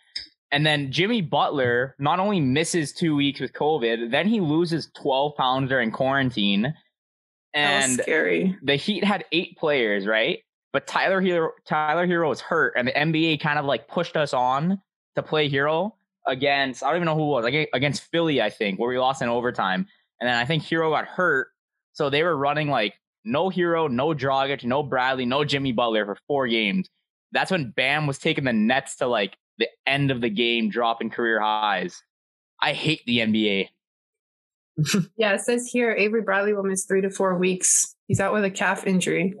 And 0.51 0.65
then 0.65 0.91
Jimmy 0.91 1.21
Butler 1.21 1.95
not 1.99 2.19
only 2.19 2.39
misses 2.39 2.93
two 2.93 3.15
weeks 3.15 3.39
with 3.39 3.53
COVID, 3.53 4.11
then 4.11 4.27
he 4.27 4.39
loses 4.39 4.89
12 4.99 5.35
pounds 5.35 5.69
during 5.69 5.91
quarantine. 5.91 6.73
And 7.57 7.93
scary. 7.93 8.57
the 8.61 8.75
Heat 8.75 9.03
had 9.03 9.25
eight 9.31 9.57
players, 9.57 10.05
right? 10.05 10.39
But 10.73 10.85
Tyler 10.85 11.21
Herro, 11.21 11.49
Tyler 11.65 12.05
Herro 12.05 12.29
was 12.29 12.41
hurt, 12.41 12.73
and 12.77 12.87
the 12.87 12.91
NBA 12.91 13.39
kind 13.39 13.57
of 13.57 13.65
like 13.65 13.87
pushed 13.87 14.15
us 14.15 14.33
on 14.33 14.81
to 15.15 15.23
play 15.23 15.49
Herro 15.49 15.93
against 16.27 16.83
I 16.83 16.87
don't 16.87 16.97
even 16.97 17.05
know 17.05 17.15
who 17.15 17.23
it 17.23 17.27
was 17.27 17.43
like 17.43 17.69
against 17.73 18.03
Philly, 18.11 18.41
I 18.41 18.49
think, 18.49 18.79
where 18.79 18.89
we 18.89 18.99
lost 18.99 19.21
in 19.21 19.29
overtime. 19.29 19.87
And 20.19 20.27
then 20.27 20.35
I 20.35 20.45
think 20.45 20.63
Herro 20.63 20.91
got 20.91 21.05
hurt, 21.05 21.47
so 21.93 22.09
they 22.09 22.23
were 22.23 22.37
running 22.37 22.69
like 22.69 22.93
no 23.23 23.49
Herro, 23.49 23.89
no 23.89 24.09
Dragic, 24.09 24.63
no 24.63 24.83
Bradley, 24.83 25.25
no 25.25 25.43
Jimmy 25.43 25.71
Butler 25.71 26.05
for 26.05 26.17
four 26.27 26.47
games. 26.47 26.89
That's 27.31 27.51
when 27.51 27.71
Bam 27.71 28.07
was 28.07 28.19
taking 28.19 28.43
the 28.45 28.53
Nets 28.53 28.97
to 28.97 29.07
like 29.07 29.37
the 29.57 29.67
end 29.85 30.11
of 30.11 30.21
the 30.21 30.29
game, 30.29 30.69
dropping 30.69 31.09
career 31.09 31.39
highs. 31.39 32.01
I 32.61 32.73
hate 32.73 33.01
the 33.05 33.19
NBA. 33.19 33.69
Yeah, 35.17 35.33
it 35.33 35.41
says 35.41 35.67
here 35.67 35.91
Avery 35.93 36.21
Bradley 36.21 36.53
will 36.53 36.63
miss 36.63 36.85
three 36.85 37.01
to 37.01 37.09
four 37.09 37.37
weeks. 37.37 37.95
He's 38.07 38.19
out 38.19 38.33
with 38.33 38.43
a 38.43 38.51
calf 38.51 38.85
injury. 38.85 39.35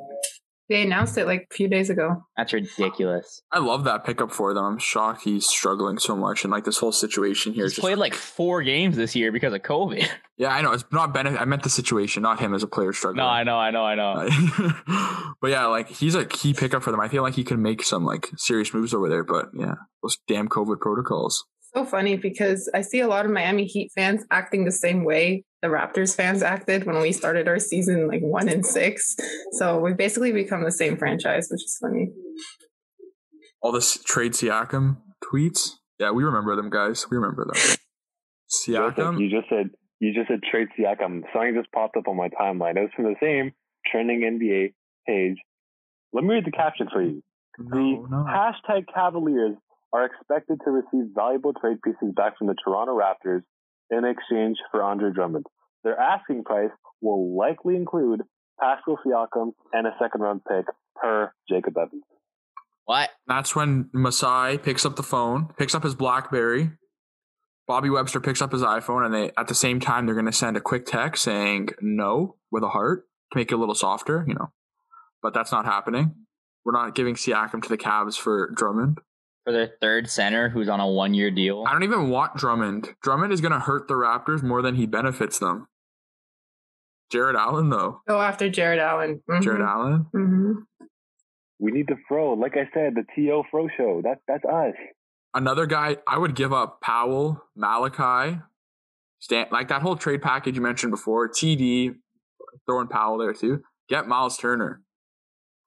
They 0.69 0.81
announced 0.81 1.17
it 1.17 1.27
like 1.27 1.47
a 1.49 1.53
few 1.53 1.69
days 1.69 1.89
ago. 1.89 2.25
That's 2.35 2.51
ridiculous. 2.51 3.41
I 3.53 3.59
love 3.59 3.85
that 3.85 4.03
pickup 4.03 4.33
for 4.33 4.53
them. 4.53 4.65
I'm 4.65 4.77
shocked 4.79 5.23
he's 5.23 5.45
struggling 5.45 5.97
so 5.97 6.13
much, 6.13 6.43
and 6.43 6.51
like 6.51 6.65
this 6.65 6.77
whole 6.77 6.91
situation 6.91 7.53
here. 7.53 7.65
is 7.65 7.71
He's 7.71 7.75
just, 7.77 7.83
played 7.83 7.97
like 7.97 8.13
four 8.13 8.61
games 8.63 8.97
this 8.97 9.15
year 9.15 9.31
because 9.31 9.53
of 9.53 9.61
COVID. 9.61 10.05
yeah, 10.37 10.49
I 10.49 10.61
know 10.61 10.73
it's 10.73 10.83
not 10.91 11.13
benefit. 11.13 11.39
I 11.39 11.45
meant 11.45 11.63
the 11.63 11.69
situation, 11.69 12.21
not 12.21 12.41
him 12.41 12.53
as 12.53 12.63
a 12.63 12.67
player 12.67 12.91
struggling. 12.91 13.23
No, 13.23 13.27
I 13.27 13.43
know, 13.43 13.57
I 13.57 13.71
know, 13.71 13.83
I 13.83 13.95
know. 13.95 15.33
but 15.41 15.51
yeah, 15.51 15.67
like 15.67 15.87
he's 15.89 16.15
a 16.15 16.25
key 16.25 16.53
pickup 16.53 16.83
for 16.83 16.91
them. 16.91 16.99
I 16.99 17.07
feel 17.07 17.23
like 17.23 17.35
he 17.35 17.45
can 17.45 17.61
make 17.61 17.81
some 17.81 18.03
like 18.03 18.27
serious 18.35 18.73
moves 18.73 18.93
over 18.93 19.07
there. 19.07 19.23
But 19.23 19.45
yeah, 19.57 19.75
those 20.03 20.17
damn 20.27 20.49
COVID 20.49 20.81
protocols. 20.81 21.45
So 21.77 21.85
funny 21.85 22.15
because 22.17 22.67
I 22.73 22.81
see 22.81 23.01
a 23.01 23.07
lot 23.07 23.25
of 23.25 23.31
Miami 23.31 23.65
Heat 23.65 23.91
fans 23.93 24.25
acting 24.31 24.65
the 24.65 24.71
same 24.71 25.03
way 25.03 25.43
the 25.61 25.67
Raptors 25.67 26.15
fans 26.15 26.41
acted 26.41 26.85
when 26.85 26.99
we 27.01 27.11
started 27.11 27.47
our 27.47 27.59
season 27.59 28.07
like 28.07 28.21
one 28.21 28.49
and 28.49 28.65
six. 28.65 29.15
So 29.51 29.79
we've 29.79 29.95
basically 29.97 30.31
become 30.31 30.63
the 30.63 30.71
same 30.71 30.97
franchise, 30.97 31.49
which 31.51 31.63
is 31.63 31.77
funny. 31.79 32.09
All 33.61 33.71
this 33.71 34.01
trade 34.03 34.31
Siakam 34.33 34.97
tweets. 35.23 35.73
Yeah, 35.99 36.09
we 36.11 36.23
remember 36.23 36.55
them, 36.55 36.69
guys. 36.71 37.05
We 37.11 37.17
remember 37.17 37.45
them. 37.45 37.55
Joseph, 37.55 37.79
Siakam. 38.97 39.19
you 39.19 39.29
just 39.29 39.47
said 39.49 39.69
you 39.99 40.13
just 40.15 40.29
said 40.29 40.41
trade 40.49 40.69
Siakam. 40.79 41.21
Something 41.31 41.53
just 41.55 41.71
popped 41.71 41.95
up 41.97 42.07
on 42.07 42.17
my 42.17 42.29
timeline. 42.29 42.75
It 42.77 42.81
was 42.81 42.89
from 42.95 43.05
the 43.05 43.15
same 43.21 43.51
trending 43.85 44.21
NBA 44.21 44.73
page. 45.07 45.37
Let 46.11 46.23
me 46.23 46.33
read 46.33 46.45
the 46.45 46.51
caption 46.51 46.87
for 46.91 47.03
you. 47.03 47.21
No, 47.59 47.67
The 47.69 48.09
no. 48.09 48.25
hashtag 48.27 48.85
Cavaliers 48.93 49.55
are 49.97 50.05
expected 50.05 50.59
to 50.63 50.69
receive 50.69 51.09
valuable 51.15 51.53
trade 51.59 51.81
pieces 51.83 52.13
back 52.15 52.37
from 52.37 52.47
the 52.47 52.55
Toronto 52.63 52.95
Raptors 52.95 53.41
in 53.89 54.05
exchange 54.05 54.57
for 54.69 54.83
Andre 54.83 55.09
Drummond. 55.11 55.45
Their 55.83 55.99
asking 55.99 56.43
price 56.43 56.69
will 57.01 57.35
likely 57.35 57.75
include 57.75 58.21
Pascal 58.59 58.99
Siakam 59.03 59.53
and 59.73 59.87
a 59.87 59.95
second 59.99 60.21
round 60.21 60.41
pick 60.47 60.65
per 61.01 61.31
Jacob 61.49 61.77
Evans. 61.77 62.03
What? 62.85 63.09
That's 63.25 63.55
when 63.55 63.89
Masai 63.91 64.59
picks 64.59 64.85
up 64.85 64.97
the 64.97 65.03
phone, 65.03 65.47
picks 65.57 65.73
up 65.73 65.83
his 65.83 65.95
BlackBerry. 65.95 66.71
Bobby 67.67 67.89
Webster 67.89 68.21
picks 68.21 68.41
up 68.41 68.51
his 68.51 68.61
iPhone, 68.61 69.03
and 69.03 69.13
they 69.13 69.31
at 69.37 69.47
the 69.47 69.55
same 69.55 69.79
time 69.79 70.05
they're 70.05 70.15
going 70.15 70.25
to 70.25 70.31
send 70.31 70.55
a 70.55 70.61
quick 70.61 70.85
text 70.85 71.23
saying 71.23 71.69
no 71.81 72.35
with 72.51 72.63
a 72.63 72.69
heart 72.69 73.07
to 73.31 73.37
make 73.37 73.51
it 73.51 73.55
a 73.55 73.57
little 73.57 73.75
softer, 73.75 74.23
you 74.27 74.35
know. 74.35 74.51
But 75.23 75.33
that's 75.33 75.51
not 75.51 75.65
happening. 75.65 76.13
We're 76.63 76.71
not 76.71 76.95
giving 76.95 77.15
Siakam 77.15 77.63
to 77.63 77.69
the 77.69 77.77
Cavs 77.77 78.15
for 78.15 78.51
Drummond. 78.55 78.99
For 79.47 79.53
their 79.53 79.71
third 79.79 80.09
center 80.09 80.49
who's 80.49 80.67
on 80.67 80.81
a 80.81 80.87
one 80.89 81.13
year 81.13 81.31
deal. 81.31 81.63
I 81.65 81.71
don't 81.71 81.83
even 81.83 82.09
want 82.09 82.35
Drummond. 82.35 82.93
Drummond 83.01 83.31
is 83.31 83.39
going 83.39 83.53
to 83.53 83.59
hurt 83.59 83.87
the 83.87 83.93
Raptors 83.93 84.43
more 84.43 84.61
than 84.61 84.75
he 84.75 84.85
benefits 84.85 85.39
them. 85.39 85.67
Jarrett 87.13 87.37
Allen, 87.37 87.69
though. 87.69 88.01
Go 88.09 88.19
after 88.19 88.49
Jarrett 88.49 88.79
Allen. 88.79 89.21
Mhm. 89.29 89.41
Jarrett 89.41 89.61
Allen. 89.61 90.05
Mhm. 90.13 90.87
We 91.59 91.71
need 91.71 91.87
the 91.87 91.95
Fro. 92.09 92.33
Like 92.33 92.57
I 92.57 92.69
said, 92.73 92.95
the 92.95 93.05
TO 93.15 93.43
Fro 93.49 93.69
show. 93.77 94.01
That, 94.03 94.17
that's 94.27 94.43
us. 94.43 94.75
Another 95.33 95.65
guy, 95.65 95.95
I 96.05 96.17
would 96.17 96.35
give 96.35 96.51
up 96.51 96.81
Powell, 96.81 97.41
Malachi, 97.55 98.41
Stan, 99.19 99.47
like 99.49 99.69
that 99.69 99.81
whole 99.81 99.95
trade 99.95 100.21
package 100.21 100.55
you 100.57 100.61
mentioned 100.61 100.91
before. 100.91 101.29
TD, 101.29 101.95
throwing 102.65 102.89
Powell 102.89 103.17
there 103.17 103.31
too. 103.31 103.61
Get 103.87 104.09
Miles 104.09 104.37
Turner. 104.37 104.81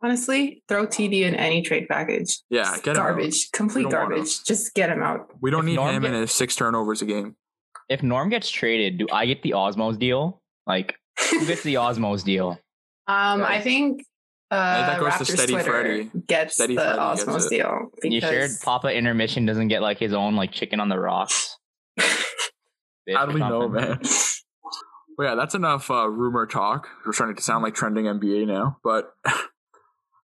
Honestly, 0.02 0.62
throw 0.68 0.86
TD 0.86 1.22
in 1.22 1.34
any 1.34 1.60
trade 1.62 1.86
package. 1.88 2.38
Yeah, 2.48 2.62
Just 2.64 2.84
get 2.84 2.96
him 2.96 3.02
out. 3.02 3.06
garbage, 3.08 3.50
complete 3.52 3.84
We 3.86 3.90
don't 3.90 4.00
want 4.00 4.12
him. 4.12 4.16
garbage. 4.18 4.44
Just 4.44 4.74
get 4.74 4.88
him 4.90 5.02
out. 5.02 5.28
We 5.42 5.50
don't 5.50 5.60
If 5.60 5.66
need 5.66 5.76
Norm 5.76 5.94
him 5.94 6.02
get- 6.02 6.12
and 6.12 6.20
his 6.22 6.32
six 6.32 6.56
turnovers 6.56 7.02
a 7.02 7.06
game. 7.06 7.36
If 7.88 8.02
Norm 8.02 8.28
gets 8.30 8.48
traded, 8.50 8.98
do 8.98 9.06
I 9.12 9.26
get 9.26 9.42
the 9.42 9.50
Osmos 9.50 9.98
deal? 9.98 10.40
Like, 10.66 10.94
who 11.30 11.44
gets 11.44 11.62
the 11.62 11.74
Osmos 11.84 12.24
deal? 12.24 12.58
Um, 13.08 13.42
I 13.42 13.60
think 13.60 14.04
uh, 14.50 14.86
that 14.86 15.00
goes 15.00 15.12
to 15.16 15.24
Raptors 15.24 15.34
Steady 15.36 15.52
Twitter 15.54 15.70
Freddie. 15.70 16.10
gets 16.28 16.54
Steady 16.54 16.76
the 16.76 16.80
Freddie 16.82 16.98
gets 16.98 17.24
Osmos 17.24 17.46
it. 17.46 17.50
deal. 17.50 17.90
You 18.04 18.20
sure 18.20 18.46
Papa 18.62 18.94
Intermission 18.94 19.44
doesn't 19.44 19.68
get 19.68 19.82
like 19.82 19.98
his 19.98 20.12
own 20.12 20.34
like 20.36 20.52
chicken 20.52 20.80
on 20.80 20.88
the 20.88 20.98
rocks? 20.98 21.56
How 23.12 23.26
do 23.26 23.34
we 23.34 23.40
know, 23.40 23.62
something? 23.62 23.72
man? 23.72 24.00
Well, 25.18 25.28
yeah, 25.28 25.34
that's 25.34 25.54
enough 25.54 25.90
uh, 25.90 26.08
rumor 26.08 26.46
talk. 26.46 26.88
We're 27.04 27.12
starting 27.12 27.36
to 27.36 27.42
sound 27.42 27.62
like 27.64 27.74
trending 27.74 28.04
NBA 28.06 28.46
now. 28.46 28.78
But 28.84 29.12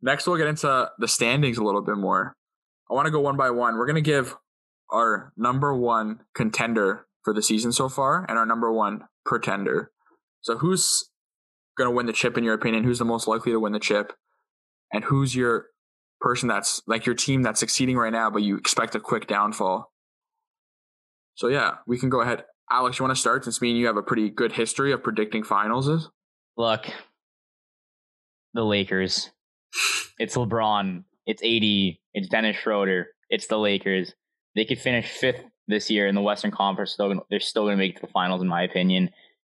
next, 0.03 0.27
we'll 0.27 0.37
get 0.37 0.49
into 0.49 0.91
the 0.99 1.09
standings 1.09 1.59
a 1.59 1.65
little 1.65 1.83
bit 1.83 1.97
more. 1.97 2.35
I 2.91 2.95
want 2.95 3.07
to 3.07 3.13
go 3.13 3.21
one 3.21 3.37
by 3.37 3.51
one. 3.51 3.77
We're 3.77 3.87
going 3.87 3.97
to 3.97 4.03
give 4.03 4.37
our 4.91 5.33
number 5.37 5.75
one 5.75 6.21
contender 6.35 7.07
for 7.23 7.33
the 7.33 7.43
season 7.43 7.73
so 7.73 7.89
far 7.89 8.27
and 8.29 8.37
our 8.37 8.45
number 8.45 8.71
one 8.71 9.05
pretender. 9.25 9.91
So, 10.43 10.59
who's 10.59 11.09
going 11.79 11.89
to 11.89 11.95
win 11.95 12.07
the 12.07 12.13
chip 12.13 12.37
in 12.37 12.45
your 12.45 12.55
opinion? 12.55 12.85
Who's 12.85 12.99
the 12.99 13.05
most 13.05 13.27
likely 13.27 13.53
to 13.53 13.61
win 13.61 13.73
the 13.73 13.81
chip? 13.81 14.13
And 14.93 15.05
who's 15.05 15.35
your 15.35 15.67
person 16.21 16.49
that's 16.49 16.83
like 16.87 17.07
your 17.07 17.15
team 17.15 17.43
that's 17.43 17.61
succeeding 17.61 17.97
right 17.97 18.13
now, 18.13 18.31
but 18.31 18.43
you 18.43 18.57
expect 18.57 18.95
a 18.95 19.01
quick 19.01 19.27
downfall? 19.27 19.91
So, 21.35 21.49
yeah, 21.49 21.77
we 21.87 21.99
can 21.99 22.11
go 22.11 22.21
ahead. 22.21 22.45
Alex, 22.71 22.99
you 22.99 23.05
want 23.05 23.15
to 23.15 23.21
start 23.21 23.45
since 23.45 23.61
me 23.63 23.71
and 23.71 23.79
you 23.79 23.87
have 23.87 23.97
a 23.97 24.03
pretty 24.03 24.31
good 24.31 24.53
history 24.53 24.93
of 24.93 25.03
predicting 25.03 25.45
finals? 25.45 25.89
Is 25.89 26.09
Look, 26.57 26.87
the 28.53 28.65
Lakers. 28.65 29.31
It's 30.19 30.37
LeBron. 30.37 31.05
It's 31.27 31.43
AD. 31.43 31.99
It's 32.15 32.29
Dennis 32.29 32.57
Schroeder. 32.57 33.09
It's 33.31 33.47
the 33.47 33.59
Lakers. 33.59 34.15
They 34.55 34.65
could 34.65 34.79
finish 34.79 35.09
fifth 35.09 35.43
this 35.69 35.91
year 35.91 36.07
in 36.07 36.15
the 36.15 36.21
Western 36.21 36.51
Conference. 36.51 36.97
They're 37.31 37.41
still 37.41 37.65
going 37.65 37.77
to 37.77 37.83
make 37.83 37.93
it 37.93 38.01
to 38.01 38.07
the 38.07 38.13
finals, 38.13 38.43
in 38.43 38.49
my 38.49 38.63
opinion. 38.63 39.11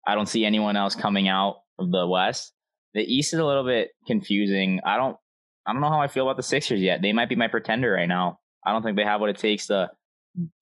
I 0.07 0.15
don't 0.15 0.29
see 0.29 0.45
anyone 0.45 0.77
else 0.77 0.95
coming 0.95 1.29
out 1.29 1.57
of 1.79 1.91
the 1.91 2.07
West. 2.07 2.53
The 2.95 3.03
East 3.03 3.33
is 3.35 3.41
a 3.41 3.45
little 3.45 3.65
bit 3.65 3.91
confusing. 4.07 4.81
I 4.85 4.97
don't, 4.97 5.17
I 5.67 5.73
don't 5.73 5.83
know 5.83 5.91
how 5.91 6.01
I 6.01 6.09
feel 6.09 6.25
about 6.25 6.37
the 6.37 6.43
Sixers 6.43 6.81
yet. 6.81 7.03
They 7.03 7.13
might 7.13 7.29
be 7.29 7.37
my 7.37 7.49
pretender 7.49 7.93
right 7.93 8.09
now. 8.09 8.41
I 8.67 8.73
don't 8.73 8.83
think 8.83 8.97
they 8.97 9.05
have 9.05 9.21
what 9.21 9.31
it 9.31 9.39
takes 9.39 9.67
to 9.67 9.91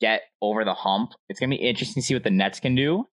get 0.01 0.23
over 0.43 0.65
the 0.65 0.75
hump. 0.75 1.13
It's 1.29 1.41
going 1.41 1.51
to 1.51 1.57
be 1.57 1.63
interesting 1.63 2.03
to 2.03 2.07
see 2.07 2.15
what 2.15 2.25
the 2.25 2.31
Nets 2.31 2.61
can 2.61 2.75
do 2.75 3.07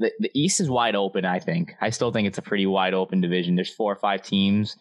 the, 0.00 0.10
the 0.18 0.30
East 0.34 0.60
is 0.60 0.70
wide 0.70 0.96
open, 0.96 1.24
I 1.24 1.38
think. 1.38 1.74
I 1.80 1.90
still 1.90 2.10
think 2.10 2.26
it's 2.26 2.38
a 2.38 2.42
pretty 2.42 2.66
wide 2.66 2.94
open 2.94 3.20
division. 3.20 3.54
There's 3.54 3.72
four 3.72 3.92
or 3.92 3.96
five 3.96 4.22
teams. 4.22 4.76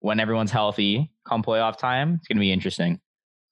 When 0.00 0.20
everyone's 0.20 0.50
healthy, 0.50 1.10
come 1.28 1.42
playoff 1.42 1.78
time, 1.78 2.14
it's 2.16 2.28
going 2.28 2.36
to 2.36 2.40
be 2.40 2.52
interesting. 2.52 3.00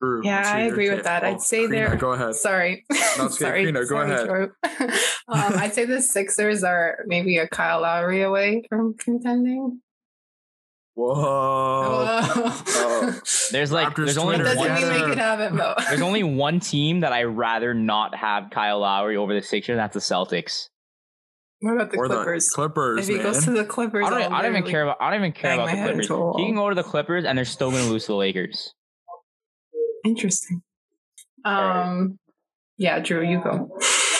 Drew, 0.00 0.22
Yeah, 0.24 0.36
let's 0.38 0.48
I 0.48 0.62
your 0.64 0.72
agree 0.72 0.88
with 0.88 0.98
take. 0.98 1.04
that. 1.04 1.24
I'd 1.24 1.34
Oh, 1.34 1.38
say 1.38 1.66
Crina, 1.66 1.70
they're- 1.70 1.96
Go 1.96 2.12
ahead. 2.12 2.34
Sorry. 2.34 2.84
No, 3.18 3.26
it's 3.26 3.38
sorry. 3.38 3.66
Crina, 3.66 3.88
go 3.88 4.06
sorry, 4.24 4.48
ahead. 4.62 4.90
Um, 5.28 5.52
I'd 5.58 5.74
say 5.74 5.84
the 5.84 6.00
Sixers 6.00 6.64
are 6.64 7.00
maybe 7.06 7.36
a 7.36 7.46
Kyle 7.46 7.82
Lowry 7.82 8.22
away 8.22 8.62
from 8.70 8.94
contending. 8.96 9.82
Whoa. 10.94 11.12
Oh. 11.16 13.20
There's 13.52 13.70
like 13.70 13.88
Raptors 13.88 14.04
there's 14.06 14.18
only 14.18 14.36
it 14.36 14.38
Twitter, 14.38 14.54
doesn't 14.54 14.68
one, 14.68 14.74
mean 14.74 14.82
they 14.88 14.92
together. 14.94 15.08
could 15.10 15.18
have 15.18 15.40
it, 15.40 15.52
there's 15.88 16.00
only 16.00 16.22
one 16.24 16.60
team 16.60 17.00
that 17.00 17.12
I 17.12 17.24
rather 17.24 17.74
not 17.74 18.14
have 18.14 18.50
Kyle 18.50 18.80
Lowry 18.80 19.16
over 19.16 19.34
the 19.34 19.42
Sixers. 19.42 19.74
and 19.74 19.78
That's 19.78 19.94
the 19.94 20.00
Celtics. 20.00 20.68
What 21.60 21.74
about 21.74 21.90
the 21.90 21.98
or 21.98 22.06
Clippers? 22.06 22.46
the 22.46 22.54
Clippers, 22.54 23.00
if 23.00 23.08
he 23.08 23.14
man. 23.14 23.22
goes 23.24 23.44
to 23.44 23.50
the 23.50 23.64
Clippers, 23.64 24.06
I 24.06 24.10
don't, 24.10 24.32
I'll 24.32 24.42
don't 24.42 24.56
even 24.56 24.70
care 24.70 24.82
about 24.82 24.98
I 25.00 25.10
don't 25.10 25.20
even 25.20 25.32
care 25.32 25.54
about 25.54 25.66
the 25.70 25.76
Clippers. 25.76 26.06
into 26.06 26.14
a 26.14 26.18
wall. 26.20 26.38
He 26.38 26.46
can 26.46 26.54
go 26.54 26.68
to 26.68 26.74
the 26.74 26.84
Clippers 26.84 27.24
and 27.24 27.36
they're 27.36 27.44
still 27.44 27.70
going 27.70 27.84
to 27.84 27.90
lose 27.90 28.04
to 28.04 28.12
the 28.12 28.16
Lakers. 28.16 28.74
Interesting. 30.04 30.62
Um, 31.44 32.18
yeah, 32.76 33.00
Drew, 33.00 33.28
you 33.28 33.42
go. 33.42 33.76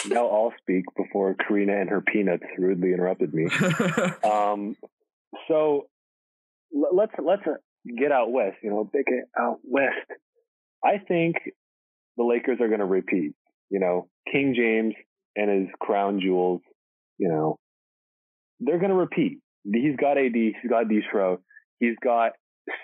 Now 0.07 0.27
I'll 0.27 0.53
speak 0.61 0.85
before 0.97 1.35
Crina 1.35 1.79
and 1.79 1.89
her 1.89 2.01
peanuts 2.01 2.43
rudely 2.57 2.93
interrupted 2.93 3.33
me. 3.33 3.47
Um, 4.23 4.75
so 5.47 5.87
l- 6.75 6.89
let's 6.95 7.11
let's 7.23 7.41
uh, 7.47 7.53
get 7.97 8.11
out 8.11 8.31
west. 8.31 8.57
You 8.63 8.69
know, 8.71 8.89
big 8.91 9.05
out 9.39 9.59
west. 9.63 9.95
I 10.83 10.97
think 10.97 11.35
the 12.17 12.23
Lakers 12.23 12.59
are 12.61 12.67
going 12.67 12.79
to 12.79 12.85
repeat. 12.85 13.33
You 13.69 13.79
know, 13.79 14.07
King 14.31 14.53
James 14.55 14.93
and 15.35 15.49
his 15.61 15.69
crown 15.79 16.19
jewels. 16.21 16.61
You 17.19 17.27
know, 17.29 17.57
they're 18.59 18.79
going 18.79 18.89
to 18.91 18.95
repeat. 18.95 19.39
He's 19.63 19.95
got 19.97 20.17
AD. 20.17 20.33
He's 20.33 20.53
got 20.69 20.87
D. 20.89 21.01
He's 21.79 21.95
got 22.03 22.31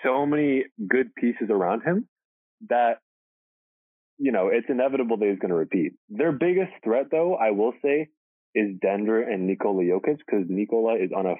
so 0.04 0.26
many 0.26 0.64
good 0.88 1.14
pieces 1.14 1.48
around 1.50 1.82
him 1.82 2.06
that 2.68 2.98
you 4.18 4.32
know 4.32 4.48
it's 4.52 4.66
inevitable 4.68 5.16
that 5.18 5.28
he's 5.28 5.38
going 5.38 5.50
to 5.50 5.56
repeat. 5.56 5.92
Their 6.08 6.32
biggest 6.32 6.72
threat, 6.84 7.06
though, 7.10 7.34
I 7.34 7.50
will 7.50 7.72
say, 7.82 8.08
is 8.54 8.76
Denver 8.80 9.22
and 9.22 9.46
Nikola 9.46 9.82
Jokic 9.82 10.18
because 10.18 10.46
Nikola 10.48 10.96
is 10.96 11.10
on 11.16 11.26
a. 11.26 11.34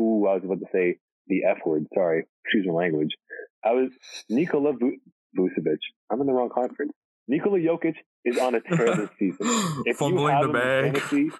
Ooh, 0.00 0.26
I 0.26 0.34
was 0.34 0.42
about 0.44 0.60
to 0.60 0.66
say 0.72 0.98
the 1.28 1.44
F 1.44 1.58
word. 1.64 1.86
Sorry, 1.94 2.26
excuse 2.44 2.66
my 2.66 2.74
language. 2.74 3.10
I 3.64 3.72
was 3.72 3.90
Nikola 4.28 4.72
Vu- 4.72 4.98
Vucevic. 5.38 5.78
I'm 6.10 6.20
in 6.20 6.26
the 6.26 6.32
wrong 6.32 6.50
conference. 6.54 6.92
Nikola 7.28 7.58
Jokic 7.58 7.94
is 8.24 8.36
on 8.38 8.54
a 8.54 8.60
tear 8.60 8.96
this 8.96 9.08
season. 9.18 9.38
If 9.86 9.86
you 9.86 9.94
Fumbling 9.94 10.34
have 10.34 10.42
the 10.44 10.50
him 10.50 10.56
in 10.56 10.62
bag. 10.62 10.92
fantasy, 11.02 11.30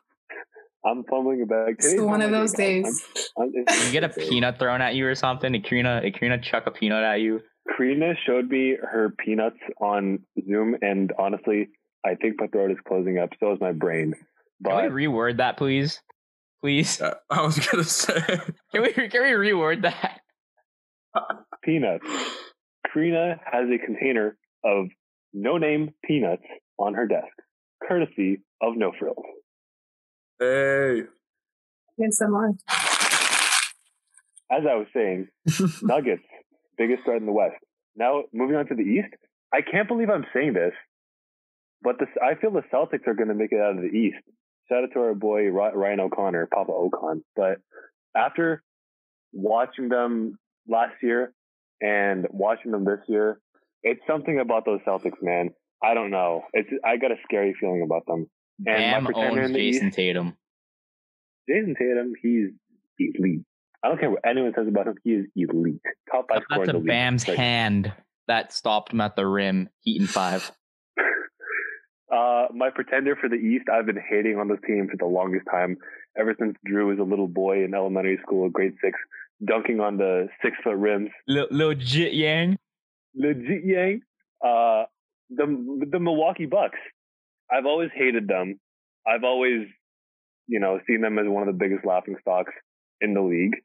I'm 0.87 1.05
fumbling 1.05 1.43
a 1.43 1.47
bag. 1.47 1.76
It's 1.78 1.87
Today's 1.89 2.03
one 2.03 2.20
of 2.22 2.30
those 2.30 2.53
day, 2.53 2.82
days. 2.82 3.03
I'm- 3.39 3.53
I'm- 3.68 3.87
You 3.87 3.93
get 3.93 4.05
a 4.05 4.09
peanut 4.11 4.59
thrown 4.59 4.80
at 4.82 4.95
you 4.95 5.07
or 5.07 5.14
something. 5.14 5.53
Did 5.53 5.64
Crina, 5.64 6.03
Crina 6.18 6.43
chuck 6.43 6.64
a 6.66 6.70
peanut 6.70 7.03
at 7.03 7.20
you? 7.20 7.41
Crina 7.78 8.14
showed 8.26 8.49
me 8.51 8.76
her 8.80 9.11
peanuts 9.18 9.59
on 9.80 10.18
Zoom, 10.47 10.76
and 10.82 11.12
honestly, 11.18 11.68
I 12.05 12.14
think 12.16 12.35
my 12.39 12.47
throat 12.49 12.70
is 12.70 12.76
closing 12.87 13.18
up. 13.18 13.30
So 13.41 13.53
is 13.53 13.61
my 13.61 13.72
brain. 13.72 14.12
Can 14.12 14.22
But 14.61 14.93
we 14.93 15.07
reword 15.07 15.39
that, 15.39 15.57
please? 15.57 16.01
Please. 16.62 16.99
Yeah, 17.01 17.14
I 17.30 17.43
was 17.43 17.59
gonna 17.59 17.85
say. 17.85 18.20
Can 18.72 18.82
we 18.82 18.93
can 18.93 19.22
we 19.22 19.30
reword 19.30 19.82
that? 19.82 20.20
peanuts. 21.62 22.07
Crina 22.95 23.39
has 23.51 23.64
a 23.70 23.78
container 23.85 24.37
of 24.64 24.87
no-name 25.32 25.91
peanuts 26.05 26.43
on 26.78 26.95
her 26.95 27.07
desk, 27.07 27.32
courtesy 27.87 28.41
of 28.62 28.76
No 28.76 28.93
Frills. 28.99 29.24
Hey. 30.41 31.03
Yes, 31.97 32.20
I'm. 32.20 32.35
As 34.51 34.62
I 34.68 34.74
was 34.74 34.87
saying, 34.95 35.28
Nuggets, 35.82 36.22
biggest 36.76 37.05
threat 37.05 37.18
in 37.20 37.26
the 37.26 37.32
West. 37.32 37.57
Now, 37.97 38.24
moving 38.32 38.57
on 38.57 38.66
to 38.66 38.74
the 38.74 38.82
East, 38.82 39.14
I 39.53 39.61
can't 39.62 39.89
believe 39.89 40.11
I'm 40.11 40.26
saying 40.35 40.55
this, 40.55 40.72
but 41.82 41.99
this, 41.99 42.09
I 42.20 42.35
feel 42.35 42.51
the 42.51 42.62
Celtics 42.72 43.07
are 43.07 43.14
going 43.14 43.28
to 43.28 43.35
make 43.35 43.53
it 43.53 43.61
out 43.61 43.76
of 43.76 43.82
the 43.82 43.97
East. 43.97 44.16
Shout 44.68 44.82
out 44.85 44.91
to 44.95 45.01
our 45.01 45.14
boy 45.14 45.49
Ry- 45.49 45.72
Ryan 45.72 46.01
O'Connor, 46.01 46.49
Papa 46.53 46.72
Ocon. 46.72 47.20
But 47.37 47.59
after 48.16 48.62
watching 49.32 49.89
them 49.89 50.39
last 50.68 50.95
year 51.03 51.32
and 51.80 52.26
watching 52.30 52.72
them 52.72 52.85
this 52.85 53.01
year, 53.09 53.39
it's 53.82 54.01
something 54.07 54.41
about 54.41 54.64
those 54.64 54.80
Celtics, 54.87 55.22
man. 55.22 55.51
I 55.82 55.95
don't 55.95 56.11
know. 56.11 56.43
It's 56.55 56.70
I 56.85 56.97
got 56.97 57.12
a 57.12 57.16
scary 57.24 57.55
feeling 57.61 57.82
about 57.82 58.07
them. 58.07 58.26
And 58.59 58.64
Bam 58.66 59.05
my 59.05 59.12
pretender 59.12 59.42
owns 59.42 59.52
Jayson 59.52 59.86
East, 59.88 59.96
Tatum. 59.96 60.36
Jayson 61.48 61.74
Tatum, 61.76 62.14
he's 62.22 62.50
elite. 62.98 63.42
I 63.82 63.88
don't 63.88 64.00
care 64.00 64.11
what 64.11 64.20
anyone 64.24 64.52
says 64.57 64.66
about 64.68 64.86
him. 64.86 64.94
He 65.05 65.11
is 65.11 65.26
elite. 65.36 65.80
Top 66.11 66.26
five 66.28 66.42
scorer 66.44 66.66
That's 66.66 66.74
a 66.74 66.78
league. 66.78 66.86
Bam's 66.86 67.24
hand 67.24 67.92
that 68.28 68.52
stopped 68.52 68.92
him 68.92 69.00
at 69.00 69.16
the 69.16 69.26
rim, 69.26 69.68
Heat 69.80 70.09
five. 70.09 70.50
Uh, 72.12 72.46
my 72.55 72.70
pretender 72.70 73.16
for 73.16 73.28
the 73.28 73.34
East, 73.34 73.64
I've 73.72 73.86
been 73.86 73.98
hating 73.98 74.38
on 74.38 74.46
this 74.46 74.59
team 74.64 74.86
for 74.88 74.96
the 74.96 75.07
longest 75.07 75.46
time. 75.50 75.78
Ever 76.16 76.36
since 76.38 76.55
Drew 76.64 76.88
was 76.88 76.98
a 77.00 77.02
little 77.02 77.26
boy 77.26 77.64
in 77.64 77.74
elementary 77.74 78.20
school, 78.22 78.48
grade 78.50 78.74
six, 78.80 78.96
dunking 79.44 79.80
on 79.80 79.96
the 79.96 80.28
six 80.40 80.57
foot 80.62 80.76
rims. 80.76 81.11
Lil 81.26 81.74
Jit 81.74 82.12
Yang. 82.14 82.59
Legit 83.16 83.64
Yang. 83.64 84.02
Uh, 84.44 84.84
the 85.30 85.86
the 85.90 85.98
Milwaukee 85.98 86.46
Bucks. 86.46 86.78
I've 87.51 87.66
always 87.66 87.90
hated 87.95 88.28
them. 88.28 88.61
I've 89.07 89.24
always, 89.24 89.66
you 90.47 90.61
know, 90.61 90.80
seen 90.86 91.01
them 91.01 91.18
as 91.18 91.26
one 91.26 91.47
of 91.47 91.55
the 91.55 91.59
biggest 91.59 91.84
laughing 91.86 92.16
stocks 92.20 92.53
in 93.01 93.14
the 93.14 93.22
league. 93.22 93.57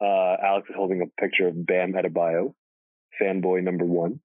Uh, 0.00 0.36
Alex 0.44 0.68
is 0.68 0.76
holding 0.76 1.02
a 1.02 1.20
picture 1.20 1.48
of 1.48 1.66
Bam 1.66 1.92
Adebayo, 1.92 2.54
fanboy 3.20 3.62
number 3.62 3.84
one. 3.84 4.20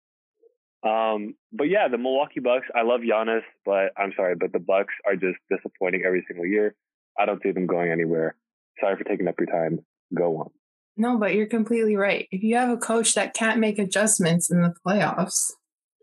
Um, 0.83 1.35
but 1.51 1.65
yeah, 1.65 1.87
the 1.87 1.97
Milwaukee 1.97 2.41
Bucks. 2.41 2.67
I 2.75 2.83
love 2.83 3.01
Giannis, 3.01 3.43
but 3.65 3.91
I'm 3.97 4.11
sorry, 4.15 4.35
but 4.35 4.51
the 4.51 4.59
Bucks 4.59 4.93
are 5.05 5.15
just 5.15 5.37
disappointing 5.49 6.03
every 6.05 6.25
single 6.27 6.45
year. 6.45 6.75
I 7.17 7.25
don't 7.25 7.41
see 7.41 7.51
them 7.51 7.67
going 7.67 7.91
anywhere. 7.91 8.35
Sorry 8.79 8.97
for 8.97 9.03
taking 9.03 9.27
up 9.27 9.35
your 9.39 9.47
time. 9.47 9.79
Go 10.13 10.37
on. 10.37 10.49
No, 10.97 11.17
but 11.17 11.33
you're 11.33 11.47
completely 11.47 11.95
right. 11.95 12.27
If 12.31 12.43
you 12.43 12.55
have 12.55 12.69
a 12.69 12.77
coach 12.77 13.13
that 13.15 13.33
can't 13.33 13.59
make 13.59 13.79
adjustments 13.79 14.51
in 14.51 14.61
the 14.61 14.73
playoffs, 14.85 15.51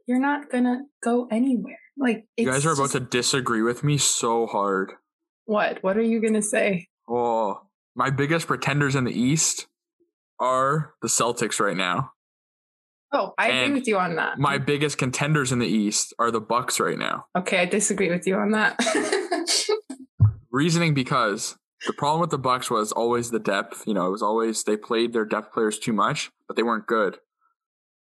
you're 0.07 0.19
not 0.19 0.51
gonna 0.51 0.83
go 1.03 1.29
anywhere. 1.31 1.79
Like 2.01 2.25
You 2.37 2.47
guys 2.47 2.65
are 2.67 2.73
about 2.73 2.85
just- 2.85 2.93
to 2.95 3.01
disagree 3.01 3.63
with 3.63 3.85
me 3.85 3.99
so 3.99 4.47
hard. 4.47 4.95
what? 5.45 5.83
What 5.83 5.97
are 5.97 6.03
you 6.03 6.21
gonna 6.21 6.43
say? 6.43 6.89
Oh, 7.09 7.61
my 7.95 8.09
biggest 8.11 8.47
pretenders 8.47 8.97
in 8.97 9.05
the 9.05 9.13
East 9.13 9.67
are 10.39 10.95
the 11.03 11.09
Celtics 11.09 11.61
right 11.61 11.77
now. 11.77 12.13
Oh, 13.13 13.35
I 13.37 13.49
And 13.51 13.65
agree 13.67 13.75
with 13.81 13.89
you 13.89 13.99
on 13.99 14.15
that. 14.17 14.39
My 14.39 14.57
biggest 14.59 14.97
contenders 14.97 15.51
in 15.53 15.59
the 15.59 15.67
East 15.67 16.15
are 16.19 16.31
the 16.31 16.41
Bucks 16.41 16.79
right 16.81 16.97
now. 16.99 17.27
okay, 17.37 17.59
I 17.59 17.65
disagree 17.67 18.09
with 18.11 18.27
you 18.27 18.37
on 18.37 18.53
that. 18.53 18.79
Reasoning 20.53 20.95
because 20.95 21.57
the 21.87 21.93
problem 21.93 22.21
with 22.21 22.31
the 22.31 22.39
Bucks 22.39 22.71
was 22.71 22.93
always 22.93 23.31
the 23.31 23.39
depth. 23.39 23.85
You 23.87 23.95
know, 23.95 24.07
it 24.07 24.11
was 24.11 24.23
always 24.23 24.65
they 24.65 24.77
played 24.77 25.13
their 25.13 25.25
depth 25.25 25.53
players 25.53 25.79
too 25.79 25.93
much, 25.93 26.31
but 26.49 26.57
they 26.57 26.63
weren't 26.63 26.87
good. 26.87 27.19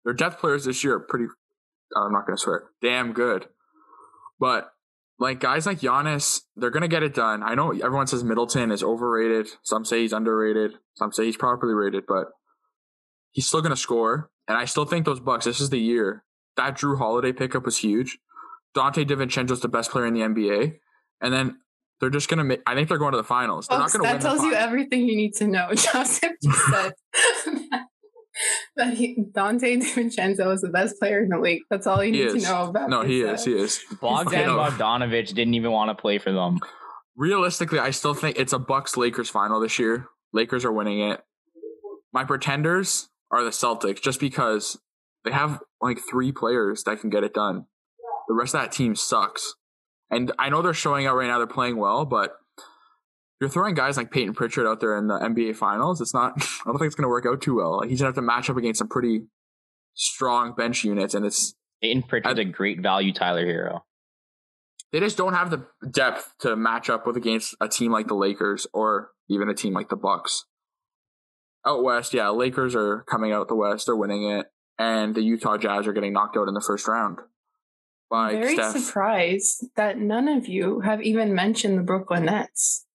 Their 0.06 0.14
depth 0.14 0.40
players 0.40 0.66
this 0.66 0.84
year 0.84 0.96
are 0.96 1.00
pretty. 1.00 1.26
I'm 1.96 2.12
not 2.12 2.26
going 2.26 2.38
to 2.38 2.42
swear, 2.42 2.70
damn 2.82 3.12
good. 3.14 3.48
But 4.42 4.74
like 5.20 5.40
guys 5.40 5.68
like 5.68 5.80
Giannis, 5.80 6.42
they're 6.58 6.72
going 6.72 6.82
to 6.82 6.88
get 6.88 7.04
it 7.04 7.14
done. 7.14 7.44
I 7.44 7.54
know 7.54 7.72
everyone 7.72 8.08
says 8.08 8.24
Middleton 8.24 8.72
is 8.72 8.84
overrated. 8.84 9.48
Some 9.62 9.86
say 9.86 10.02
he's 10.02 10.14
underrated. 10.14 10.74
Some 10.96 11.14
say 11.14 11.26
he's 11.26 11.38
properly 11.38 11.76
rated, 11.76 12.06
but 12.08 12.30
he's 13.30 13.46
still 13.46 13.62
going 13.62 13.70
to 13.70 13.78
score. 13.78 14.32
And 14.48 14.58
I 14.58 14.66
still 14.66 14.86
think 14.86 15.06
those 15.06 15.20
Bucks. 15.20 15.46
This 15.46 15.62
is 15.62 15.70
the 15.70 15.80
year 15.80 16.24
that 16.58 16.76
Jrue 16.76 16.98
Holiday 16.98 17.32
pickup 17.32 17.66
was 17.66 17.78
huge. 17.78 18.18
Donte 18.76 19.06
DiVincenzo 19.06 19.52
is 19.52 19.60
the 19.60 19.68
best 19.68 19.92
player 19.92 20.08
in 20.08 20.16
the 20.16 20.22
NBA, 20.22 20.78
and 21.22 21.34
then 21.34 21.58
they're 22.00 22.10
just 22.10 22.28
gonna 22.28 22.44
make. 22.44 22.62
I 22.66 22.74
think 22.74 22.90
they're 22.90 22.98
going 22.98 23.12
to 23.12 23.18
the 23.18 23.24
finals. 23.24 23.68
They're 23.68 23.78
not 23.78 23.92
going 23.92 24.04
to 24.04 24.08
that 24.08 24.14
win. 24.14 24.22
tells 24.22 24.44
you 24.44 24.54
everything 24.54 25.08
you 25.08 25.16
need 25.16 25.36
to 25.36 25.48
know. 25.48 25.70
Joseph 25.76 26.32
just 26.42 26.66
said 26.68 26.94
that 28.76 28.94
he, 28.94 29.18
Donte 29.32 29.62
DiVincenzo 29.82 30.54
is 30.54 30.62
the 30.62 30.70
best 30.70 31.00
player 31.00 31.24
in 31.24 31.30
the 31.30 31.40
league. 31.40 31.62
That's 31.70 31.88
all 31.88 32.04
you 32.04 32.14
He 32.14 32.26
need 32.26 32.42
to 32.42 32.48
know 32.48 32.70
about. 32.70 32.90
No, 32.90 33.04
he 33.04 33.22
this, 33.22 33.42
is. 33.42 33.46
He 33.46 33.54
is. 33.54 33.84
Bogdan 34.00 34.28
Okay, 34.28 34.46
no. 34.46 34.58
Bogdanovich 34.58 35.34
didn't 35.34 35.54
even 35.54 35.72
want 35.72 35.96
to 35.96 36.00
play 36.00 36.18
for 36.18 36.32
them. 36.32 36.60
Realistically, 37.16 37.80
I 37.80 37.92
still 37.92 38.14
think 38.14 38.38
it's 38.38 38.54
a 38.54 38.60
Bucks 38.60 38.98
Lakers 38.98 39.30
final 39.30 39.60
this 39.60 39.78
year. 39.78 40.08
Lakers 40.34 40.64
are 40.66 40.72
winning 40.72 41.02
it. 41.02 41.22
My 42.14 42.24
pretenders 42.24 43.10
are 43.32 43.44
the 43.44 43.50
Celtics, 43.50 44.02
just 44.02 44.20
because 44.20 44.80
they 45.24 45.32
have 45.32 45.60
like 45.82 46.00
three 46.00 46.32
players 46.32 46.84
that 46.84 47.00
can 47.00 47.10
get 47.10 47.24
it 47.24 47.34
done. 47.34 47.66
The 48.28 48.34
rest 48.34 48.56
of 48.56 48.62
that 48.62 48.72
team 48.72 48.96
sucks. 48.96 49.56
And 50.10 50.32
I 50.38 50.50
know 50.50 50.62
they're 50.62 50.74
showing 50.74 51.06
out 51.06 51.16
right 51.16 51.28
now; 51.28 51.38
they're 51.38 51.48
playing 51.48 51.78
well, 51.78 52.06
but 52.06 52.34
you're 53.42 53.50
throwing 53.50 53.74
guys 53.74 53.98
like 53.98 54.12
Payton 54.12 54.36
Pritchard 54.36 54.68
out 54.68 54.80
there 54.80 54.96
in 54.96 55.08
the 55.08 55.18
NBA 55.18 55.56
Finals. 55.56 56.00
It's 56.00 56.14
not. 56.14 56.34
I 56.38 56.48
don't 56.66 56.78
think 56.78 56.86
it's 56.88 56.96
going 56.96 57.06
to 57.06 57.10
work 57.10 57.26
out 57.26 57.42
too 57.42 57.56
well. 57.56 57.80
Like, 57.80 57.90
he's 57.90 58.00
going 58.00 58.14
to 58.14 58.16
have 58.16 58.24
to 58.24 58.26
match 58.26 58.50
up 58.50 58.56
against 58.56 58.78
some 58.78 58.88
pretty 58.88 59.24
strong 59.96 60.54
bench 60.54 60.84
units, 60.84 61.16
and 61.16 61.26
it's 61.26 61.56
Payton 61.82 62.04
Pritchard's 62.04 62.40
a 62.40 62.46
great 62.46 62.82
value 62.82 63.12
Tyler 63.12 63.46
Herro. 63.46 63.82
they 64.92 65.00
just 65.00 65.18
don't 65.18 65.34
have 65.34 65.50
the 65.50 65.66
depth 65.90 66.34
to 66.42 66.56
match 66.56 66.90
up 66.90 67.08
with 67.08 67.18
against 67.18 67.56
a 67.60 67.68
team 67.68 67.92
like 67.92 68.08
the 68.08 68.14
Lakers 68.16 68.68
or 68.74 69.10
even 69.28 69.50
a 69.50 69.56
team 69.56 69.74
like 69.74 69.90
the 69.90 69.96
Bucks. 69.96 70.46
Out 71.66 71.84
west, 71.84 72.14
yeah, 72.14 72.30
Lakers 72.30 72.76
are 72.76 73.04
coming 73.10 73.32
out 73.32 73.48
the 73.48 73.56
west, 73.56 73.88
they're 73.88 73.96
winning 73.96 74.30
it, 74.30 74.48
and 74.78 75.16
the 75.16 75.22
Utah 75.22 75.58
Jazz 75.58 75.88
are 75.88 75.94
getting 75.94 76.14
knocked 76.14 76.38
out 76.38 76.48
in 76.48 76.54
the 76.54 76.62
first 76.62 76.88
round 76.88 77.20
by 78.10 78.32
I'm 78.32 78.42
very 78.42 78.56
Steph. 78.56 78.78
surprised 78.78 79.66
that 79.76 79.98
none 79.98 80.28
of 80.28 80.48
you 80.48 80.82
have 80.82 81.02
even 81.02 81.34
mentioned 81.34 81.78
the 81.78 81.84
Brooklyn 81.84 82.26
Nets. 82.26 82.86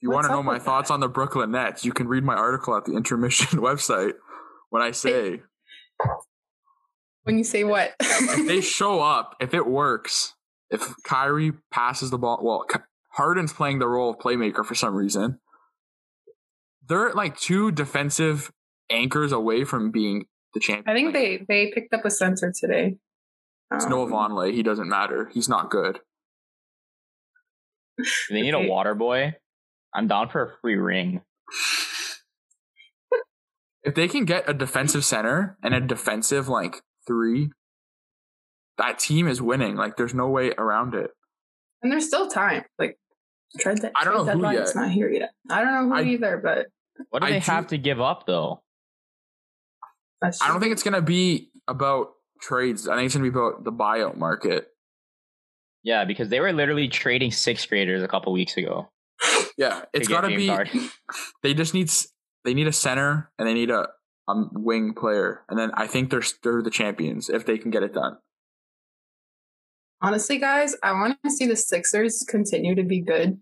You 0.00 0.10
want 0.10 0.26
to 0.26 0.32
know 0.32 0.42
my 0.42 0.58
thoughts 0.58 0.88
that? 0.88 0.94
on 0.94 1.00
the 1.00 1.08
Brooklyn 1.08 1.50
Nets, 1.52 1.84
you 1.84 1.92
can 1.92 2.08
read 2.08 2.24
my 2.24 2.34
article 2.34 2.76
at 2.76 2.84
the 2.84 2.94
intermission 2.96 3.58
website 3.60 4.12
when 4.70 4.82
I 4.82 4.90
say 4.92 5.42
When 7.24 7.36
you 7.38 7.44
say 7.44 7.64
what? 7.64 7.94
if 8.00 8.46
they 8.46 8.60
show 8.60 9.00
up, 9.00 9.36
if 9.40 9.52
it 9.54 9.66
works, 9.66 10.34
if 10.70 10.94
Kyrie 11.04 11.52
passes 11.70 12.10
the 12.10 12.18
ball, 12.18 12.40
well, 12.42 12.64
Harden's 13.14 13.52
playing 13.52 13.78
the 13.78 13.88
role 13.88 14.10
of 14.10 14.18
playmaker 14.18 14.64
for 14.64 14.74
some 14.74 14.94
reason. 14.94 15.38
They're 16.88 17.12
like 17.12 17.36
two 17.38 17.70
defensive 17.70 18.50
anchors 18.90 19.32
away 19.32 19.64
from 19.64 19.90
being 19.90 20.24
the 20.54 20.60
champion. 20.60 20.88
I 20.88 20.94
think 20.98 21.12
they 21.12 21.44
they 21.48 21.70
picked 21.72 21.92
up 21.94 22.04
a 22.04 22.10
center 22.10 22.52
today. 22.58 22.96
It's 23.72 23.86
Noah 23.86 24.06
Um, 24.06 24.12
Vonleh. 24.12 24.52
He 24.52 24.62
doesn't 24.64 24.88
matter. 24.88 25.30
He's 25.32 25.48
not 25.48 25.70
good. 25.70 26.00
They 28.30 28.42
need 28.42 28.54
a 28.54 28.60
water 28.66 28.94
boy? 28.94 29.34
I'm 29.94 30.06
down 30.08 30.28
for 30.28 30.42
a 30.44 30.52
free 30.60 30.76
ring. 30.76 31.20
If 33.82 33.94
they 33.94 34.08
can 34.08 34.24
get 34.24 34.48
a 34.48 34.52
defensive 34.54 35.04
center 35.04 35.56
and 35.62 35.74
a 35.74 35.80
defensive 35.80 36.48
like 36.48 36.76
three, 37.06 37.50
that 38.78 38.98
team 38.98 39.26
is 39.26 39.40
winning. 39.40 39.74
Like 39.76 39.96
there's 39.96 40.14
no 40.14 40.28
way 40.28 40.52
around 40.58 40.94
it. 40.94 41.10
And 41.82 41.90
there's 41.90 42.06
still 42.06 42.28
time. 42.28 42.64
Like 42.78 42.98
trade 43.58 43.78
that 43.78 43.92
I 43.96 44.04
don't 44.04 44.14
know 44.14 44.20
who 44.24 44.26
deadline 44.30 44.54
yet. 44.54 44.62
is 44.64 44.74
not 44.76 44.90
here 44.90 45.08
yet. 45.08 45.30
I 45.50 45.62
don't 45.64 45.72
know 45.88 45.94
who 45.96 46.02
I- 46.02 46.04
either, 46.04 46.36
but 46.42 46.66
What 47.08 47.20
do 47.20 47.26
I 47.26 47.30
they 47.32 47.40
do- 47.40 47.50
have 47.50 47.68
to 47.68 47.78
give 47.78 48.00
up 48.00 48.26
though? 48.26 48.62
I 50.22 50.48
don't 50.48 50.60
think 50.60 50.72
it's 50.72 50.82
gonna 50.82 51.00
be 51.00 51.50
about 51.66 52.08
trades. 52.42 52.86
I 52.86 52.96
think 52.96 53.06
it's 53.06 53.14
gonna 53.14 53.30
be 53.30 53.36
about 53.36 53.64
the 53.64 53.72
buyout 53.72 54.16
market. 54.18 54.68
Yeah, 55.82 56.04
because 56.04 56.28
they 56.28 56.40
were 56.40 56.52
literally 56.52 56.88
trading 56.88 57.30
sixth 57.30 57.66
graders 57.70 58.02
a 58.02 58.08
couple 58.08 58.30
weeks 58.34 58.58
ago. 58.58 58.90
Yeah, 59.56 59.82
it's 59.92 60.08
get 60.08 60.22
got 60.22 60.28
to 60.28 60.36
be. 60.36 60.46
Harden. 60.48 60.88
They 61.42 61.52
just 61.54 61.74
need 61.74 61.90
they 62.44 62.54
need 62.54 62.66
a 62.66 62.72
center 62.72 63.30
and 63.38 63.46
they 63.46 63.54
need 63.54 63.70
a 63.70 63.88
a 64.28 64.34
wing 64.52 64.94
player, 64.94 65.42
and 65.48 65.58
then 65.58 65.70
I 65.74 65.86
think 65.86 66.10
they're 66.10 66.22
they're 66.42 66.62
the 66.62 66.70
champions 66.70 67.28
if 67.28 67.44
they 67.44 67.58
can 67.58 67.70
get 67.70 67.82
it 67.82 67.92
done. 67.92 68.16
honestly, 70.02 70.38
guys, 70.38 70.74
I 70.82 70.92
want 70.92 71.18
to 71.24 71.30
see 71.30 71.46
the 71.46 71.56
Sixers 71.56 72.24
continue 72.28 72.74
to 72.74 72.82
be 72.84 73.00
good. 73.00 73.38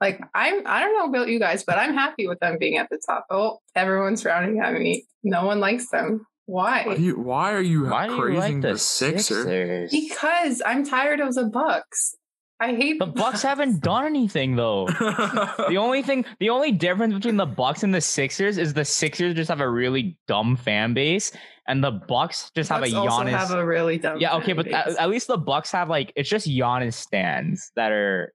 Like 0.00 0.20
I'm, 0.34 0.66
I 0.66 0.80
don't 0.80 0.96
know 0.96 1.06
about 1.06 1.28
you 1.28 1.38
guys, 1.38 1.64
but 1.64 1.78
I'm 1.78 1.94
happy 1.94 2.26
with 2.26 2.40
them 2.40 2.56
being 2.58 2.76
at 2.76 2.88
the 2.90 3.00
top. 3.06 3.26
Oh, 3.30 3.58
everyone's 3.76 4.22
frowning 4.22 4.58
at 4.60 4.72
me. 4.74 5.04
No 5.22 5.44
one 5.46 5.60
likes 5.60 5.90
them. 5.90 6.26
Why, 6.46 6.84
Why? 6.86 6.94
you, 6.94 7.20
why 7.20 7.52
are 7.52 7.60
you 7.62 7.86
Why 7.86 8.08
do 8.08 8.14
you 8.14 8.34
like 8.34 8.60
the, 8.60 8.72
the 8.72 8.78
Sixers? 8.78 9.44
Sixers? 9.44 9.90
Because 9.92 10.60
I'm 10.66 10.84
tired 10.84 11.20
of 11.20 11.34
the 11.34 11.44
Bucks. 11.44 12.16
I 12.62 12.74
hate 12.76 12.98
The 13.00 13.06
Bucks 13.06 13.42
haven't 13.42 13.80
done 13.82 14.04
anything 14.06 14.54
though. 14.56 14.86
The 15.68 15.76
only 15.78 16.02
thing, 16.02 16.24
the 16.38 16.50
only 16.50 16.70
difference 16.70 17.14
between 17.14 17.36
the 17.36 17.46
Bucks 17.46 17.82
and 17.82 17.92
the 17.94 18.00
Sixers 18.00 18.56
is 18.58 18.72
the 18.74 18.84
Sixers 18.84 19.34
just 19.34 19.48
have 19.50 19.60
a 19.60 19.68
really 19.68 20.16
dumb 20.28 20.56
fan 20.56 20.94
base, 20.94 21.32
and 21.66 21.82
the 21.82 21.90
Bucks 21.90 22.50
just 22.54 22.70
have 22.70 22.80
Bucks 22.82 22.92
a 22.92 22.96
also 22.98 23.24
Giannis. 23.24 23.30
have 23.36 23.50
a 23.50 23.64
really 23.66 23.98
dumb. 23.98 24.18
yeah, 24.20 24.34
okay, 24.36 24.54
fan 24.54 24.56
but 24.56 24.68
at, 24.68 24.86
base. 24.86 24.96
at 24.98 25.10
least 25.10 25.26
the 25.26 25.38
Bucks 25.38 25.72
have 25.72 25.88
like 25.88 26.12
it's 26.14 26.28
just 26.28 26.46
Giannis 26.46 26.94
stands 26.94 27.72
that 27.76 27.90
are 27.92 28.32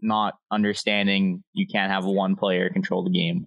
not 0.00 0.34
understanding 0.50 1.42
you 1.52 1.66
can't 1.66 1.90
have 1.92 2.04
one 2.04 2.36
player 2.36 2.70
control 2.70 3.02
the 3.04 3.10
game. 3.10 3.46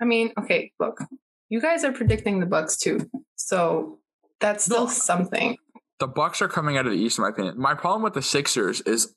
I 0.00 0.04
mean, 0.06 0.32
okay, 0.38 0.72
look, 0.80 1.00
you 1.48 1.60
guys 1.60 1.84
are 1.84 1.92
predicting 1.92 2.40
the 2.40 2.46
Bucks 2.46 2.76
too, 2.78 3.08
so 3.36 3.98
that's 4.40 4.64
still 4.64 4.86
No. 4.86 4.90
something. 4.90 5.56
The 6.00 6.08
Bucks 6.08 6.42
are 6.42 6.48
coming 6.48 6.76
out 6.76 6.86
of 6.86 6.92
the 6.92 6.98
East, 6.98 7.18
in 7.18 7.22
my 7.22 7.28
opinion. 7.28 7.60
My 7.60 7.74
problem 7.74 8.02
with 8.02 8.14
the 8.14 8.22
Sixers 8.22 8.80
is 8.80 9.14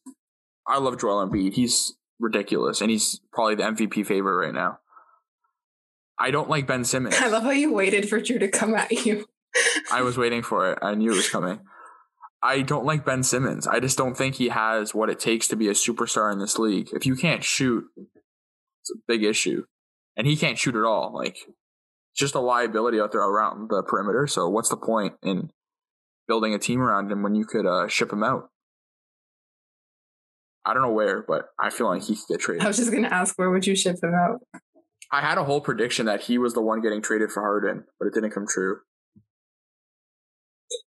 I 0.68 0.78
love 0.78 1.00
Joel 1.00 1.28
Embiid. 1.28 1.54
He's 1.54 1.96
ridiculous, 2.20 2.82
and 2.82 2.92
he's 2.92 3.20
probably 3.32 3.56
the 3.56 3.64
MVP 3.64 4.06
favorite 4.06 4.46
right 4.46 4.54
now. 4.54 4.80
I 6.20 6.30
don't 6.30 6.50
like 6.50 6.68
Ben 6.68 6.86
Simmons. 6.86 7.16
I 7.20 7.28
love 7.28 7.44
how 7.44 7.52
you 7.52 7.74
waited 7.74 8.08
for 8.08 8.22
Drew 8.22 8.38
to 8.38 8.48
come 8.48 8.76
at 8.76 8.92
you. 8.92 9.26
I 9.92 10.02
was 10.02 10.18
waiting 10.18 10.44
for 10.44 10.72
it. 10.72 10.80
I 10.82 10.94
knew 10.96 11.12
it 11.12 11.16
was 11.16 11.30
coming. 11.30 11.60
I 12.42 12.62
don't 12.62 12.86
like 12.86 13.06
Ben 13.06 13.24
Simmons. 13.24 13.68
I 13.68 13.80
just 13.80 13.98
don't 13.98 14.18
think 14.18 14.36
he 14.36 14.50
has 14.50 14.94
what 14.94 15.10
it 15.10 15.20
takes 15.20 15.48
to 15.48 15.56
be 15.56 15.70
a 15.70 15.74
superstar 15.74 16.32
in 16.32 16.40
this 16.40 16.60
league. 16.60 16.90
If 16.92 17.06
you 17.06 17.16
can't 17.16 17.44
shoot, 17.44 17.86
it's 17.96 18.92
a 18.92 19.00
big 19.08 19.24
issue. 19.24 19.66
And 20.18 20.28
he 20.28 20.36
can't 20.36 20.60
shoot 20.60 20.76
at 20.76 20.84
all. 20.84 21.14
Like, 21.14 21.38
just 22.16 22.36
a 22.36 22.40
liability 22.40 23.00
out 23.00 23.12
there 23.14 23.22
around 23.22 23.70
the 23.70 23.82
perimeter. 23.82 24.28
So, 24.28 24.50
what's 24.50 24.70
the 24.70 24.78
point 24.78 25.14
in 25.24 25.52
building 26.28 26.54
a 26.54 26.60
team 26.60 26.82
around 26.82 27.12
him 27.12 27.24
when 27.24 27.36
you 27.36 27.46
could 27.46 27.66
uh, 27.66 27.88
ship 27.88 28.12
him 28.12 28.24
out? 28.24 28.50
I 30.66 30.74
don't 30.74 30.84
know 30.84 30.92
where, 30.92 31.24
but 31.28 31.50
I 31.60 31.70
feel 31.70 31.88
like 31.88 32.04
he 32.04 32.16
could 32.16 32.28
get 32.30 32.40
traded. 32.40 32.64
I 32.64 32.68
was 32.68 32.78
just 32.78 32.92
gonna 32.92 33.10
ask, 33.10 33.38
where 33.38 33.50
would 33.50 33.68
you 33.68 33.76
ship 33.76 33.98
him 34.02 34.14
out? 34.14 34.40
I 35.12 35.22
had 35.22 35.38
a 35.38 35.44
whole 35.44 35.62
prediction 35.62 36.06
that 36.06 36.22
he 36.22 36.38
was 36.38 36.54
the 36.54 36.62
one 36.62 36.82
getting 36.82 37.02
traded 37.02 37.32
for 37.32 37.42
Harden, 37.42 37.84
but 38.00 38.08
it 38.08 38.14
didn't 38.14 38.32
come 38.32 38.46
true. 38.48 38.78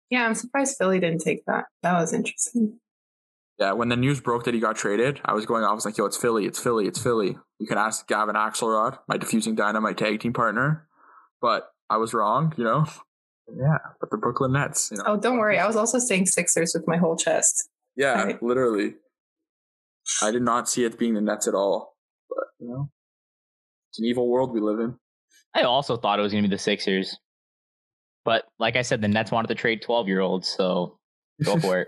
Yeah, 0.10 0.26
I'm 0.26 0.36
surprised 0.36 0.78
Philly 0.78 1.00
didn't 1.00 1.22
take 1.22 1.46
that. 1.46 1.66
That 1.84 2.00
was 2.00 2.14
interesting. 2.14 2.80
Yeah, 3.60 3.72
when 3.72 3.90
the 3.90 3.96
news 3.96 4.20
broke 4.20 4.44
that 4.46 4.54
he 4.54 4.60
got 4.60 4.76
traded, 4.76 5.22
I 5.24 5.34
was 5.34 5.46
going 5.46 5.64
off. 5.64 5.72
I 5.72 5.76
was 5.76 5.86
like, 5.86 5.98
yo, 5.98 6.06
it's 6.06 6.18
Philly, 6.18 6.46
it's 6.46 6.60
Philly, 6.60 6.88
it's 6.88 7.02
Philly. 7.02 7.38
You 7.60 7.68
can 7.68 7.78
ask 7.78 8.06
Gavin 8.08 8.36
Axelrod, 8.36 9.00
my 9.08 9.18
diffusing 9.18 9.56
dynamite 9.56 9.98
tag 9.98 10.20
team 10.20 10.34
partner. 10.34 10.88
But 11.42 11.70
I 11.90 11.98
was 11.98 12.14
wrong, 12.14 12.54
you 12.58 12.64
know? 12.64 12.86
Yeah, 13.48 13.78
but 14.00 14.10
the 14.10 14.18
Brooklyn 14.18 14.54
Nets, 14.54 14.90
you 14.92 14.98
know. 14.98 15.04
Oh, 15.06 15.18
don't 15.18 15.38
worry. 15.38 15.60
I 15.60 15.68
was 15.68 15.76
also 15.76 16.00
saying 16.00 16.26
Sixers 16.26 16.74
with 16.74 16.88
my 16.88 16.98
whole 16.98 17.16
chest. 17.16 17.70
yeah, 17.96 18.24
right. 18.24 18.44
literally. 18.44 18.96
I 20.22 20.32
did 20.32 20.42
not 20.42 20.70
see 20.70 20.84
it 20.84 20.98
being 21.00 21.14
the 21.14 21.22
Nets 21.22 21.48
at 21.48 21.54
all. 21.56 21.96
But, 22.30 22.46
you 22.60 22.68
know, 22.68 22.90
it's 23.90 24.00
an 24.00 24.06
evil 24.06 24.28
world 24.28 24.52
we 24.52 24.60
live 24.60 24.80
in. 24.80 24.96
I 25.56 25.62
also 25.64 25.96
thought 25.96 26.20
it 26.20 26.22
was 26.22 26.32
going 26.32 26.44
to 26.44 26.50
be 26.50 26.56
the 26.56 26.60
Sixers, 26.62 27.18
but 28.26 28.44
like 28.60 28.76
I 28.76 28.82
said, 28.82 29.02
the 29.02 29.08
Nets 29.08 29.32
wanted 29.32 29.48
to 29.50 29.56
trade 29.56 29.82
twelve 29.82 30.08
year 30.08 30.20
olds, 30.20 30.48
so 30.48 30.98
go 31.44 31.58
for 31.60 31.80
it. 31.80 31.88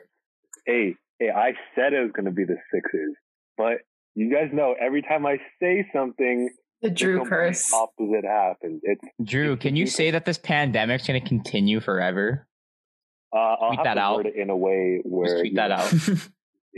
Hey, 0.66 0.96
hey, 1.20 1.30
I 1.32 1.52
said 1.76 1.94
it 1.94 2.02
was 2.02 2.12
going 2.16 2.26
to 2.26 2.32
be 2.32 2.46
the 2.46 2.58
Sixers, 2.74 3.16
but 3.58 3.80
you 4.16 4.32
guys 4.32 4.50
know 4.54 4.74
every 4.80 5.02
time 5.02 5.26
I 5.26 5.38
say 5.62 5.86
something, 5.94 6.50
The 6.82 6.90
the 6.90 6.96
Drew 6.96 7.18
complete 7.18 7.30
curse. 7.30 7.74
opposite 7.74 8.24
happens. 8.26 8.82
It's 8.84 9.02
Drew, 9.24 9.54
It's 9.54 9.62
can 9.62 9.76
you 9.76 9.88
say 9.88 10.12
that 10.12 10.26
this 10.26 10.38
pandemic's 10.38 11.08
going 11.08 11.20
to 11.22 11.28
continue 11.28 11.80
forever? 11.80 12.48
uh, 13.34 13.38
I'll 13.38 13.68
Tweet 13.70 13.80
have 13.80 13.84
that 13.86 13.94
to 13.96 14.00
out. 14.02 14.16
word 14.18 14.26
it 14.28 14.36
in 14.36 14.50
a 14.50 14.56
way 14.56 15.02
where 15.04 15.26
Just 15.28 15.40
tweet 15.40 15.52
you 15.54 15.56
that 15.58 15.68
know, 15.70 15.76
out. 15.76 15.94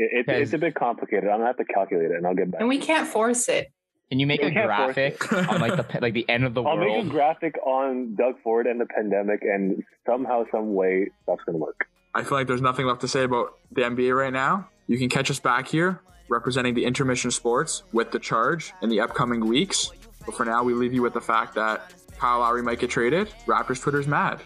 It, 0.02 0.26
it's 0.28 0.30
it's 0.30 0.54
a 0.54 0.58
bit 0.58 0.76
complicated. 0.76 1.26
I'm 1.26 1.40
gonna 1.40 1.48
have 1.48 1.58
to 1.58 1.66
calculate 1.66 2.12
it, 2.12 2.16
and 2.16 2.26
I'll 2.26 2.34
get 2.34 2.50
back. 2.52 2.62
And 2.62 2.70
we 2.70 2.78
can't 2.78 3.06
force 3.06 3.50
it. 3.50 3.70
Can 4.10 4.18
you 4.20 4.26
make 4.28 4.42
We 4.42 4.48
a 4.48 4.52
graphic 4.52 5.32
on 5.34 5.60
like 5.60 5.76
the 5.76 6.00
like 6.02 6.14
the 6.14 6.28
end 6.30 6.46
of 6.46 6.54
the 6.54 6.64
world? 6.64 6.80
I'll 6.80 6.86
make 6.86 7.06
a 7.06 7.10
graphic 7.10 7.56
on 7.66 8.16
Doug 8.16 8.36
Ford 8.42 8.66
and 8.66 8.80
the 8.80 8.86
pandemic, 8.86 9.42
and 9.42 9.84
somehow, 10.06 10.46
some 10.54 10.74
way, 10.74 11.10
that's 11.28 11.42
gonna 11.46 11.58
work. 11.58 11.86
I 12.16 12.24
feel 12.24 12.38
like 12.38 12.48
there's 12.48 12.62
nothing 12.62 12.86
left 12.86 13.02
to 13.02 13.10
say 13.10 13.24
about 13.24 13.58
the 13.74 13.82
NBA 13.82 14.16
right 14.18 14.32
now. 14.32 14.70
You 14.88 14.98
can 14.98 15.10
catch 15.10 15.30
us 15.30 15.40
back 15.42 15.68
here 15.68 16.00
representing 16.30 16.74
the 16.74 16.86
intermission 16.86 17.32
sports 17.32 17.84
with 17.92 18.12
the 18.12 18.20
charge 18.20 18.74
in 18.82 18.90
the 18.90 19.02
upcoming 19.02 19.46
weeks. 19.46 19.92
But 20.26 20.36
for 20.36 20.46
now, 20.46 20.64
we 20.64 20.74
leave 20.74 20.94
you 20.94 21.02
with 21.02 21.14
the 21.14 21.22
fact 21.22 21.56
that 21.56 21.94
Kyle 22.18 22.40
Lowry 22.40 22.62
might 22.62 22.80
get 22.80 22.90
traded. 22.90 23.30
Raptors 23.46 23.82
Twitter's 23.82 24.08
mad. 24.08 24.42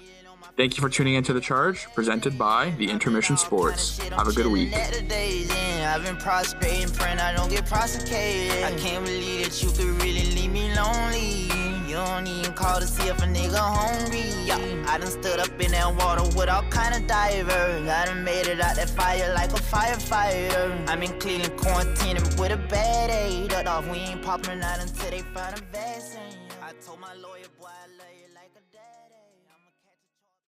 Thank 0.55 0.77
you 0.77 0.81
for 0.81 0.89
tuning 0.89 1.15
into 1.15 1.33
the 1.33 1.41
charge, 1.41 1.87
presented 1.95 2.37
by 2.37 2.69
the 2.77 2.89
Intermission 2.89 3.37
Sports. 3.37 3.97
Have 4.09 4.27
a 4.27 4.33
good 4.33 4.45
week. 4.45 4.71
I've 4.73 6.03
been 6.03 6.17
prospering, 6.17 7.19
I 7.19 7.33
don't 7.35 7.49
get 7.49 7.65
prosecuted. 7.65 8.63
I 8.63 8.77
can't 8.77 9.03
believe 9.03 9.45
that 9.45 9.63
you 9.63 9.69
could 9.69 10.01
really 10.01 10.25
leave 10.35 10.51
me 10.51 10.73
lonely. 10.75 11.62
You 11.93 11.99
don't 11.99 12.25
even 12.25 12.53
call 12.53 12.79
to 12.79 12.87
see 12.87 13.07
if 13.07 13.21
a 13.21 13.27
nigga 13.27 13.55
hungry. 13.55 14.23
Yeah, 14.45 14.57
I 14.87 14.97
done 14.97 15.11
stood 15.11 15.39
up 15.39 15.61
in 15.61 15.73
that 15.73 15.95
water 15.95 16.23
with 16.35 16.49
all 16.49 16.63
kind 16.71 16.95
of 16.95 17.05
divers. 17.05 17.87
I 17.87 18.05
done 18.05 18.23
made 18.23 18.47
it 18.47 18.59
out 18.59 18.77
that 18.77 18.89
fire 18.89 19.31
like 19.35 19.51
a 19.51 19.61
firefighter. 19.61 20.89
I'm 20.89 21.03
in 21.03 21.19
Cleveland 21.19 21.53
quarantining 21.53 22.39
with 22.39 22.51
a 22.51 22.57
bad 22.57 23.11
aid. 23.11 23.53
off, 23.67 23.87
we 23.91 23.99
ain't 23.99 24.23
popping 24.23 24.63
out 24.63 24.81
until 24.81 25.11
they 25.11 25.19
find 25.19 25.55
a 25.55 25.61
vaccine. 25.71 26.39
I 26.63 26.73
told 26.83 26.99
my 26.99 27.13
lawyer, 27.13 27.45
boy, 27.61 27.67
I 27.69 27.92